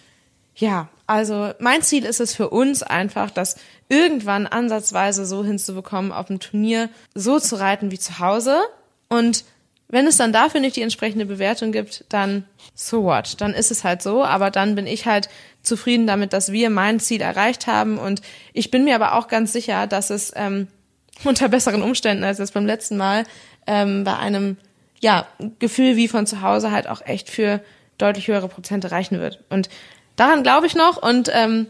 ja, 0.55 0.89
also 1.07 1.53
mein 1.59 1.83
Ziel 1.83 2.05
ist 2.05 2.21
es 2.21 2.35
für 2.35 2.51
uns 2.51 2.83
einfach, 2.83 3.31
das 3.31 3.57
irgendwann 3.89 4.47
ansatzweise 4.47 5.27
so 5.27 5.45
hinzubekommen, 5.45 6.13
auf 6.13 6.27
dem 6.27 6.39
Turnier 6.39 6.89
so 7.15 7.39
zu 7.41 7.57
reiten 7.57 7.91
wie 7.91 7.99
zu 7.99 8.19
Hause. 8.19 8.61
Und 9.09 9.45
wenn 9.89 10.07
es 10.07 10.17
dann 10.17 10.33
dafür 10.33 10.61
nicht 10.61 10.77
die 10.77 10.83
entsprechende 10.83 11.27
Bewertung 11.27 11.73
gibt, 11.73 12.05
dann 12.09 12.45
so 12.75 13.03
what? 13.03 13.41
Dann 13.41 13.55
ist 13.55 13.73
es 13.73 13.83
halt 13.83 14.03
so. 14.03 14.25
Aber 14.25 14.51
dann 14.51 14.77
bin 14.77 14.87
ich 14.87 15.07
halt 15.07 15.29
zufrieden 15.63 16.07
damit, 16.07 16.33
dass 16.33 16.53
wir 16.53 16.71
mein 16.71 17.01
Ziel 17.01 17.21
erreicht 17.21 17.67
haben. 17.67 17.99
Und 17.99 18.23
ich 18.53 18.71
bin 18.71 18.85
mir 18.85 18.95
aber 18.95 19.15
auch 19.15 19.29
ganz 19.29 19.53
sicher, 19.53 19.87
dass 19.87 20.11
es 20.11 20.33
ähm, 20.37 20.69
unter 21.25 21.49
besseren 21.49 21.83
Umständen 21.83 22.25
als 22.25 22.39
das 22.39 22.53
beim 22.53 22.67
letzten 22.67 22.97
Mal 22.97 23.25
ähm, 23.67 24.05
bei 24.05 24.17
einem 24.17 24.57
ja 25.01 25.27
Gefühl 25.59 25.97
wie 25.97 26.09
von 26.09 26.27
zu 26.27 26.43
Hause 26.43 26.71
halt 26.71 26.87
auch 26.87 27.03
echt 27.05 27.31
für 27.31 27.61
deutlich 27.99 28.29
höhere 28.29 28.49
Prozente 28.49 28.91
reichen 28.91 29.19
wird. 29.19 29.43
Und 29.51 29.69
daran 30.17 30.43
glaube 30.43 30.67
ich 30.67 30.75
noch 30.75 31.03
und 31.03 31.31
ähm, 31.33 31.67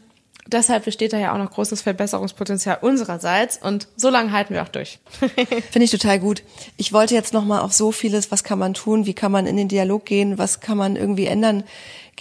deshalb 0.46 0.84
besteht 0.84 1.12
da 1.12 1.18
ja 1.18 1.32
auch 1.32 1.38
noch 1.38 1.50
großes 1.50 1.82
Verbesserungspotenzial 1.82 2.78
unsererseits 2.80 3.58
und 3.62 3.88
so 3.96 4.10
lange 4.10 4.32
halten 4.32 4.54
wir 4.54 4.62
auch 4.62 4.68
durch. 4.68 4.98
Finde 5.70 5.84
ich 5.84 5.90
total 5.90 6.18
gut. 6.18 6.42
Ich 6.76 6.92
wollte 6.92 7.14
jetzt 7.14 7.32
noch 7.32 7.44
mal 7.44 7.60
auf 7.60 7.72
so 7.72 7.92
vieles, 7.92 8.30
was 8.30 8.44
kann 8.44 8.58
man 8.58 8.74
tun, 8.74 9.06
wie 9.06 9.14
kann 9.14 9.32
man 9.32 9.46
in 9.46 9.56
den 9.56 9.68
Dialog 9.68 10.04
gehen, 10.04 10.38
was 10.38 10.60
kann 10.60 10.78
man 10.78 10.96
irgendwie 10.96 11.26
ändern, 11.26 11.64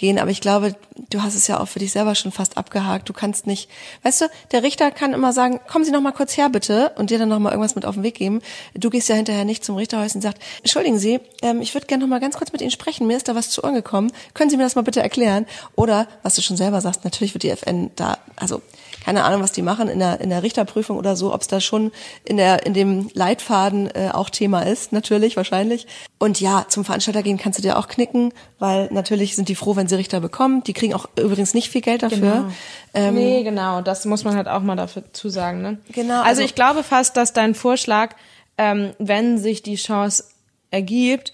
gehen. 0.00 0.18
Aber 0.18 0.30
ich 0.30 0.40
glaube, 0.40 0.74
du 1.10 1.22
hast 1.22 1.34
es 1.34 1.46
ja 1.46 1.60
auch 1.60 1.68
für 1.68 1.78
dich 1.78 1.92
selber 1.92 2.14
schon 2.14 2.32
fast 2.32 2.56
abgehakt. 2.56 3.08
Du 3.08 3.12
kannst 3.12 3.46
nicht, 3.46 3.70
weißt 4.02 4.22
du, 4.22 4.24
der 4.50 4.62
Richter 4.62 4.90
kann 4.90 5.12
immer 5.12 5.32
sagen, 5.32 5.60
kommen 5.68 5.84
Sie 5.84 5.92
noch 5.92 6.00
mal 6.00 6.12
kurz 6.12 6.36
her 6.36 6.48
bitte 6.48 6.92
und 6.96 7.10
dir 7.10 7.18
dann 7.18 7.28
noch 7.28 7.38
mal 7.38 7.50
irgendwas 7.50 7.76
mit 7.76 7.84
auf 7.84 7.94
den 7.94 8.02
Weg 8.02 8.16
geben. 8.16 8.40
Du 8.74 8.90
gehst 8.90 9.08
ja 9.08 9.14
hinterher 9.14 9.44
nicht 9.44 9.64
zum 9.64 9.76
Richterhaus 9.76 10.14
und 10.14 10.22
sagst, 10.22 10.42
entschuldigen 10.62 10.98
Sie, 10.98 11.20
ähm, 11.42 11.60
ich 11.60 11.74
würde 11.74 11.86
gerne 11.86 12.02
noch 12.02 12.08
mal 12.08 12.20
ganz 12.20 12.36
kurz 12.36 12.50
mit 12.52 12.60
Ihnen 12.60 12.70
sprechen. 12.70 13.06
Mir 13.06 13.16
ist 13.16 13.28
da 13.28 13.34
was 13.34 13.50
zu 13.50 13.62
Ohren 13.62 13.74
gekommen. 13.74 14.10
Können 14.34 14.50
Sie 14.50 14.56
mir 14.56 14.64
das 14.64 14.74
mal 14.74 14.82
bitte 14.82 15.00
erklären? 15.00 15.46
Oder, 15.76 16.08
was 16.22 16.34
du 16.34 16.42
schon 16.42 16.56
selber 16.56 16.80
sagst, 16.80 17.04
natürlich 17.04 17.34
wird 17.34 17.44
die 17.44 17.50
FN 17.50 17.90
da, 17.94 18.18
also 18.36 18.62
keine 19.04 19.24
Ahnung, 19.24 19.42
was 19.42 19.52
die 19.52 19.62
machen 19.62 19.88
in 19.88 19.98
der, 19.98 20.20
in 20.20 20.30
der 20.30 20.42
Richterprüfung 20.42 20.96
oder 20.96 21.16
so, 21.16 21.32
ob 21.32 21.40
es 21.40 21.48
da 21.48 21.60
schon 21.60 21.92
in 22.24 22.36
der 22.36 22.66
in 22.66 22.74
dem 22.74 23.10
Leitfaden 23.14 23.88
äh, 23.94 24.10
auch 24.12 24.30
Thema 24.30 24.62
ist, 24.62 24.92
natürlich, 24.92 25.36
wahrscheinlich. 25.36 25.86
Und 26.18 26.40
ja, 26.40 26.66
zum 26.68 26.84
Veranstalter 26.84 27.22
gehen 27.22 27.38
kannst 27.38 27.58
du 27.58 27.62
dir 27.62 27.78
auch 27.78 27.88
knicken, 27.88 28.32
weil 28.58 28.88
natürlich 28.92 29.36
sind 29.36 29.48
die 29.48 29.54
froh, 29.54 29.76
wenn 29.76 29.88
sie 29.88 29.96
Richter 29.96 30.20
bekommen. 30.20 30.62
Die 30.64 30.72
kriegen 30.72 30.94
auch 30.94 31.08
übrigens 31.18 31.54
nicht 31.54 31.70
viel 31.70 31.80
Geld 31.80 32.02
dafür. 32.02 32.18
Genau. 32.18 32.52
Ähm, 32.92 33.14
nee, 33.14 33.42
genau, 33.42 33.80
das 33.80 34.04
muss 34.04 34.24
man 34.24 34.36
halt 34.36 34.48
auch 34.48 34.60
mal 34.60 34.76
dafür 34.76 35.04
zusagen. 35.12 35.62
Ne? 35.62 35.78
Genau. 35.92 36.18
Also, 36.18 36.28
also 36.28 36.42
ich 36.42 36.54
glaube 36.54 36.82
fast, 36.82 37.16
dass 37.16 37.32
dein 37.32 37.54
Vorschlag, 37.54 38.14
ähm, 38.58 38.92
wenn 38.98 39.38
sich 39.38 39.62
die 39.62 39.76
Chance 39.76 40.24
ergibt, 40.70 41.32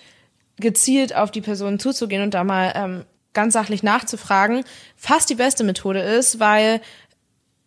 gezielt 0.58 1.14
auf 1.14 1.30
die 1.30 1.40
Person 1.40 1.78
zuzugehen 1.78 2.22
und 2.22 2.34
da 2.34 2.44
mal 2.44 2.72
ähm, 2.74 3.04
ganz 3.34 3.52
sachlich 3.52 3.82
nachzufragen, 3.82 4.64
fast 4.96 5.28
die 5.28 5.34
beste 5.34 5.62
Methode 5.62 6.00
ist, 6.00 6.40
weil 6.40 6.80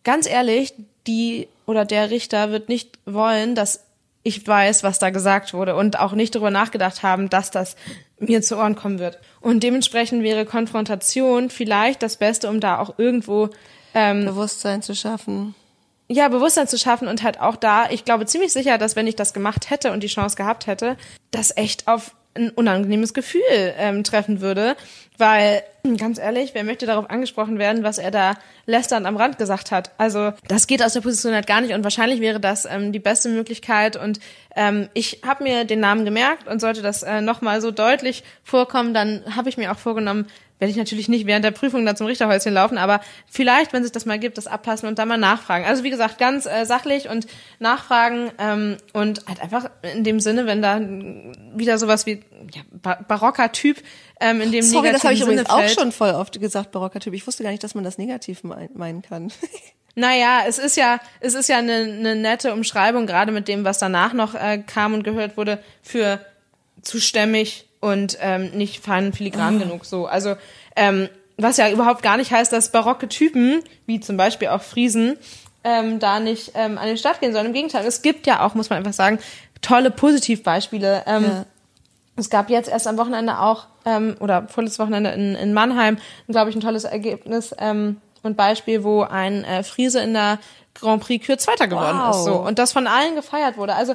ganz 0.04 0.26
ehrlich, 0.26 0.74
die 1.06 1.48
oder 1.66 1.84
der 1.84 2.10
Richter 2.10 2.50
wird 2.50 2.68
nicht 2.68 2.98
wollen, 3.06 3.54
dass 3.54 3.84
ich 4.22 4.46
weiß, 4.46 4.82
was 4.82 4.98
da 4.98 5.10
gesagt 5.10 5.54
wurde 5.54 5.74
und 5.74 5.98
auch 5.98 6.12
nicht 6.12 6.34
darüber 6.34 6.50
nachgedacht 6.50 7.02
haben, 7.02 7.30
dass 7.30 7.50
das 7.50 7.76
mir 8.18 8.42
zu 8.42 8.58
Ohren 8.58 8.76
kommen 8.76 8.98
wird. 8.98 9.18
Und 9.40 9.62
dementsprechend 9.62 10.22
wäre 10.22 10.44
Konfrontation 10.44 11.48
vielleicht 11.48 12.02
das 12.02 12.16
Beste, 12.16 12.48
um 12.50 12.60
da 12.60 12.78
auch 12.78 12.98
irgendwo 12.98 13.48
ähm, 13.94 14.26
Bewusstsein 14.26 14.82
zu 14.82 14.94
schaffen. 14.94 15.54
Ja, 16.08 16.28
Bewusstsein 16.28 16.68
zu 16.68 16.76
schaffen 16.76 17.08
und 17.08 17.22
halt 17.22 17.40
auch 17.40 17.56
da, 17.56 17.88
ich 17.88 18.04
glaube 18.04 18.26
ziemlich 18.26 18.52
sicher, 18.52 18.78
dass 18.78 18.96
wenn 18.96 19.06
ich 19.06 19.16
das 19.16 19.32
gemacht 19.32 19.70
hätte 19.70 19.92
und 19.92 20.02
die 20.02 20.08
Chance 20.08 20.36
gehabt 20.36 20.66
hätte, 20.66 20.96
das 21.30 21.56
echt 21.56 21.88
auf 21.88 22.14
ein 22.34 22.50
unangenehmes 22.50 23.12
Gefühl 23.12 23.42
ähm, 23.76 24.04
treffen 24.04 24.40
würde, 24.40 24.76
weil 25.18 25.62
ganz 25.96 26.18
ehrlich, 26.18 26.50
wer 26.54 26.62
möchte 26.64 26.86
darauf 26.86 27.10
angesprochen 27.10 27.58
werden, 27.58 27.82
was 27.82 27.98
er 27.98 28.10
da 28.10 28.34
lästernd 28.66 29.06
am 29.06 29.16
Rand 29.16 29.38
gesagt 29.38 29.72
hat? 29.72 29.90
Also 29.98 30.32
das 30.46 30.66
geht 30.66 30.82
aus 30.82 30.92
der 30.92 31.00
Position 31.00 31.34
halt 31.34 31.46
gar 31.46 31.60
nicht 31.60 31.74
und 31.74 31.82
wahrscheinlich 31.82 32.20
wäre 32.20 32.38
das 32.38 32.66
ähm, 32.66 32.92
die 32.92 32.98
beste 32.98 33.28
Möglichkeit 33.28 33.96
und 33.96 34.20
ähm, 34.54 34.88
ich 34.94 35.22
habe 35.26 35.42
mir 35.42 35.64
den 35.64 35.80
Namen 35.80 36.04
gemerkt 36.04 36.46
und 36.46 36.60
sollte 36.60 36.82
das 36.82 37.02
äh, 37.02 37.20
nochmal 37.20 37.60
so 37.60 37.70
deutlich 37.70 38.22
vorkommen, 38.44 38.94
dann 38.94 39.22
habe 39.34 39.48
ich 39.48 39.56
mir 39.56 39.72
auch 39.72 39.78
vorgenommen, 39.78 40.26
werde 40.60 40.70
ich 40.70 40.76
natürlich 40.76 41.08
nicht 41.08 41.26
während 41.26 41.44
der 41.44 41.50
Prüfung 41.50 41.84
da 41.84 41.96
zum 41.96 42.06
Richterhäuschen 42.06 42.52
laufen, 42.52 42.78
aber 42.78 43.00
vielleicht, 43.26 43.72
wenn 43.72 43.82
sich 43.82 43.92
das 43.92 44.06
mal 44.06 44.18
gibt, 44.18 44.38
das 44.38 44.46
abpassen 44.46 44.88
und 44.88 44.98
dann 44.98 45.08
mal 45.08 45.18
nachfragen. 45.18 45.64
Also 45.64 45.82
wie 45.82 45.90
gesagt, 45.90 46.18
ganz 46.18 46.46
äh, 46.46 46.64
sachlich 46.64 47.08
und 47.08 47.26
nachfragen 47.58 48.30
ähm, 48.38 48.76
und 48.92 49.26
halt 49.26 49.40
einfach 49.42 49.70
in 49.82 50.04
dem 50.04 50.20
Sinne, 50.20 50.46
wenn 50.46 50.62
da 50.62 50.80
wieder 51.56 51.78
sowas 51.78 52.06
wie 52.06 52.22
ja, 52.52 52.62
barocker 53.08 53.50
Typ 53.52 53.78
ähm, 54.20 54.40
in 54.40 54.52
dem 54.52 54.62
Sorry, 54.62 54.92
das 54.92 55.02
habe 55.02 55.14
ich 55.14 55.22
übrigens 55.22 55.48
auch 55.48 55.66
schon 55.68 55.92
voll 55.92 56.10
oft 56.10 56.38
gesagt, 56.38 56.70
barocker 56.72 57.00
Typ. 57.00 57.14
Ich 57.14 57.26
wusste 57.26 57.42
gar 57.42 57.50
nicht, 57.50 57.64
dass 57.64 57.74
man 57.74 57.82
das 57.82 57.98
negativ 57.98 58.42
meinen 58.44 59.02
kann. 59.02 59.32
Naja, 59.96 60.42
es 60.46 60.58
ist 60.58 60.76
ja, 60.76 61.00
es 61.18 61.34
ist 61.34 61.48
ja 61.48 61.58
eine, 61.58 61.72
eine 61.72 62.14
nette 62.14 62.52
Umschreibung, 62.52 63.06
gerade 63.06 63.32
mit 63.32 63.48
dem, 63.48 63.64
was 63.64 63.80
danach 63.80 64.12
noch 64.12 64.36
äh, 64.36 64.58
kam 64.58 64.94
und 64.94 65.02
gehört 65.02 65.36
wurde, 65.36 65.62
für 65.82 66.24
zu 66.80 67.00
stämmig, 67.00 67.66
und 67.80 68.18
ähm, 68.20 68.50
nicht 68.50 68.84
fein 68.84 69.12
filigran 69.12 69.56
oh. 69.56 69.58
genug 69.60 69.84
so. 69.84 70.06
Also 70.06 70.36
ähm, 70.76 71.08
was 71.36 71.56
ja 71.56 71.70
überhaupt 71.70 72.02
gar 72.02 72.16
nicht 72.16 72.30
heißt, 72.30 72.52
dass 72.52 72.70
barocke 72.70 73.08
Typen, 73.08 73.62
wie 73.86 74.00
zum 74.00 74.16
Beispiel 74.16 74.48
auch 74.48 74.62
Friesen, 74.62 75.16
ähm, 75.64 75.98
da 75.98 76.20
nicht 76.20 76.52
ähm, 76.54 76.78
an 76.78 76.86
den 76.86 76.96
Start 76.96 77.20
gehen 77.20 77.32
sollen. 77.32 77.46
Im 77.46 77.52
Gegenteil, 77.52 77.86
es 77.86 78.02
gibt 78.02 78.26
ja 78.26 78.44
auch, 78.44 78.54
muss 78.54 78.70
man 78.70 78.78
einfach 78.78 78.92
sagen, 78.92 79.18
tolle 79.62 79.90
Positivbeispiele. 79.90 81.04
Ähm, 81.06 81.24
ja. 81.24 81.44
Es 82.16 82.30
gab 82.30 82.50
jetzt 82.50 82.68
erst 82.68 82.86
am 82.86 82.98
Wochenende 82.98 83.38
auch, 83.40 83.66
ähm, 83.84 84.16
oder 84.20 84.48
vorletztes 84.48 84.78
Wochenende 84.78 85.10
in, 85.10 85.34
in 85.34 85.54
Mannheim, 85.54 85.98
glaube 86.28 86.50
ich, 86.50 86.56
ein 86.56 86.60
tolles 86.60 86.84
Ergebnis 86.84 87.54
ähm, 87.58 88.00
und 88.22 88.36
Beispiel, 88.36 88.84
wo 88.84 89.02
ein 89.02 89.44
äh, 89.44 89.62
Friese 89.62 90.00
in 90.00 90.14
der 90.14 90.38
Grand 90.74 91.02
Prix 91.02 91.26
Kür 91.26 91.38
Zweiter 91.38 91.68
geworden 91.68 91.98
wow. 91.98 92.16
ist. 92.16 92.24
So. 92.24 92.34
Und 92.34 92.58
das 92.58 92.72
von 92.72 92.86
allen 92.86 93.14
gefeiert 93.14 93.56
wurde. 93.56 93.74
Also 93.74 93.94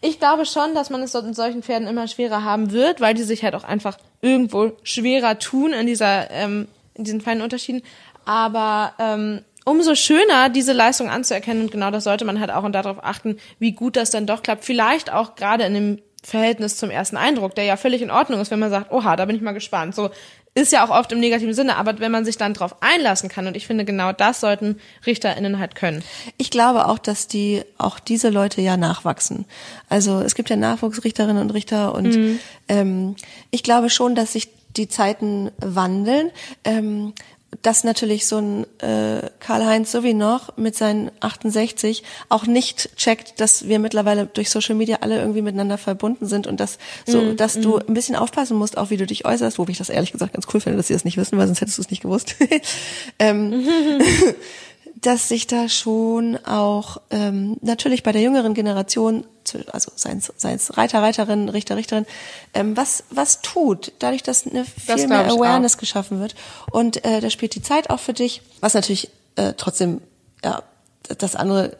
ich 0.00 0.18
glaube 0.18 0.46
schon, 0.46 0.74
dass 0.74 0.90
man 0.90 1.02
es 1.02 1.14
mit 1.14 1.36
solchen 1.36 1.62
Pferden 1.62 1.88
immer 1.88 2.08
schwerer 2.08 2.44
haben 2.44 2.72
wird, 2.72 3.00
weil 3.00 3.14
die 3.14 3.22
sich 3.22 3.44
halt 3.44 3.54
auch 3.54 3.64
einfach 3.64 3.98
irgendwo 4.22 4.72
schwerer 4.82 5.38
tun 5.38 5.72
in 5.72 5.86
dieser, 5.86 6.30
ähm, 6.30 6.68
in 6.94 7.04
diesen 7.04 7.20
feinen 7.20 7.42
Unterschieden. 7.42 7.82
Aber 8.24 8.94
ähm, 8.98 9.42
umso 9.64 9.94
schöner, 9.94 10.48
diese 10.48 10.72
Leistung 10.72 11.10
anzuerkennen 11.10 11.64
und 11.64 11.72
genau 11.72 11.90
das 11.90 12.04
sollte 12.04 12.24
man 12.24 12.40
halt 12.40 12.50
auch 12.50 12.64
und 12.64 12.72
darauf 12.72 13.04
achten, 13.04 13.38
wie 13.58 13.72
gut 13.72 13.96
das 13.96 14.10
dann 14.10 14.26
doch 14.26 14.42
klappt. 14.42 14.64
Vielleicht 14.64 15.12
auch 15.12 15.34
gerade 15.34 15.64
in 15.64 15.74
dem 15.74 15.98
Verhältnis 16.22 16.76
zum 16.76 16.90
ersten 16.90 17.16
Eindruck, 17.16 17.54
der 17.54 17.64
ja 17.64 17.76
völlig 17.76 18.02
in 18.02 18.10
Ordnung 18.10 18.40
ist, 18.40 18.50
wenn 18.50 18.58
man 18.58 18.70
sagt, 18.70 18.92
oha, 18.92 19.16
da 19.16 19.24
bin 19.24 19.36
ich 19.36 19.42
mal 19.42 19.52
gespannt. 19.52 19.94
So, 19.94 20.10
ist 20.54 20.72
ja 20.72 20.84
auch 20.84 20.90
oft 20.90 21.12
im 21.12 21.20
negativen 21.20 21.54
Sinne, 21.54 21.76
aber 21.76 21.98
wenn 22.00 22.10
man 22.10 22.24
sich 22.24 22.36
dann 22.36 22.54
drauf 22.54 22.76
einlassen 22.80 23.28
kann, 23.28 23.46
und 23.46 23.56
ich 23.56 23.66
finde, 23.66 23.84
genau 23.84 24.12
das 24.12 24.40
sollten 24.40 24.80
RichterInnen 25.06 25.58
halt 25.58 25.74
können. 25.74 26.02
Ich 26.38 26.50
glaube 26.50 26.88
auch, 26.88 26.98
dass 26.98 27.28
die, 27.28 27.62
auch 27.78 28.00
diese 28.00 28.30
Leute 28.30 28.60
ja 28.60 28.76
nachwachsen. 28.76 29.44
Also 29.88 30.20
es 30.20 30.34
gibt 30.34 30.50
ja 30.50 30.56
Nachwuchsrichterinnen 30.56 31.40
und 31.40 31.50
Richter 31.50 31.94
und 31.94 32.16
mhm. 32.16 32.40
ähm, 32.68 33.16
ich 33.50 33.62
glaube 33.62 33.90
schon, 33.90 34.14
dass 34.14 34.32
sich 34.32 34.50
die 34.76 34.88
Zeiten 34.88 35.50
wandeln. 35.58 36.30
Ähm, 36.64 37.12
dass 37.62 37.84
natürlich 37.84 38.26
so 38.26 38.38
ein 38.38 38.66
äh, 38.78 39.28
Karl-Heinz 39.40 39.92
so 39.92 40.02
wie 40.02 40.14
noch 40.14 40.56
mit 40.56 40.76
seinen 40.76 41.10
68 41.20 42.02
auch 42.28 42.46
nicht 42.46 42.96
checkt, 42.96 43.40
dass 43.40 43.68
wir 43.68 43.78
mittlerweile 43.78 44.26
durch 44.26 44.50
Social 44.50 44.76
Media 44.76 44.98
alle 45.00 45.18
irgendwie 45.18 45.42
miteinander 45.42 45.76
verbunden 45.76 46.26
sind 46.26 46.46
und 46.46 46.60
dass 46.60 46.78
so, 47.06 47.20
mm, 47.20 47.36
dass 47.36 47.56
mm. 47.56 47.62
du 47.62 47.78
ein 47.78 47.94
bisschen 47.94 48.16
aufpassen 48.16 48.56
musst, 48.56 48.78
auch 48.78 48.90
wie 48.90 48.96
du 48.96 49.06
dich 49.06 49.24
äußerst, 49.24 49.58
wo 49.58 49.66
ich 49.68 49.78
das 49.78 49.90
ehrlich 49.90 50.12
gesagt 50.12 50.32
ganz 50.32 50.46
cool 50.54 50.60
finde, 50.60 50.76
dass 50.76 50.86
sie 50.86 50.94
das 50.94 51.04
nicht 51.04 51.16
wissen, 51.16 51.38
weil 51.38 51.46
sonst 51.46 51.60
hättest 51.60 51.78
du 51.78 51.82
es 51.82 51.90
nicht 51.90 52.02
gewusst. 52.02 52.36
ähm, 53.18 53.66
dass 55.00 55.28
sich 55.28 55.46
da 55.46 55.68
schon 55.68 56.36
auch 56.44 57.00
ähm, 57.10 57.56
natürlich 57.62 58.02
bei 58.02 58.12
der 58.12 58.22
jüngeren 58.22 58.54
Generation, 58.54 59.26
also 59.72 59.92
seien 59.94 60.18
es 60.18 60.76
Reiter, 60.76 61.02
Reiterin, 61.02 61.48
Richter, 61.48 61.76
Richterin, 61.76 62.06
ähm, 62.54 62.76
was 62.76 63.04
was 63.10 63.40
tut, 63.42 63.92
dadurch, 63.98 64.22
dass 64.22 64.46
eine 64.46 64.64
viel 64.64 64.84
das 64.86 65.06
mehr 65.06 65.26
Awareness 65.26 65.76
auch. 65.76 65.80
geschaffen 65.80 66.20
wird. 66.20 66.34
Und 66.70 67.04
äh, 67.04 67.20
da 67.20 67.30
spielt 67.30 67.54
die 67.54 67.62
Zeit 67.62 67.90
auch 67.90 68.00
für 68.00 68.12
dich, 68.12 68.42
was 68.60 68.74
natürlich 68.74 69.10
äh, 69.36 69.54
trotzdem 69.56 70.00
ja 70.44 70.62
das 71.18 71.34
andere 71.36 71.76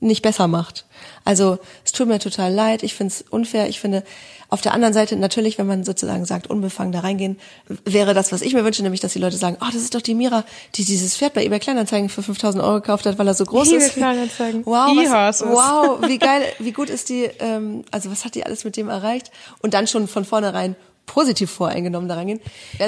nicht 0.00 0.22
besser 0.22 0.46
macht. 0.46 0.84
Also 1.24 1.58
es 1.84 1.92
tut 1.92 2.08
mir 2.08 2.18
total 2.18 2.52
leid, 2.52 2.82
ich 2.82 2.94
finde 2.94 3.12
es 3.14 3.24
unfair, 3.30 3.68
ich 3.68 3.80
finde 3.80 4.02
auf 4.48 4.60
der 4.60 4.74
anderen 4.74 4.94
Seite 4.94 5.16
natürlich, 5.16 5.58
wenn 5.58 5.66
man 5.66 5.84
sozusagen 5.84 6.24
sagt, 6.24 6.48
unbefangen 6.48 6.92
da 6.92 7.00
reingehen, 7.00 7.38
wäre 7.84 8.14
das, 8.14 8.30
was 8.30 8.42
ich 8.42 8.54
mir 8.54 8.64
wünsche, 8.64 8.82
nämlich, 8.82 9.00
dass 9.00 9.12
die 9.12 9.18
Leute 9.18 9.36
sagen, 9.36 9.56
oh, 9.60 9.66
das 9.66 9.82
ist 9.82 9.94
doch 9.94 10.02
die 10.02 10.14
Mira, 10.14 10.44
die 10.76 10.84
dieses 10.84 11.16
Pferd 11.16 11.34
bei 11.34 11.44
eBay 11.44 11.58
Kleinanzeigen 11.58 12.08
für 12.08 12.22
5000 12.22 12.62
Euro 12.62 12.74
gekauft 12.74 13.06
hat, 13.06 13.18
weil 13.18 13.26
er 13.26 13.34
so 13.34 13.44
groß 13.44 13.68
eBay 13.68 13.78
ist. 13.78 13.94
Kleinanzeigen. 13.94 14.64
Wow, 14.64 14.96
was, 15.10 15.42
wow, 15.42 15.98
wie 16.08 16.18
geil, 16.18 16.42
wie 16.58 16.72
gut 16.72 16.90
ist 16.90 17.08
die, 17.08 17.24
ähm, 17.40 17.84
also 17.90 18.10
was 18.10 18.24
hat 18.24 18.34
die 18.34 18.44
alles 18.44 18.64
mit 18.64 18.76
dem 18.76 18.88
erreicht? 18.88 19.32
Und 19.62 19.74
dann 19.74 19.86
schon 19.86 20.06
von 20.06 20.24
vornherein 20.24 20.76
positiv 21.06 21.50
voreingenommen 21.50 22.08
da 22.08 22.16
reingehen. 22.16 22.40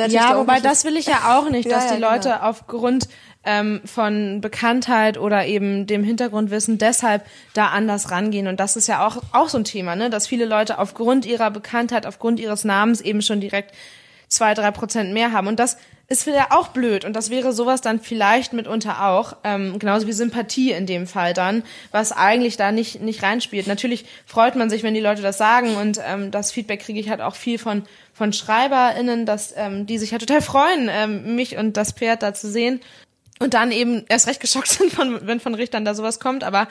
Ja, 0.09 0.37
wobei 0.37 0.61
das 0.61 0.85
will 0.85 0.97
ich 0.97 1.07
ja 1.07 1.38
auch 1.38 1.49
nicht, 1.51 1.66
dass 1.71 1.85
ja, 1.85 1.90
ja, 1.90 1.97
die 1.97 2.03
Leute 2.03 2.29
genau. 2.31 2.51
aufgrund 2.51 3.09
ähm, 3.44 3.81
von 3.85 4.40
Bekanntheit 4.40 5.18
oder 5.18 5.46
eben 5.46 5.87
dem 5.87 6.05
Hintergrundwissen 6.05 6.79
deshalb 6.79 7.24
da 7.55 7.68
anders 7.68 8.11
rangehen. 8.11 8.46
Und 8.46 8.61
das 8.61 8.77
ist 8.77 8.88
ja 8.88 9.07
auch, 9.07 9.22
auch 9.33 9.48
so 9.48 9.59
ein 9.59 9.64
Thema, 9.64 9.96
ne? 9.96 10.11
dass 10.11 10.27
viele 10.27 10.44
Leute 10.44 10.79
aufgrund 10.79 11.27
ihrer 11.27 11.51
Bekanntheit, 11.51 12.07
aufgrund 12.07 12.40
ihres 12.40 12.64
Namens 12.64 13.01
eben 13.01 13.22
schon 13.22 13.40
direkt 13.40 13.74
zwei, 14.29 14.55
drei 14.55 14.70
Prozent 14.70 15.12
mehr 15.12 15.33
haben. 15.33 15.46
Und 15.46 15.59
das 15.59 15.79
ist 16.09 16.27
wieder 16.27 16.48
auch 16.51 16.68
blöd. 16.68 17.05
Und 17.05 17.14
das 17.14 17.29
wäre 17.29 17.53
sowas 17.53 17.83
dann 17.83 18.01
vielleicht 18.01 18.55
mitunter 18.55 19.07
auch, 19.07 19.37
ähm, 19.44 19.79
genauso 19.79 20.07
wie 20.07 20.12
Sympathie 20.12 20.72
in 20.72 20.87
dem 20.87 21.07
Fall 21.07 21.35
dann, 21.35 21.62
was 21.90 22.12
eigentlich 22.12 22.57
da 22.57 22.72
nicht, 22.72 23.03
nicht 23.03 23.22
reinspielt. 23.22 23.66
Natürlich 23.66 24.07
freut 24.24 24.57
man 24.57 24.70
sich, 24.70 24.83
wenn 24.83 24.94
die 24.94 25.01
Leute 25.01 25.20
das 25.20 25.37
sagen 25.37 25.77
und 25.77 26.01
ähm, 26.07 26.31
das 26.31 26.51
Feedback 26.51 26.81
kriege 26.81 26.98
ich 26.98 27.11
halt 27.11 27.20
auch 27.20 27.35
viel 27.35 27.59
von, 27.59 27.85
von 28.14 28.33
SchreiberInnen, 28.33 29.27
dass 29.27 29.53
ähm, 29.55 29.87
die 29.87 29.98
sich 29.98 30.12
halt 30.12 30.27
total 30.27 30.40
freuen, 30.40 30.88
ähm, 30.90 31.37
mich 31.37 31.59
und 31.59 31.77
das 31.77 31.92
Pferd 31.92 32.22
da 32.22 32.33
zu 32.33 32.51
sehen 32.51 32.81
und 33.38 33.55
dann 33.55 33.72
eben 33.72 34.05
erst 34.09 34.27
recht 34.27 34.40
geschockt 34.40 34.68
sind, 34.68 34.92
von, 34.92 35.27
wenn 35.27 35.40
von 35.40 35.55
Richtern 35.55 35.85
da 35.85 35.94
sowas 35.94 36.20
kommt. 36.20 36.44
Aber 36.44 36.68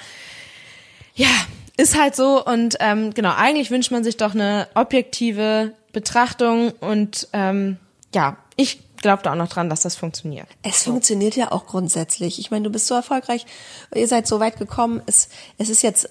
ja, 1.15 1.30
ist 1.77 1.99
halt 1.99 2.15
so. 2.15 2.43
Und 2.43 2.77
ähm, 2.80 3.13
genau, 3.13 3.34
eigentlich 3.36 3.71
wünscht 3.71 3.91
man 3.91 4.03
sich 4.03 4.17
doch 4.17 4.34
eine 4.34 4.67
objektive 4.75 5.73
Betrachtung 5.93 6.71
und 6.80 7.27
ähm, 7.34 7.77
ja, 8.13 8.38
ich 8.56 8.80
glaube 8.97 9.23
da 9.23 9.32
auch 9.32 9.36
noch 9.36 9.47
dran, 9.47 9.69
dass 9.69 9.82
das 9.82 9.95
funktioniert. 9.95 10.47
Es 10.63 10.84
so. 10.84 10.91
funktioniert 10.91 11.36
ja 11.36 11.51
auch 11.51 11.65
grundsätzlich. 11.65 12.39
Ich 12.39 12.52
meine, 12.52 12.63
du 12.63 12.69
bist 12.71 12.87
so 12.87 12.96
erfolgreich, 12.96 13.46
ihr 13.94 14.08
seid 14.08 14.27
so 14.27 14.39
weit 14.39 14.58
gekommen. 14.58 15.02
Es, 15.06 15.29
es 15.58 15.69
ist 15.69 15.83
jetzt 15.83 16.10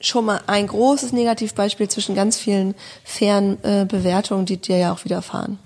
schon 0.00 0.24
mal 0.24 0.40
ein 0.46 0.66
großes 0.66 1.12
Negativbeispiel 1.12 1.88
zwischen 1.88 2.14
ganz 2.14 2.36
vielen 2.36 2.74
fairen 3.04 3.62
äh, 3.62 3.84
Bewertungen, 3.84 4.46
die 4.46 4.56
dir 4.56 4.78
ja 4.78 4.92
auch 4.92 5.04
widerfahren. 5.04 5.58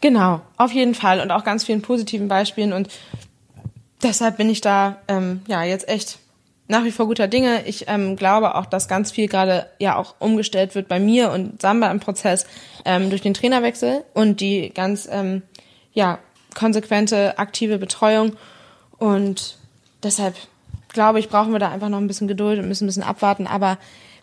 Genau, 0.00 0.40
auf 0.56 0.72
jeden 0.72 0.94
Fall 0.94 1.20
und 1.20 1.30
auch 1.30 1.44
ganz 1.44 1.64
vielen 1.64 1.82
positiven 1.82 2.28
Beispielen 2.28 2.72
und 2.72 2.88
deshalb 4.04 4.36
bin 4.36 4.48
ich 4.48 4.60
da 4.60 4.98
ähm, 5.08 5.42
ja 5.48 5.64
jetzt 5.64 5.88
echt 5.88 6.18
nach 6.68 6.84
wie 6.84 6.92
vor 6.92 7.06
guter 7.06 7.28
Dinge. 7.28 7.66
Ich 7.66 7.86
ähm, 7.88 8.16
glaube 8.16 8.54
auch, 8.54 8.66
dass 8.66 8.88
ganz 8.88 9.10
viel 9.10 9.28
gerade 9.28 9.66
ja 9.78 9.96
auch 9.96 10.14
umgestellt 10.18 10.74
wird 10.74 10.88
bei 10.88 10.98
mir 10.98 11.30
und 11.30 11.60
Samba 11.60 11.90
im 11.90 12.00
Prozess 12.00 12.46
ähm, 12.84 13.10
durch 13.10 13.22
den 13.22 13.34
Trainerwechsel 13.34 14.04
und 14.14 14.40
die 14.40 14.70
ganz 14.72 15.08
ähm, 15.10 15.42
ja 15.92 16.18
konsequente 16.54 17.38
aktive 17.38 17.78
Betreuung 17.78 18.36
und 18.98 19.56
deshalb 20.02 20.36
glaube 20.88 21.18
ich 21.18 21.28
brauchen 21.28 21.52
wir 21.52 21.58
da 21.58 21.70
einfach 21.70 21.88
noch 21.88 21.98
ein 21.98 22.06
bisschen 22.06 22.28
Geduld 22.28 22.58
und 22.58 22.68
müssen 22.68 22.84
ein 22.84 22.88
bisschen 22.88 23.02
abwarten. 23.02 23.46
Aber 23.46 23.78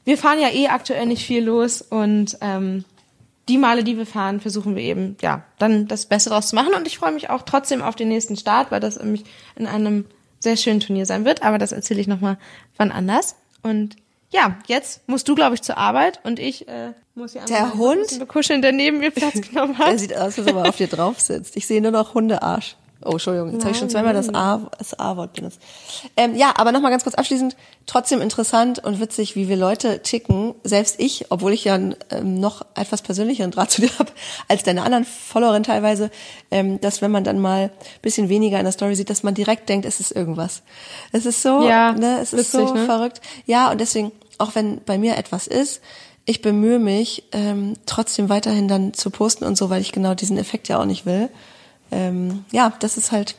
wir 0.05 0.17
fahren 0.17 0.39
ja 0.39 0.49
eh 0.49 0.67
aktuell 0.67 1.05
nicht 1.05 1.25
viel 1.25 1.43
los 1.43 1.81
und 1.81 2.37
ähm, 2.41 2.85
die 3.51 3.57
Male, 3.57 3.83
die 3.83 3.97
wir 3.97 4.05
fahren, 4.05 4.39
versuchen 4.39 4.77
wir 4.77 4.81
eben, 4.81 5.17
ja, 5.21 5.43
dann 5.59 5.85
das 5.85 6.05
Beste 6.05 6.29
draus 6.29 6.47
zu 6.47 6.55
machen. 6.55 6.73
Und 6.73 6.87
ich 6.87 6.97
freue 6.97 7.11
mich 7.11 7.29
auch 7.29 7.41
trotzdem 7.41 7.81
auf 7.81 7.97
den 7.97 8.07
nächsten 8.07 8.37
Start, 8.37 8.71
weil 8.71 8.79
das 8.79 8.97
nämlich 8.97 9.25
in 9.57 9.67
einem 9.67 10.05
sehr 10.39 10.55
schönen 10.55 10.79
Turnier 10.79 11.05
sein 11.05 11.25
wird. 11.25 11.43
Aber 11.43 11.57
das 11.57 11.73
erzähle 11.73 11.99
ich 11.99 12.07
nochmal 12.07 12.37
wann 12.77 12.93
anders. 12.93 13.35
Und 13.61 13.97
ja, 14.29 14.57
jetzt 14.67 15.05
musst 15.09 15.27
du, 15.27 15.35
glaube 15.35 15.55
ich, 15.55 15.61
zur 15.61 15.77
Arbeit 15.77 16.21
und 16.23 16.39
ich 16.39 16.69
äh, 16.69 16.93
muss 17.13 17.33
hier 17.33 17.41
Der 17.41 17.73
Hund 17.73 18.19
bekuscheln, 18.19 18.61
der 18.61 18.71
neben 18.71 18.99
mir 18.99 19.11
Platz 19.11 19.41
genommen 19.49 19.77
hat. 19.77 19.89
Der 19.89 19.99
sieht 19.99 20.15
aus, 20.15 20.39
als 20.39 20.47
ob 20.47 20.55
er 20.55 20.69
auf 20.69 20.77
dir 20.77 20.87
drauf 20.87 21.19
sitzt. 21.19 21.57
Ich 21.57 21.67
sehe 21.67 21.81
nur 21.81 21.91
noch 21.91 22.13
Hundearsch. 22.13 22.77
Oh, 23.03 23.11
Entschuldigung, 23.13 23.51
jetzt 23.51 23.63
habe 23.63 23.71
ich 23.71 23.79
schon 23.79 23.89
zweimal 23.89 24.13
das 24.13 24.33
A, 24.33 24.61
das 24.77 24.99
A-Wort 24.99 25.33
benutzt. 25.33 25.59
Ähm, 26.15 26.35
ja, 26.35 26.53
aber 26.55 26.71
nochmal 26.71 26.91
ganz 26.91 27.03
kurz 27.03 27.15
abschließend, 27.15 27.55
trotzdem 27.87 28.21
interessant 28.21 28.79
und 28.79 28.99
witzig, 28.99 29.35
wie 29.35 29.49
wir 29.49 29.55
Leute 29.55 30.01
ticken. 30.03 30.53
Selbst 30.63 30.99
ich, 30.99 31.25
obwohl 31.29 31.53
ich 31.53 31.63
ja 31.63 31.77
ähm, 31.77 32.39
noch 32.39 32.63
etwas 32.75 33.01
persönlicheren 33.01 33.51
Draht 33.51 33.71
zu 33.71 33.81
dir 33.81 33.89
habe, 33.97 34.11
als 34.47 34.63
deine 34.63 34.83
anderen 34.83 35.05
Followerinnen 35.05 35.63
teilweise, 35.63 36.11
ähm, 36.51 36.79
dass 36.79 37.01
wenn 37.01 37.11
man 37.11 37.23
dann 37.23 37.39
mal 37.39 37.71
bisschen 38.01 38.29
weniger 38.29 38.59
in 38.59 38.65
der 38.65 38.73
Story 38.73 38.95
sieht, 38.95 39.09
dass 39.09 39.23
man 39.23 39.33
direkt 39.33 39.67
denkt, 39.67 39.85
es 39.85 39.99
ist 39.99 40.11
irgendwas. 40.11 40.61
Es 41.11 41.25
ist 41.25 41.41
so, 41.41 41.67
Ja, 41.67 41.93
ne, 41.93 42.19
es 42.21 42.33
ist 42.33 42.53
witzig, 42.53 42.67
so 42.69 42.73
ne? 42.75 42.85
verrückt. 42.85 43.21
Ja, 43.45 43.71
und 43.71 43.81
deswegen, 43.81 44.11
auch 44.37 44.53
wenn 44.53 44.81
bei 44.83 44.97
mir 44.97 45.17
etwas 45.17 45.47
ist, 45.47 45.81
ich 46.25 46.41
bemühe 46.41 46.79
mich, 46.79 47.23
ähm, 47.31 47.73
trotzdem 47.85 48.29
weiterhin 48.29 48.67
dann 48.67 48.93
zu 48.93 49.09
posten 49.09 49.43
und 49.43 49.57
so, 49.57 49.69
weil 49.69 49.81
ich 49.81 49.91
genau 49.91 50.13
diesen 50.13 50.37
Effekt 50.37 50.67
ja 50.67 50.79
auch 50.79 50.85
nicht 50.85 51.05
will. 51.05 51.29
Ähm, 51.91 52.45
ja, 52.51 52.73
das 52.79 52.97
ist 52.97 53.11
halt 53.11 53.35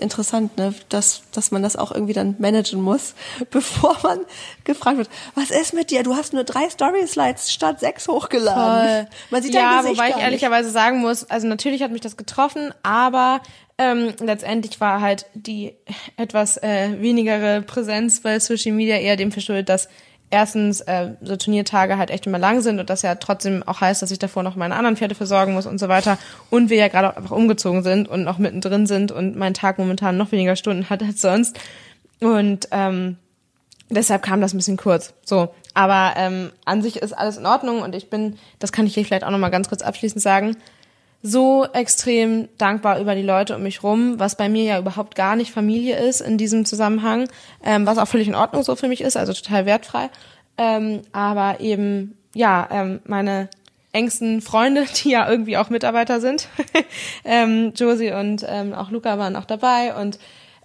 interessant, 0.00 0.56
ne, 0.56 0.74
dass, 0.88 1.22
dass 1.32 1.50
man 1.50 1.62
das 1.62 1.76
auch 1.76 1.92
irgendwie 1.92 2.12
dann 2.14 2.36
managen 2.38 2.80
muss, 2.80 3.14
bevor 3.50 3.96
man 4.02 4.20
gefragt 4.64 4.98
wird, 4.98 5.10
was 5.34 5.50
ist 5.50 5.74
mit 5.74 5.90
dir? 5.90 6.02
Du 6.02 6.16
hast 6.16 6.32
nur 6.32 6.44
drei 6.44 6.68
Story-Slides 6.68 7.52
statt 7.52 7.80
sechs 7.80 8.08
hochgeladen. 8.08 9.06
Man 9.30 9.42
sieht 9.42 9.54
ja, 9.54 9.84
wobei 9.84 10.10
ich 10.10 10.16
ehrlicherweise 10.16 10.70
sagen 10.70 11.00
muss, 11.00 11.28
also 11.28 11.46
natürlich 11.46 11.82
hat 11.82 11.92
mich 11.92 12.00
das 12.00 12.16
getroffen, 12.16 12.72
aber 12.82 13.40
ähm, 13.78 14.14
letztendlich 14.20 14.80
war 14.80 15.00
halt 15.00 15.26
die 15.34 15.74
etwas 16.16 16.56
äh, 16.58 17.00
wenigere 17.00 17.62
Präsenz 17.62 18.20
bei 18.20 18.38
Social 18.38 18.72
Media 18.72 18.96
eher 18.96 19.16
dem 19.16 19.32
verschuldet, 19.32 19.68
dass 19.68 19.88
erstens 20.30 20.80
äh, 20.82 21.10
so 21.22 21.36
Turniertage 21.36 21.98
halt 21.98 22.10
echt 22.10 22.26
immer 22.26 22.38
lang 22.38 22.60
sind 22.62 22.78
und 22.78 22.88
das 22.88 23.02
ja 23.02 23.16
trotzdem 23.16 23.62
auch 23.66 23.80
heißt, 23.80 24.00
dass 24.00 24.10
ich 24.10 24.18
davor 24.18 24.42
noch 24.42 24.56
meine 24.56 24.76
anderen 24.76 24.96
Pferde 24.96 25.14
versorgen 25.14 25.52
muss 25.54 25.66
und 25.66 25.78
so 25.78 25.88
weiter 25.88 26.18
und 26.50 26.70
wir 26.70 26.76
ja 26.76 26.88
gerade 26.88 27.10
auch 27.10 27.16
einfach 27.16 27.36
umgezogen 27.36 27.82
sind 27.82 28.08
und 28.08 28.22
noch 28.22 28.38
mittendrin 28.38 28.86
sind 28.86 29.12
und 29.12 29.36
mein 29.36 29.54
Tag 29.54 29.78
momentan 29.78 30.16
noch 30.16 30.32
weniger 30.32 30.56
Stunden 30.56 30.88
hat 30.88 31.02
als 31.02 31.20
sonst 31.20 31.58
und 32.20 32.68
ähm, 32.70 33.16
deshalb 33.88 34.22
kam 34.22 34.40
das 34.40 34.54
ein 34.54 34.58
bisschen 34.58 34.76
kurz. 34.76 35.14
So, 35.24 35.52
aber 35.74 36.14
ähm, 36.16 36.50
an 36.64 36.82
sich 36.82 36.96
ist 36.96 37.12
alles 37.12 37.36
in 37.36 37.46
Ordnung 37.46 37.82
und 37.82 37.94
ich 37.94 38.10
bin, 38.10 38.38
das 38.58 38.72
kann 38.72 38.86
ich 38.86 38.94
hier 38.94 39.04
vielleicht 39.04 39.24
auch 39.24 39.30
noch 39.30 39.38
mal 39.38 39.50
ganz 39.50 39.68
kurz 39.68 39.82
abschließend 39.82 40.22
sagen, 40.22 40.56
so 41.22 41.66
extrem 41.72 42.48
dankbar 42.56 42.98
über 42.98 43.14
die 43.14 43.22
Leute 43.22 43.56
um 43.56 43.62
mich 43.62 43.82
rum, 43.82 44.18
was 44.18 44.36
bei 44.36 44.48
mir 44.48 44.64
ja 44.64 44.78
überhaupt 44.78 45.14
gar 45.14 45.36
nicht 45.36 45.52
Familie 45.52 45.98
ist 45.98 46.20
in 46.20 46.38
diesem 46.38 46.64
Zusammenhang, 46.64 47.28
ähm, 47.62 47.86
was 47.86 47.98
auch 47.98 48.08
völlig 48.08 48.28
in 48.28 48.34
Ordnung 48.34 48.62
so 48.62 48.74
für 48.74 48.88
mich 48.88 49.02
ist, 49.02 49.16
also 49.16 49.32
total 49.32 49.66
wertfrei. 49.66 50.08
Ähm, 50.56 51.02
aber 51.12 51.60
eben, 51.60 52.16
ja, 52.34 52.66
ähm, 52.70 53.00
meine 53.04 53.48
engsten 53.92 54.40
Freunde, 54.40 54.86
die 55.04 55.10
ja 55.10 55.28
irgendwie 55.28 55.56
auch 55.58 55.68
Mitarbeiter 55.68 56.20
sind, 56.20 56.48
ähm, 57.24 57.72
Josie 57.76 58.12
und 58.12 58.44
ähm, 58.48 58.72
auch 58.72 58.90
Luca 58.90 59.18
waren 59.18 59.36
auch 59.36 59.44
dabei 59.44 59.94
und 59.94 60.18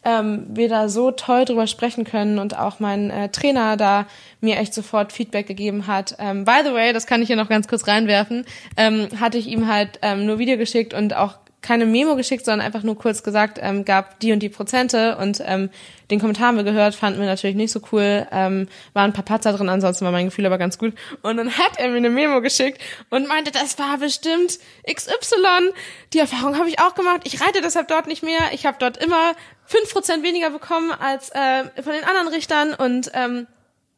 ähm, 0.05 0.45
wir 0.49 0.69
da 0.69 0.87
so 0.87 1.11
toll 1.11 1.45
drüber 1.45 1.67
sprechen 1.67 2.05
können 2.05 2.39
und 2.39 2.57
auch 2.57 2.79
mein 2.79 3.09
äh, 3.09 3.29
Trainer 3.29 3.75
da 3.75 4.05
mir 4.39 4.57
echt 4.57 4.73
sofort 4.73 5.11
Feedback 5.11 5.47
gegeben 5.47 5.87
hat. 5.87 6.15
Ähm, 6.19 6.45
by 6.45 6.61
the 6.63 6.73
way, 6.73 6.93
das 6.93 7.07
kann 7.07 7.21
ich 7.21 7.27
hier 7.27 7.35
noch 7.35 7.49
ganz 7.49 7.67
kurz 7.67 7.87
reinwerfen, 7.87 8.45
ähm, 8.77 9.07
hatte 9.19 9.37
ich 9.37 9.47
ihm 9.47 9.67
halt 9.67 9.99
ähm, 10.01 10.25
nur 10.25 10.39
Video 10.39 10.57
geschickt 10.57 10.93
und 10.93 11.15
auch 11.15 11.33
keine 11.65 11.85
Memo 11.85 12.15
geschickt, 12.15 12.45
sondern 12.45 12.65
einfach 12.65 12.83
nur 12.83 12.97
kurz 12.97 13.23
gesagt, 13.23 13.59
ähm, 13.61 13.85
gab 13.85 14.19
die 14.19 14.31
und 14.31 14.39
die 14.39 14.49
Prozente 14.49 15.17
und 15.17 15.41
ähm, 15.43 15.69
den 16.11 16.19
Kommentar 16.19 16.47
haben 16.49 16.57
wir 16.57 16.63
gehört, 16.63 16.93
fanden 16.93 17.19
wir 17.19 17.25
natürlich 17.25 17.55
nicht 17.55 17.71
so 17.71 17.81
cool, 17.91 18.27
ähm, 18.31 18.67
waren 18.93 19.09
ein 19.09 19.13
paar 19.13 19.25
Patzer 19.25 19.51
drin, 19.53 19.67
ansonsten 19.69 20.05
war 20.05 20.11
mein 20.11 20.25
Gefühl 20.25 20.45
aber 20.45 20.59
ganz 20.59 20.77
gut. 20.77 20.93
Und 21.23 21.37
dann 21.37 21.57
hat 21.57 21.77
er 21.77 21.89
mir 21.89 21.97
eine 21.97 22.11
Memo 22.11 22.41
geschickt 22.41 22.79
und 23.09 23.27
meinte, 23.27 23.51
das 23.51 23.79
war 23.79 23.97
bestimmt 23.97 24.59
XY. 24.87 25.71
Die 26.13 26.19
Erfahrung 26.19 26.57
habe 26.59 26.69
ich 26.69 26.79
auch 26.79 26.93
gemacht. 26.93 27.21
Ich 27.23 27.41
reite 27.41 27.61
deshalb 27.61 27.87
dort 27.87 28.05
nicht 28.05 28.21
mehr. 28.21 28.39
Ich 28.53 28.67
habe 28.67 28.77
dort 28.79 28.97
immer 28.97 29.33
fünf 29.65 29.91
Prozent 29.91 30.23
weniger 30.23 30.51
bekommen 30.51 30.91
als 30.91 31.29
äh, 31.31 31.63
von 31.81 31.93
den 31.93 32.03
anderen 32.03 32.27
Richtern 32.27 32.75
und 32.75 33.09
ähm, 33.15 33.47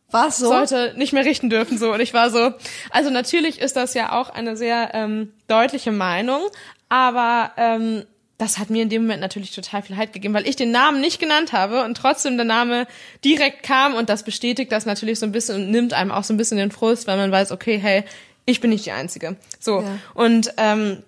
War 0.09 0.29
es 0.29 0.37
so? 0.37 0.47
sollte 0.47 0.93
nicht 0.95 1.11
mehr 1.11 1.25
richten 1.25 1.49
dürfen 1.49 1.77
so 1.77 1.91
und 1.93 1.99
ich 1.99 2.13
war 2.13 2.29
so 2.29 2.53
also 2.89 3.09
natürlich 3.09 3.59
ist 3.59 3.75
das 3.75 3.93
ja 3.93 4.13
auch 4.13 4.29
eine 4.29 4.55
sehr 4.55 4.91
ähm, 4.93 5.33
deutliche 5.49 5.91
Meinung 5.91 6.41
aber 6.89 7.51
ähm, 7.57 8.03
das 8.37 8.59
hat 8.59 8.69
mir 8.69 8.83
in 8.83 8.89
dem 8.89 9.03
Moment 9.03 9.21
natürlich 9.21 9.53
total 9.53 9.81
viel 9.81 9.97
Halt 9.97 10.13
gegeben, 10.13 10.33
weil 10.33 10.47
ich 10.47 10.55
den 10.55 10.71
Namen 10.71 11.01
nicht 11.01 11.19
genannt 11.19 11.53
habe 11.53 11.83
und 11.83 11.97
trotzdem 11.97 12.37
der 12.37 12.45
Name 12.45 12.85
direkt 13.25 13.63
kam 13.63 13.95
und 13.95 14.09
das 14.09 14.23
bestätigt 14.23 14.71
das 14.71 14.85
natürlich 14.85 15.19
so 15.19 15.25
ein 15.25 15.31
bisschen 15.31 15.55
und 15.55 15.71
nimmt 15.71 15.93
einem 15.93 16.11
auch 16.11 16.23
so 16.23 16.33
ein 16.33 16.37
bisschen 16.37 16.57
den 16.57 16.71
Frust, 16.71 17.07
weil 17.07 17.17
man 17.17 17.31
weiß, 17.31 17.51
okay, 17.51 17.79
hey, 17.79 18.03
ich 18.45 18.61
bin 18.61 18.69
nicht 18.69 18.85
die 18.85 18.91
Einzige. 18.91 19.37
So. 19.59 19.81
Ja. 19.81 19.99
Und 20.13 20.53
ähm, 20.57 21.03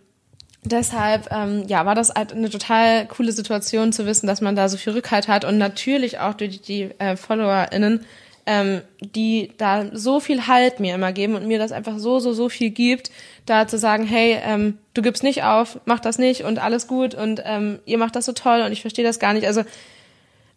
deshalb 0.63 1.29
ähm, 1.31 1.65
ja 1.67 1.85
war 1.85 1.95
das 1.95 2.09
halt 2.09 2.33
eine 2.33 2.49
total 2.49 3.05
coole 3.05 3.31
Situation 3.31 3.93
zu 3.93 4.07
wissen, 4.07 4.25
dass 4.25 4.41
man 4.41 4.55
da 4.55 4.67
so 4.67 4.77
viel 4.77 4.93
Rückhalt 4.93 5.27
hat 5.27 5.45
und 5.45 5.57
natürlich 5.59 6.19
auch 6.19 6.33
durch 6.33 6.61
die 6.61 6.89
äh, 6.97 7.15
FollowerInnen, 7.15 8.05
ähm, 8.49 8.81
die 8.99 9.51
da 9.57 9.85
so 9.93 10.19
viel 10.19 10.47
Halt 10.47 10.79
mir 10.79 10.95
immer 10.95 11.13
geben 11.13 11.35
und 11.35 11.45
mir 11.47 11.59
das 11.59 11.71
einfach 11.71 11.99
so 11.99 12.19
so 12.19 12.33
so 12.33 12.49
viel 12.49 12.71
gibt, 12.71 13.11
da 13.45 13.67
zu 13.67 13.77
sagen, 13.77 14.05
hey, 14.05 14.39
ähm, 14.43 14.79
du 14.95 15.03
gibst 15.03 15.21
nicht 15.21 15.43
auf, 15.43 15.79
mach 15.85 15.99
das 15.99 16.17
nicht 16.17 16.43
und 16.43 16.57
alles 16.57 16.87
gut 16.87 17.13
und 17.13 17.43
ähm, 17.45 17.77
ihr 17.85 17.99
macht 17.99 18.15
das 18.15 18.25
so 18.25 18.31
toll 18.33 18.61
und 18.61 18.71
ich 18.71 18.81
verstehe 18.81 19.05
das 19.05 19.19
gar 19.19 19.33
nicht. 19.33 19.45
Also 19.45 19.61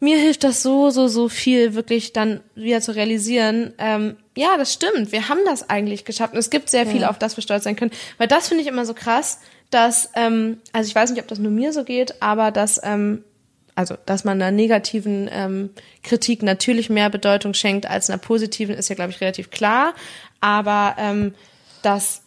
mir 0.01 0.17
hilft 0.17 0.43
das 0.43 0.63
so, 0.63 0.89
so, 0.91 1.07
so 1.07 1.29
viel, 1.29 1.75
wirklich 1.75 2.13
dann 2.15 2.41
wieder 2.57 2.81
zu 2.81 2.95
realisieren, 2.97 3.73
ähm, 3.79 4.17
ja, 4.37 4.57
das 4.57 4.73
stimmt, 4.73 5.13
wir 5.13 5.29
haben 5.29 5.41
das 5.45 5.69
eigentlich 5.71 6.05
geschafft. 6.05 6.33
Und 6.33 6.41
es 6.41 6.51
gibt 6.51 6.71
sehr 6.71 6.87
viel, 6.87 7.03
Ja. 7.03 7.11
auf 7.11 7.19
das 7.19 7.37
wir 7.37 7.43
stolz 7.43 7.65
sein 7.65 7.77
können. 7.77 7.93
Weil 8.19 8.27
das 8.27 8.49
finde 8.49 8.63
ich 8.63 8.69
immer 8.69 8.85
so 8.87 8.95
krass, 8.95 9.39
dass, 9.71 10.11
ähm, 10.17 10.59
also 10.73 10.89
ich 10.89 10.95
weiß 10.95 11.11
nicht, 11.11 11.21
ob 11.21 11.29
das 11.29 11.39
nur 11.39 11.53
mir 11.53 11.73
so 11.73 11.85
geht, 11.85 12.21
aber 12.21 12.51
dass, 12.51 12.81
ähm, 12.83 13.23
also, 13.75 13.97
dass 14.05 14.25
man 14.25 14.41
einer 14.41 14.51
negativen 14.51 15.29
ähm, 15.33 15.71
Kritik 16.03 16.43
natürlich 16.43 16.91
mehr 16.91 17.09
Bedeutung 17.11 17.55
schenkt 17.55 17.87
als 17.87 18.11
einer 18.11 18.19
positiven, 18.19 18.75
ist 18.75 18.89
ja, 18.89 18.95
glaube 18.95 19.13
ich, 19.13 19.21
relativ 19.21 19.51
klar. 19.51 19.95
Aber 20.41 20.97
ähm, 20.99 21.35
dass 21.83 22.23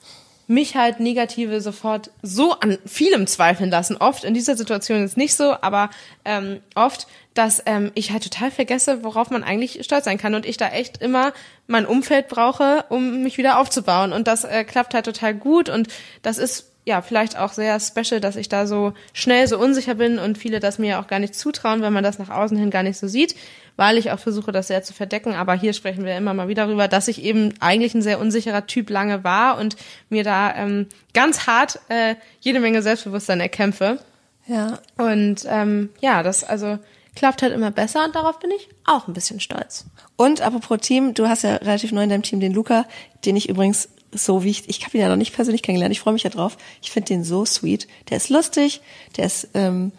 mich 0.48 0.76
halt 0.76 1.00
Negative 1.00 1.60
sofort 1.60 2.12
so 2.22 2.60
an 2.60 2.78
vielem 2.86 3.26
zweifeln 3.28 3.72
lassen. 3.72 3.98
Oft 3.98 4.24
in 4.24 4.34
dieser 4.34 4.56
Situation 4.56 5.04
ist 5.04 5.18
nicht 5.18 5.36
so, 5.36 5.56
aber 5.62 5.89
ähm, 6.24 6.62
oft, 6.76 7.08
dass 7.34 7.64
ähm, 7.66 7.91
ich 7.96 8.12
halt 8.12 8.24
total 8.24 8.52
vergesse, 8.52 9.04
worauf 9.04 9.32
man 9.32 9.43
eigentlich 9.43 9.84
stolz 9.84 10.06
sein 10.06 10.18
kann 10.18 10.36
und 10.36 10.46
ich 10.46 10.58
da 10.58 10.70
echt 10.70 11.02
immer 11.02 11.34
mein 11.68 11.86
Umfeld 11.86 12.28
brauche, 12.28 12.86
um 12.89 13.24
mich 13.24 13.38
wieder 13.38 13.60
aufzubauen. 13.60 14.14
Und 14.14 14.28
das 14.28 14.43
äh, 14.43 14.64
klappt 14.64 14.93
halt 14.93 15.06
total 15.06 15.34
gut 15.34 15.70
und 15.70 15.88
das 16.22 16.38
ist 16.38 16.72
ja 16.86 17.02
vielleicht 17.02 17.38
auch 17.38 17.52
sehr 17.52 17.80
special, 17.80 18.22
dass 18.22 18.36
ich 18.36 18.48
da 18.48 18.68
so 18.68 18.94
schnell 19.12 19.48
so 19.48 19.58
unsicher 19.58 19.96
bin 19.96 20.20
und 20.20 20.38
viele 20.38 20.60
das 20.60 20.78
mir 20.78 21.00
auch 21.00 21.08
gar 21.08 21.20
nicht 21.20 21.36
zutrauen, 21.36 21.82
wenn 21.82 21.92
man 21.92 22.04
das 22.04 22.20
nach 22.20 22.30
außen 22.30 22.58
hin 22.58 22.70
gar 22.70 22.84
nicht 22.84 22.98
so 22.98 23.08
sieht, 23.08 23.36
weil 23.76 23.98
ich 23.98 24.12
auch 24.12 24.20
versuche, 24.20 24.52
das 24.52 24.68
sehr 24.68 24.84
zu 24.84 24.94
verdecken. 24.94 25.34
Aber 25.34 25.56
hier 25.56 25.74
sprechen 25.74 26.06
wir 26.06 26.16
immer 26.16 26.34
mal 26.34 26.48
wieder 26.48 26.68
darüber, 26.68 26.88
dass 26.88 27.08
ich 27.08 27.24
eben 27.24 27.54
eigentlich 27.60 27.96
ein 27.96 28.04
sehr 28.04 28.20
unsicherer 28.20 28.68
Typ 28.68 28.90
lange 28.90 29.24
war 29.24 29.58
und 29.58 29.76
mir 30.10 30.24
da 30.24 30.56
ähm, 30.56 30.88
ganz 31.14 31.48
hart 31.48 31.80
äh, 31.90 32.16
jede 32.40 32.60
Menge 32.60 32.82
Selbstbewusstsein 32.82 33.40
erkämpfe. 33.40 34.00
Ja. 34.48 34.80
Und 34.98 35.46
ähm, 35.50 35.90
ja, 36.02 36.22
das 36.22 36.44
also 36.44 36.78
klappt 37.16 37.42
halt 37.42 37.54
immer 37.54 37.72
besser 37.72 38.06
und 38.06 38.16
darauf 38.16 38.40
bin 38.40 38.52
ich 38.52 38.70
auch 38.86 39.08
ein 39.08 39.14
bisschen 39.14 39.40
stolz. 39.40 39.86
Und 40.18 40.42
apropos 40.42 40.80
Team, 40.80 41.14
du 41.14 41.28
hast 41.28 41.44
ja 41.44 41.56
relativ 41.56 41.92
neu 41.92 42.04
in 42.04 42.10
deinem 42.10 42.24
Team 42.24 42.40
den 42.40 42.54
Luca, 42.54 42.86
den 43.26 43.36
ich 43.36 43.50
übrigens 43.50 43.90
so 44.16 44.43
wie 44.43 44.49
ich, 44.49 44.68
ich 44.70 44.84
habe 44.86 44.97
ihn 44.97 45.01
ja 45.01 45.09
noch 45.09 45.16
nicht 45.16 45.34
persönlich 45.34 45.61
kennengelernt, 45.61 45.91
ich 45.91 45.99
freue 45.99 46.13
mich 46.13 46.24
ja 46.24 46.30
drauf. 46.30 46.57
Ich 46.82 46.91
finde 46.91 47.07
den 47.07 47.24
so 47.24 47.45
sweet. 47.45 47.88
Der 48.09 48.18
ist 48.18 48.30
lustig, 48.30 48.82
der 49.18 49.26
ist 49.26 49.49
ähm, 49.53 49.91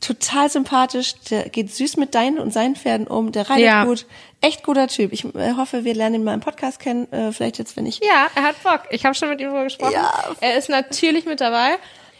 total 0.00 0.50
sympathisch, 0.50 1.14
der 1.30 1.48
geht 1.48 1.72
süß 1.74 1.96
mit 1.96 2.14
deinen 2.14 2.38
und 2.38 2.52
seinen 2.52 2.74
Pferden 2.74 3.06
um, 3.06 3.32
der 3.32 3.48
reitet 3.50 3.64
Ja. 3.64 3.84
gut. 3.84 4.06
Echt 4.40 4.62
guter 4.62 4.88
Typ. 4.88 5.12
Ich 5.12 5.24
äh, 5.34 5.52
hoffe, 5.56 5.84
wir 5.84 5.94
lernen 5.94 6.16
ihn 6.16 6.24
mal 6.24 6.34
im 6.34 6.40
Podcast 6.40 6.80
kennen, 6.80 7.10
äh, 7.12 7.32
vielleicht 7.32 7.58
jetzt, 7.58 7.76
wenn 7.76 7.84
ich 7.86 8.00
Ja, 8.00 8.26
er 8.34 8.42
hat 8.42 8.62
Bock. 8.62 8.82
Ich 8.90 9.04
habe 9.04 9.14
schon 9.14 9.28
mit 9.28 9.40
ihm 9.40 9.48
darüber 9.48 9.64
gesprochen. 9.64 9.92
Ja. 9.92 10.10
Er 10.40 10.56
ist 10.56 10.68
natürlich 10.70 11.26
mit 11.26 11.40
dabei. 11.40 11.76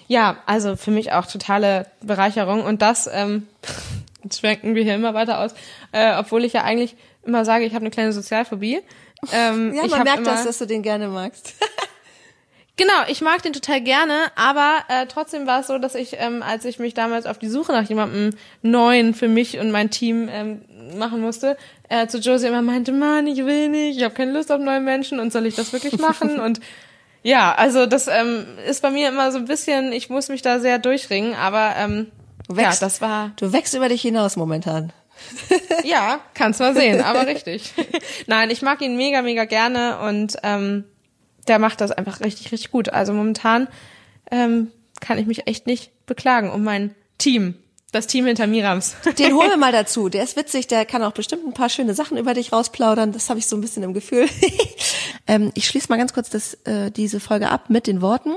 Ja, 0.08 0.38
also 0.46 0.76
für 0.76 0.90
mich 0.90 1.12
auch 1.12 1.26
totale 1.26 1.86
Bereicherung 2.02 2.62
und 2.64 2.82
das 2.82 3.08
ähm, 3.12 3.46
schwenken 4.32 4.74
wir 4.74 4.82
hier 4.82 4.96
immer 4.96 5.14
weiter 5.14 5.40
aus, 5.40 5.54
äh, 5.92 6.14
obwohl 6.16 6.44
ich 6.44 6.52
ja 6.52 6.62
eigentlich 6.64 6.96
immer 7.24 7.44
sage, 7.44 7.64
ich 7.64 7.72
habe 7.74 7.82
eine 7.82 7.90
kleine 7.90 8.12
Sozialphobie. 8.12 8.80
Ähm, 9.32 9.74
ja, 9.74 9.86
man 9.86 10.02
merkt 10.02 10.26
das, 10.26 10.44
dass 10.44 10.58
du 10.58 10.66
den 10.66 10.82
gerne 10.82 11.08
magst. 11.08 11.54
Genau, 12.80 12.94
ich 13.08 13.20
mag 13.20 13.42
den 13.42 13.52
total 13.52 13.82
gerne, 13.82 14.14
aber 14.36 14.78
äh, 14.88 15.04
trotzdem 15.04 15.46
war 15.46 15.60
es 15.60 15.66
so, 15.66 15.76
dass 15.76 15.94
ich, 15.94 16.16
ähm, 16.18 16.42
als 16.42 16.64
ich 16.64 16.78
mich 16.78 16.94
damals 16.94 17.26
auf 17.26 17.36
die 17.38 17.50
Suche 17.50 17.72
nach 17.72 17.86
jemandem 17.86 18.30
Neuen 18.62 19.12
für 19.12 19.28
mich 19.28 19.58
und 19.58 19.70
mein 19.70 19.90
Team 19.90 20.30
ähm, 20.32 20.62
machen 20.96 21.20
musste, 21.20 21.58
äh, 21.90 22.06
zu 22.06 22.20
Josie 22.20 22.46
immer 22.46 22.62
meinte, 22.62 22.92
Mann, 22.92 23.26
ich 23.26 23.44
will 23.44 23.68
nicht, 23.68 23.98
ich 23.98 24.02
habe 24.02 24.14
keine 24.14 24.32
Lust 24.32 24.50
auf 24.50 24.60
neue 24.60 24.80
Menschen 24.80 25.20
und 25.20 25.30
soll 25.30 25.44
ich 25.44 25.56
das 25.56 25.74
wirklich 25.74 25.98
machen? 25.98 26.40
und 26.40 26.60
ja, 27.22 27.54
also 27.54 27.84
das 27.84 28.08
ähm, 28.08 28.46
ist 28.66 28.80
bei 28.80 28.90
mir 28.90 29.10
immer 29.10 29.30
so 29.30 29.36
ein 29.36 29.44
bisschen, 29.44 29.92
ich 29.92 30.08
muss 30.08 30.30
mich 30.30 30.40
da 30.40 30.58
sehr 30.58 30.78
durchringen, 30.78 31.34
aber 31.34 31.74
ähm, 31.76 32.10
wächst, 32.48 32.80
ja, 32.80 32.86
das 32.86 33.02
war. 33.02 33.32
Du 33.36 33.52
wächst 33.52 33.74
über 33.74 33.90
dich 33.90 34.00
hinaus 34.00 34.36
momentan. 34.36 34.90
Ja, 35.84 36.20
kannst 36.34 36.60
mal 36.60 36.74
sehen, 36.74 37.00
aber 37.00 37.26
richtig. 37.26 37.72
Nein, 38.26 38.50
ich 38.50 38.62
mag 38.62 38.80
ihn 38.80 38.96
mega, 38.96 39.22
mega 39.22 39.44
gerne 39.44 39.98
und 40.00 40.36
ähm, 40.42 40.84
der 41.48 41.58
macht 41.58 41.80
das 41.80 41.92
einfach 41.92 42.20
richtig, 42.20 42.52
richtig 42.52 42.70
gut. 42.70 42.90
Also 42.90 43.12
momentan 43.12 43.68
ähm, 44.30 44.70
kann 45.00 45.18
ich 45.18 45.26
mich 45.26 45.46
echt 45.46 45.66
nicht 45.66 45.90
beklagen 46.06 46.50
um 46.50 46.62
mein 46.62 46.94
Team. 47.18 47.54
Das 47.92 48.06
Team 48.06 48.26
hinter 48.26 48.46
Mirams. 48.46 48.94
Den 49.18 49.34
holen 49.34 49.50
wir 49.50 49.56
mal 49.56 49.72
dazu. 49.72 50.08
Der 50.08 50.22
ist 50.22 50.36
witzig, 50.36 50.68
der 50.68 50.84
kann 50.84 51.02
auch 51.02 51.12
bestimmt 51.12 51.44
ein 51.44 51.54
paar 51.54 51.68
schöne 51.68 51.94
Sachen 51.94 52.18
über 52.18 52.34
dich 52.34 52.52
rausplaudern. 52.52 53.10
Das 53.10 53.28
habe 53.30 53.40
ich 53.40 53.48
so 53.48 53.56
ein 53.56 53.60
bisschen 53.60 53.82
im 53.82 53.94
Gefühl. 53.94 54.28
ähm, 55.26 55.50
ich 55.54 55.66
schließe 55.66 55.88
mal 55.88 55.96
ganz 55.96 56.12
kurz 56.12 56.30
das, 56.30 56.54
äh, 56.64 56.92
diese 56.92 57.18
Folge 57.18 57.50
ab 57.50 57.68
mit 57.68 57.88
den 57.88 58.00
Worten. 58.00 58.34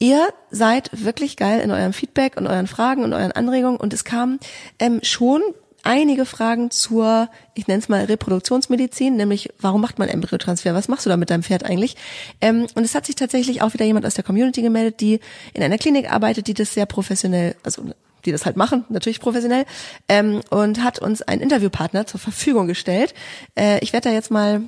Ihr 0.00 0.28
seid 0.50 0.90
wirklich 0.92 1.36
geil 1.36 1.60
in 1.60 1.70
eurem 1.70 1.92
Feedback 1.92 2.36
und 2.36 2.48
euren 2.48 2.66
Fragen 2.66 3.04
und 3.04 3.12
euren 3.12 3.30
Anregungen 3.30 3.78
und 3.78 3.92
es 3.92 4.04
kam 4.04 4.40
ähm, 4.80 4.98
schon 5.02 5.40
einige 5.84 6.26
Fragen 6.26 6.70
zur, 6.70 7.28
ich 7.54 7.68
nenne 7.68 7.78
es 7.78 7.88
mal 7.88 8.04
Reproduktionsmedizin, 8.04 9.16
nämlich 9.16 9.50
warum 9.60 9.80
macht 9.80 9.98
man 9.98 10.08
Embryotransfer? 10.08 10.74
Was 10.74 10.88
machst 10.88 11.06
du 11.06 11.10
da 11.10 11.16
mit 11.16 11.30
deinem 11.30 11.42
Pferd 11.42 11.64
eigentlich? 11.64 11.96
Ähm, 12.40 12.66
und 12.74 12.84
es 12.84 12.94
hat 12.94 13.06
sich 13.06 13.14
tatsächlich 13.14 13.62
auch 13.62 13.74
wieder 13.74 13.84
jemand 13.84 14.06
aus 14.06 14.14
der 14.14 14.24
Community 14.24 14.62
gemeldet, 14.62 15.00
die 15.00 15.20
in 15.52 15.62
einer 15.62 15.78
Klinik 15.78 16.10
arbeitet, 16.10 16.48
die 16.48 16.54
das 16.54 16.74
sehr 16.74 16.86
professionell, 16.86 17.54
also 17.62 17.84
die 18.24 18.32
das 18.32 18.46
halt 18.46 18.56
machen, 18.56 18.84
natürlich 18.88 19.20
professionell, 19.20 19.66
ähm, 20.08 20.40
und 20.50 20.82
hat 20.82 20.98
uns 20.98 21.22
einen 21.22 21.42
Interviewpartner 21.42 22.06
zur 22.06 22.18
Verfügung 22.18 22.66
gestellt. 22.66 23.14
Äh, 23.54 23.78
ich 23.80 23.92
werde 23.92 24.08
da 24.08 24.14
jetzt 24.14 24.30
mal 24.30 24.62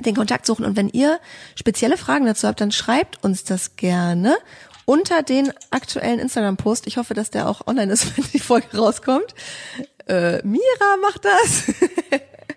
den 0.00 0.16
Kontakt 0.16 0.46
suchen 0.46 0.64
und 0.64 0.76
wenn 0.76 0.88
ihr 0.88 1.20
spezielle 1.54 1.96
Fragen 1.96 2.26
dazu 2.26 2.48
habt, 2.48 2.60
dann 2.60 2.72
schreibt 2.72 3.22
uns 3.22 3.44
das 3.44 3.76
gerne 3.76 4.36
unter 4.86 5.22
den 5.22 5.52
aktuellen 5.70 6.18
Instagram-Post. 6.18 6.86
Ich 6.86 6.96
hoffe, 6.96 7.14
dass 7.14 7.30
der 7.30 7.48
auch 7.48 7.66
online 7.66 7.92
ist, 7.92 8.16
wenn 8.16 8.24
die 8.32 8.40
Folge 8.40 8.76
rauskommt 8.76 9.34
äh, 10.10 10.40
Mira 10.44 10.96
macht 11.00 11.24
das. 11.24 11.72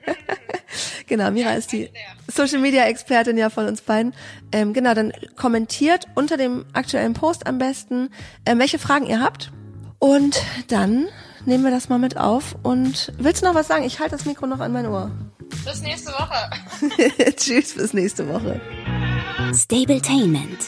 genau, 1.07 1.31
Mira 1.31 1.53
ist 1.53 1.71
die 1.71 1.89
Social 2.27 2.59
Media 2.59 2.85
Expertin 2.85 3.37
ja 3.37 3.49
von 3.49 3.67
uns 3.67 3.81
beiden. 3.81 4.13
Ähm, 4.51 4.73
genau, 4.73 4.93
dann 4.93 5.13
kommentiert 5.35 6.07
unter 6.15 6.37
dem 6.37 6.65
aktuellen 6.73 7.13
Post 7.13 7.45
am 7.45 7.59
besten, 7.59 8.09
ähm, 8.45 8.59
welche 8.59 8.79
Fragen 8.79 9.05
ihr 9.05 9.21
habt. 9.21 9.51
Und 9.99 10.41
dann 10.67 11.07
nehmen 11.45 11.63
wir 11.63 11.71
das 11.71 11.89
mal 11.89 11.99
mit 11.99 12.17
auf. 12.17 12.55
Und 12.63 13.13
willst 13.17 13.43
du 13.43 13.47
noch 13.47 13.55
was 13.55 13.67
sagen? 13.67 13.83
Ich 13.83 13.99
halte 13.99 14.15
das 14.17 14.25
Mikro 14.25 14.47
noch 14.47 14.59
an 14.59 14.73
mein 14.73 14.87
Ohr. 14.87 15.11
Bis 15.63 15.81
nächste 15.81 16.11
Woche. 16.11 16.49
Tschüss, 17.35 17.75
bis 17.75 17.93
nächste 17.93 18.27
Woche. 18.27 18.59
Stabletainment, 19.53 20.59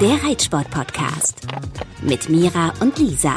der 0.00 0.22
Reitsport-Podcast. 0.22 1.46
Mit 2.02 2.28
Mira 2.28 2.74
und 2.80 2.98
Lisa. 2.98 3.36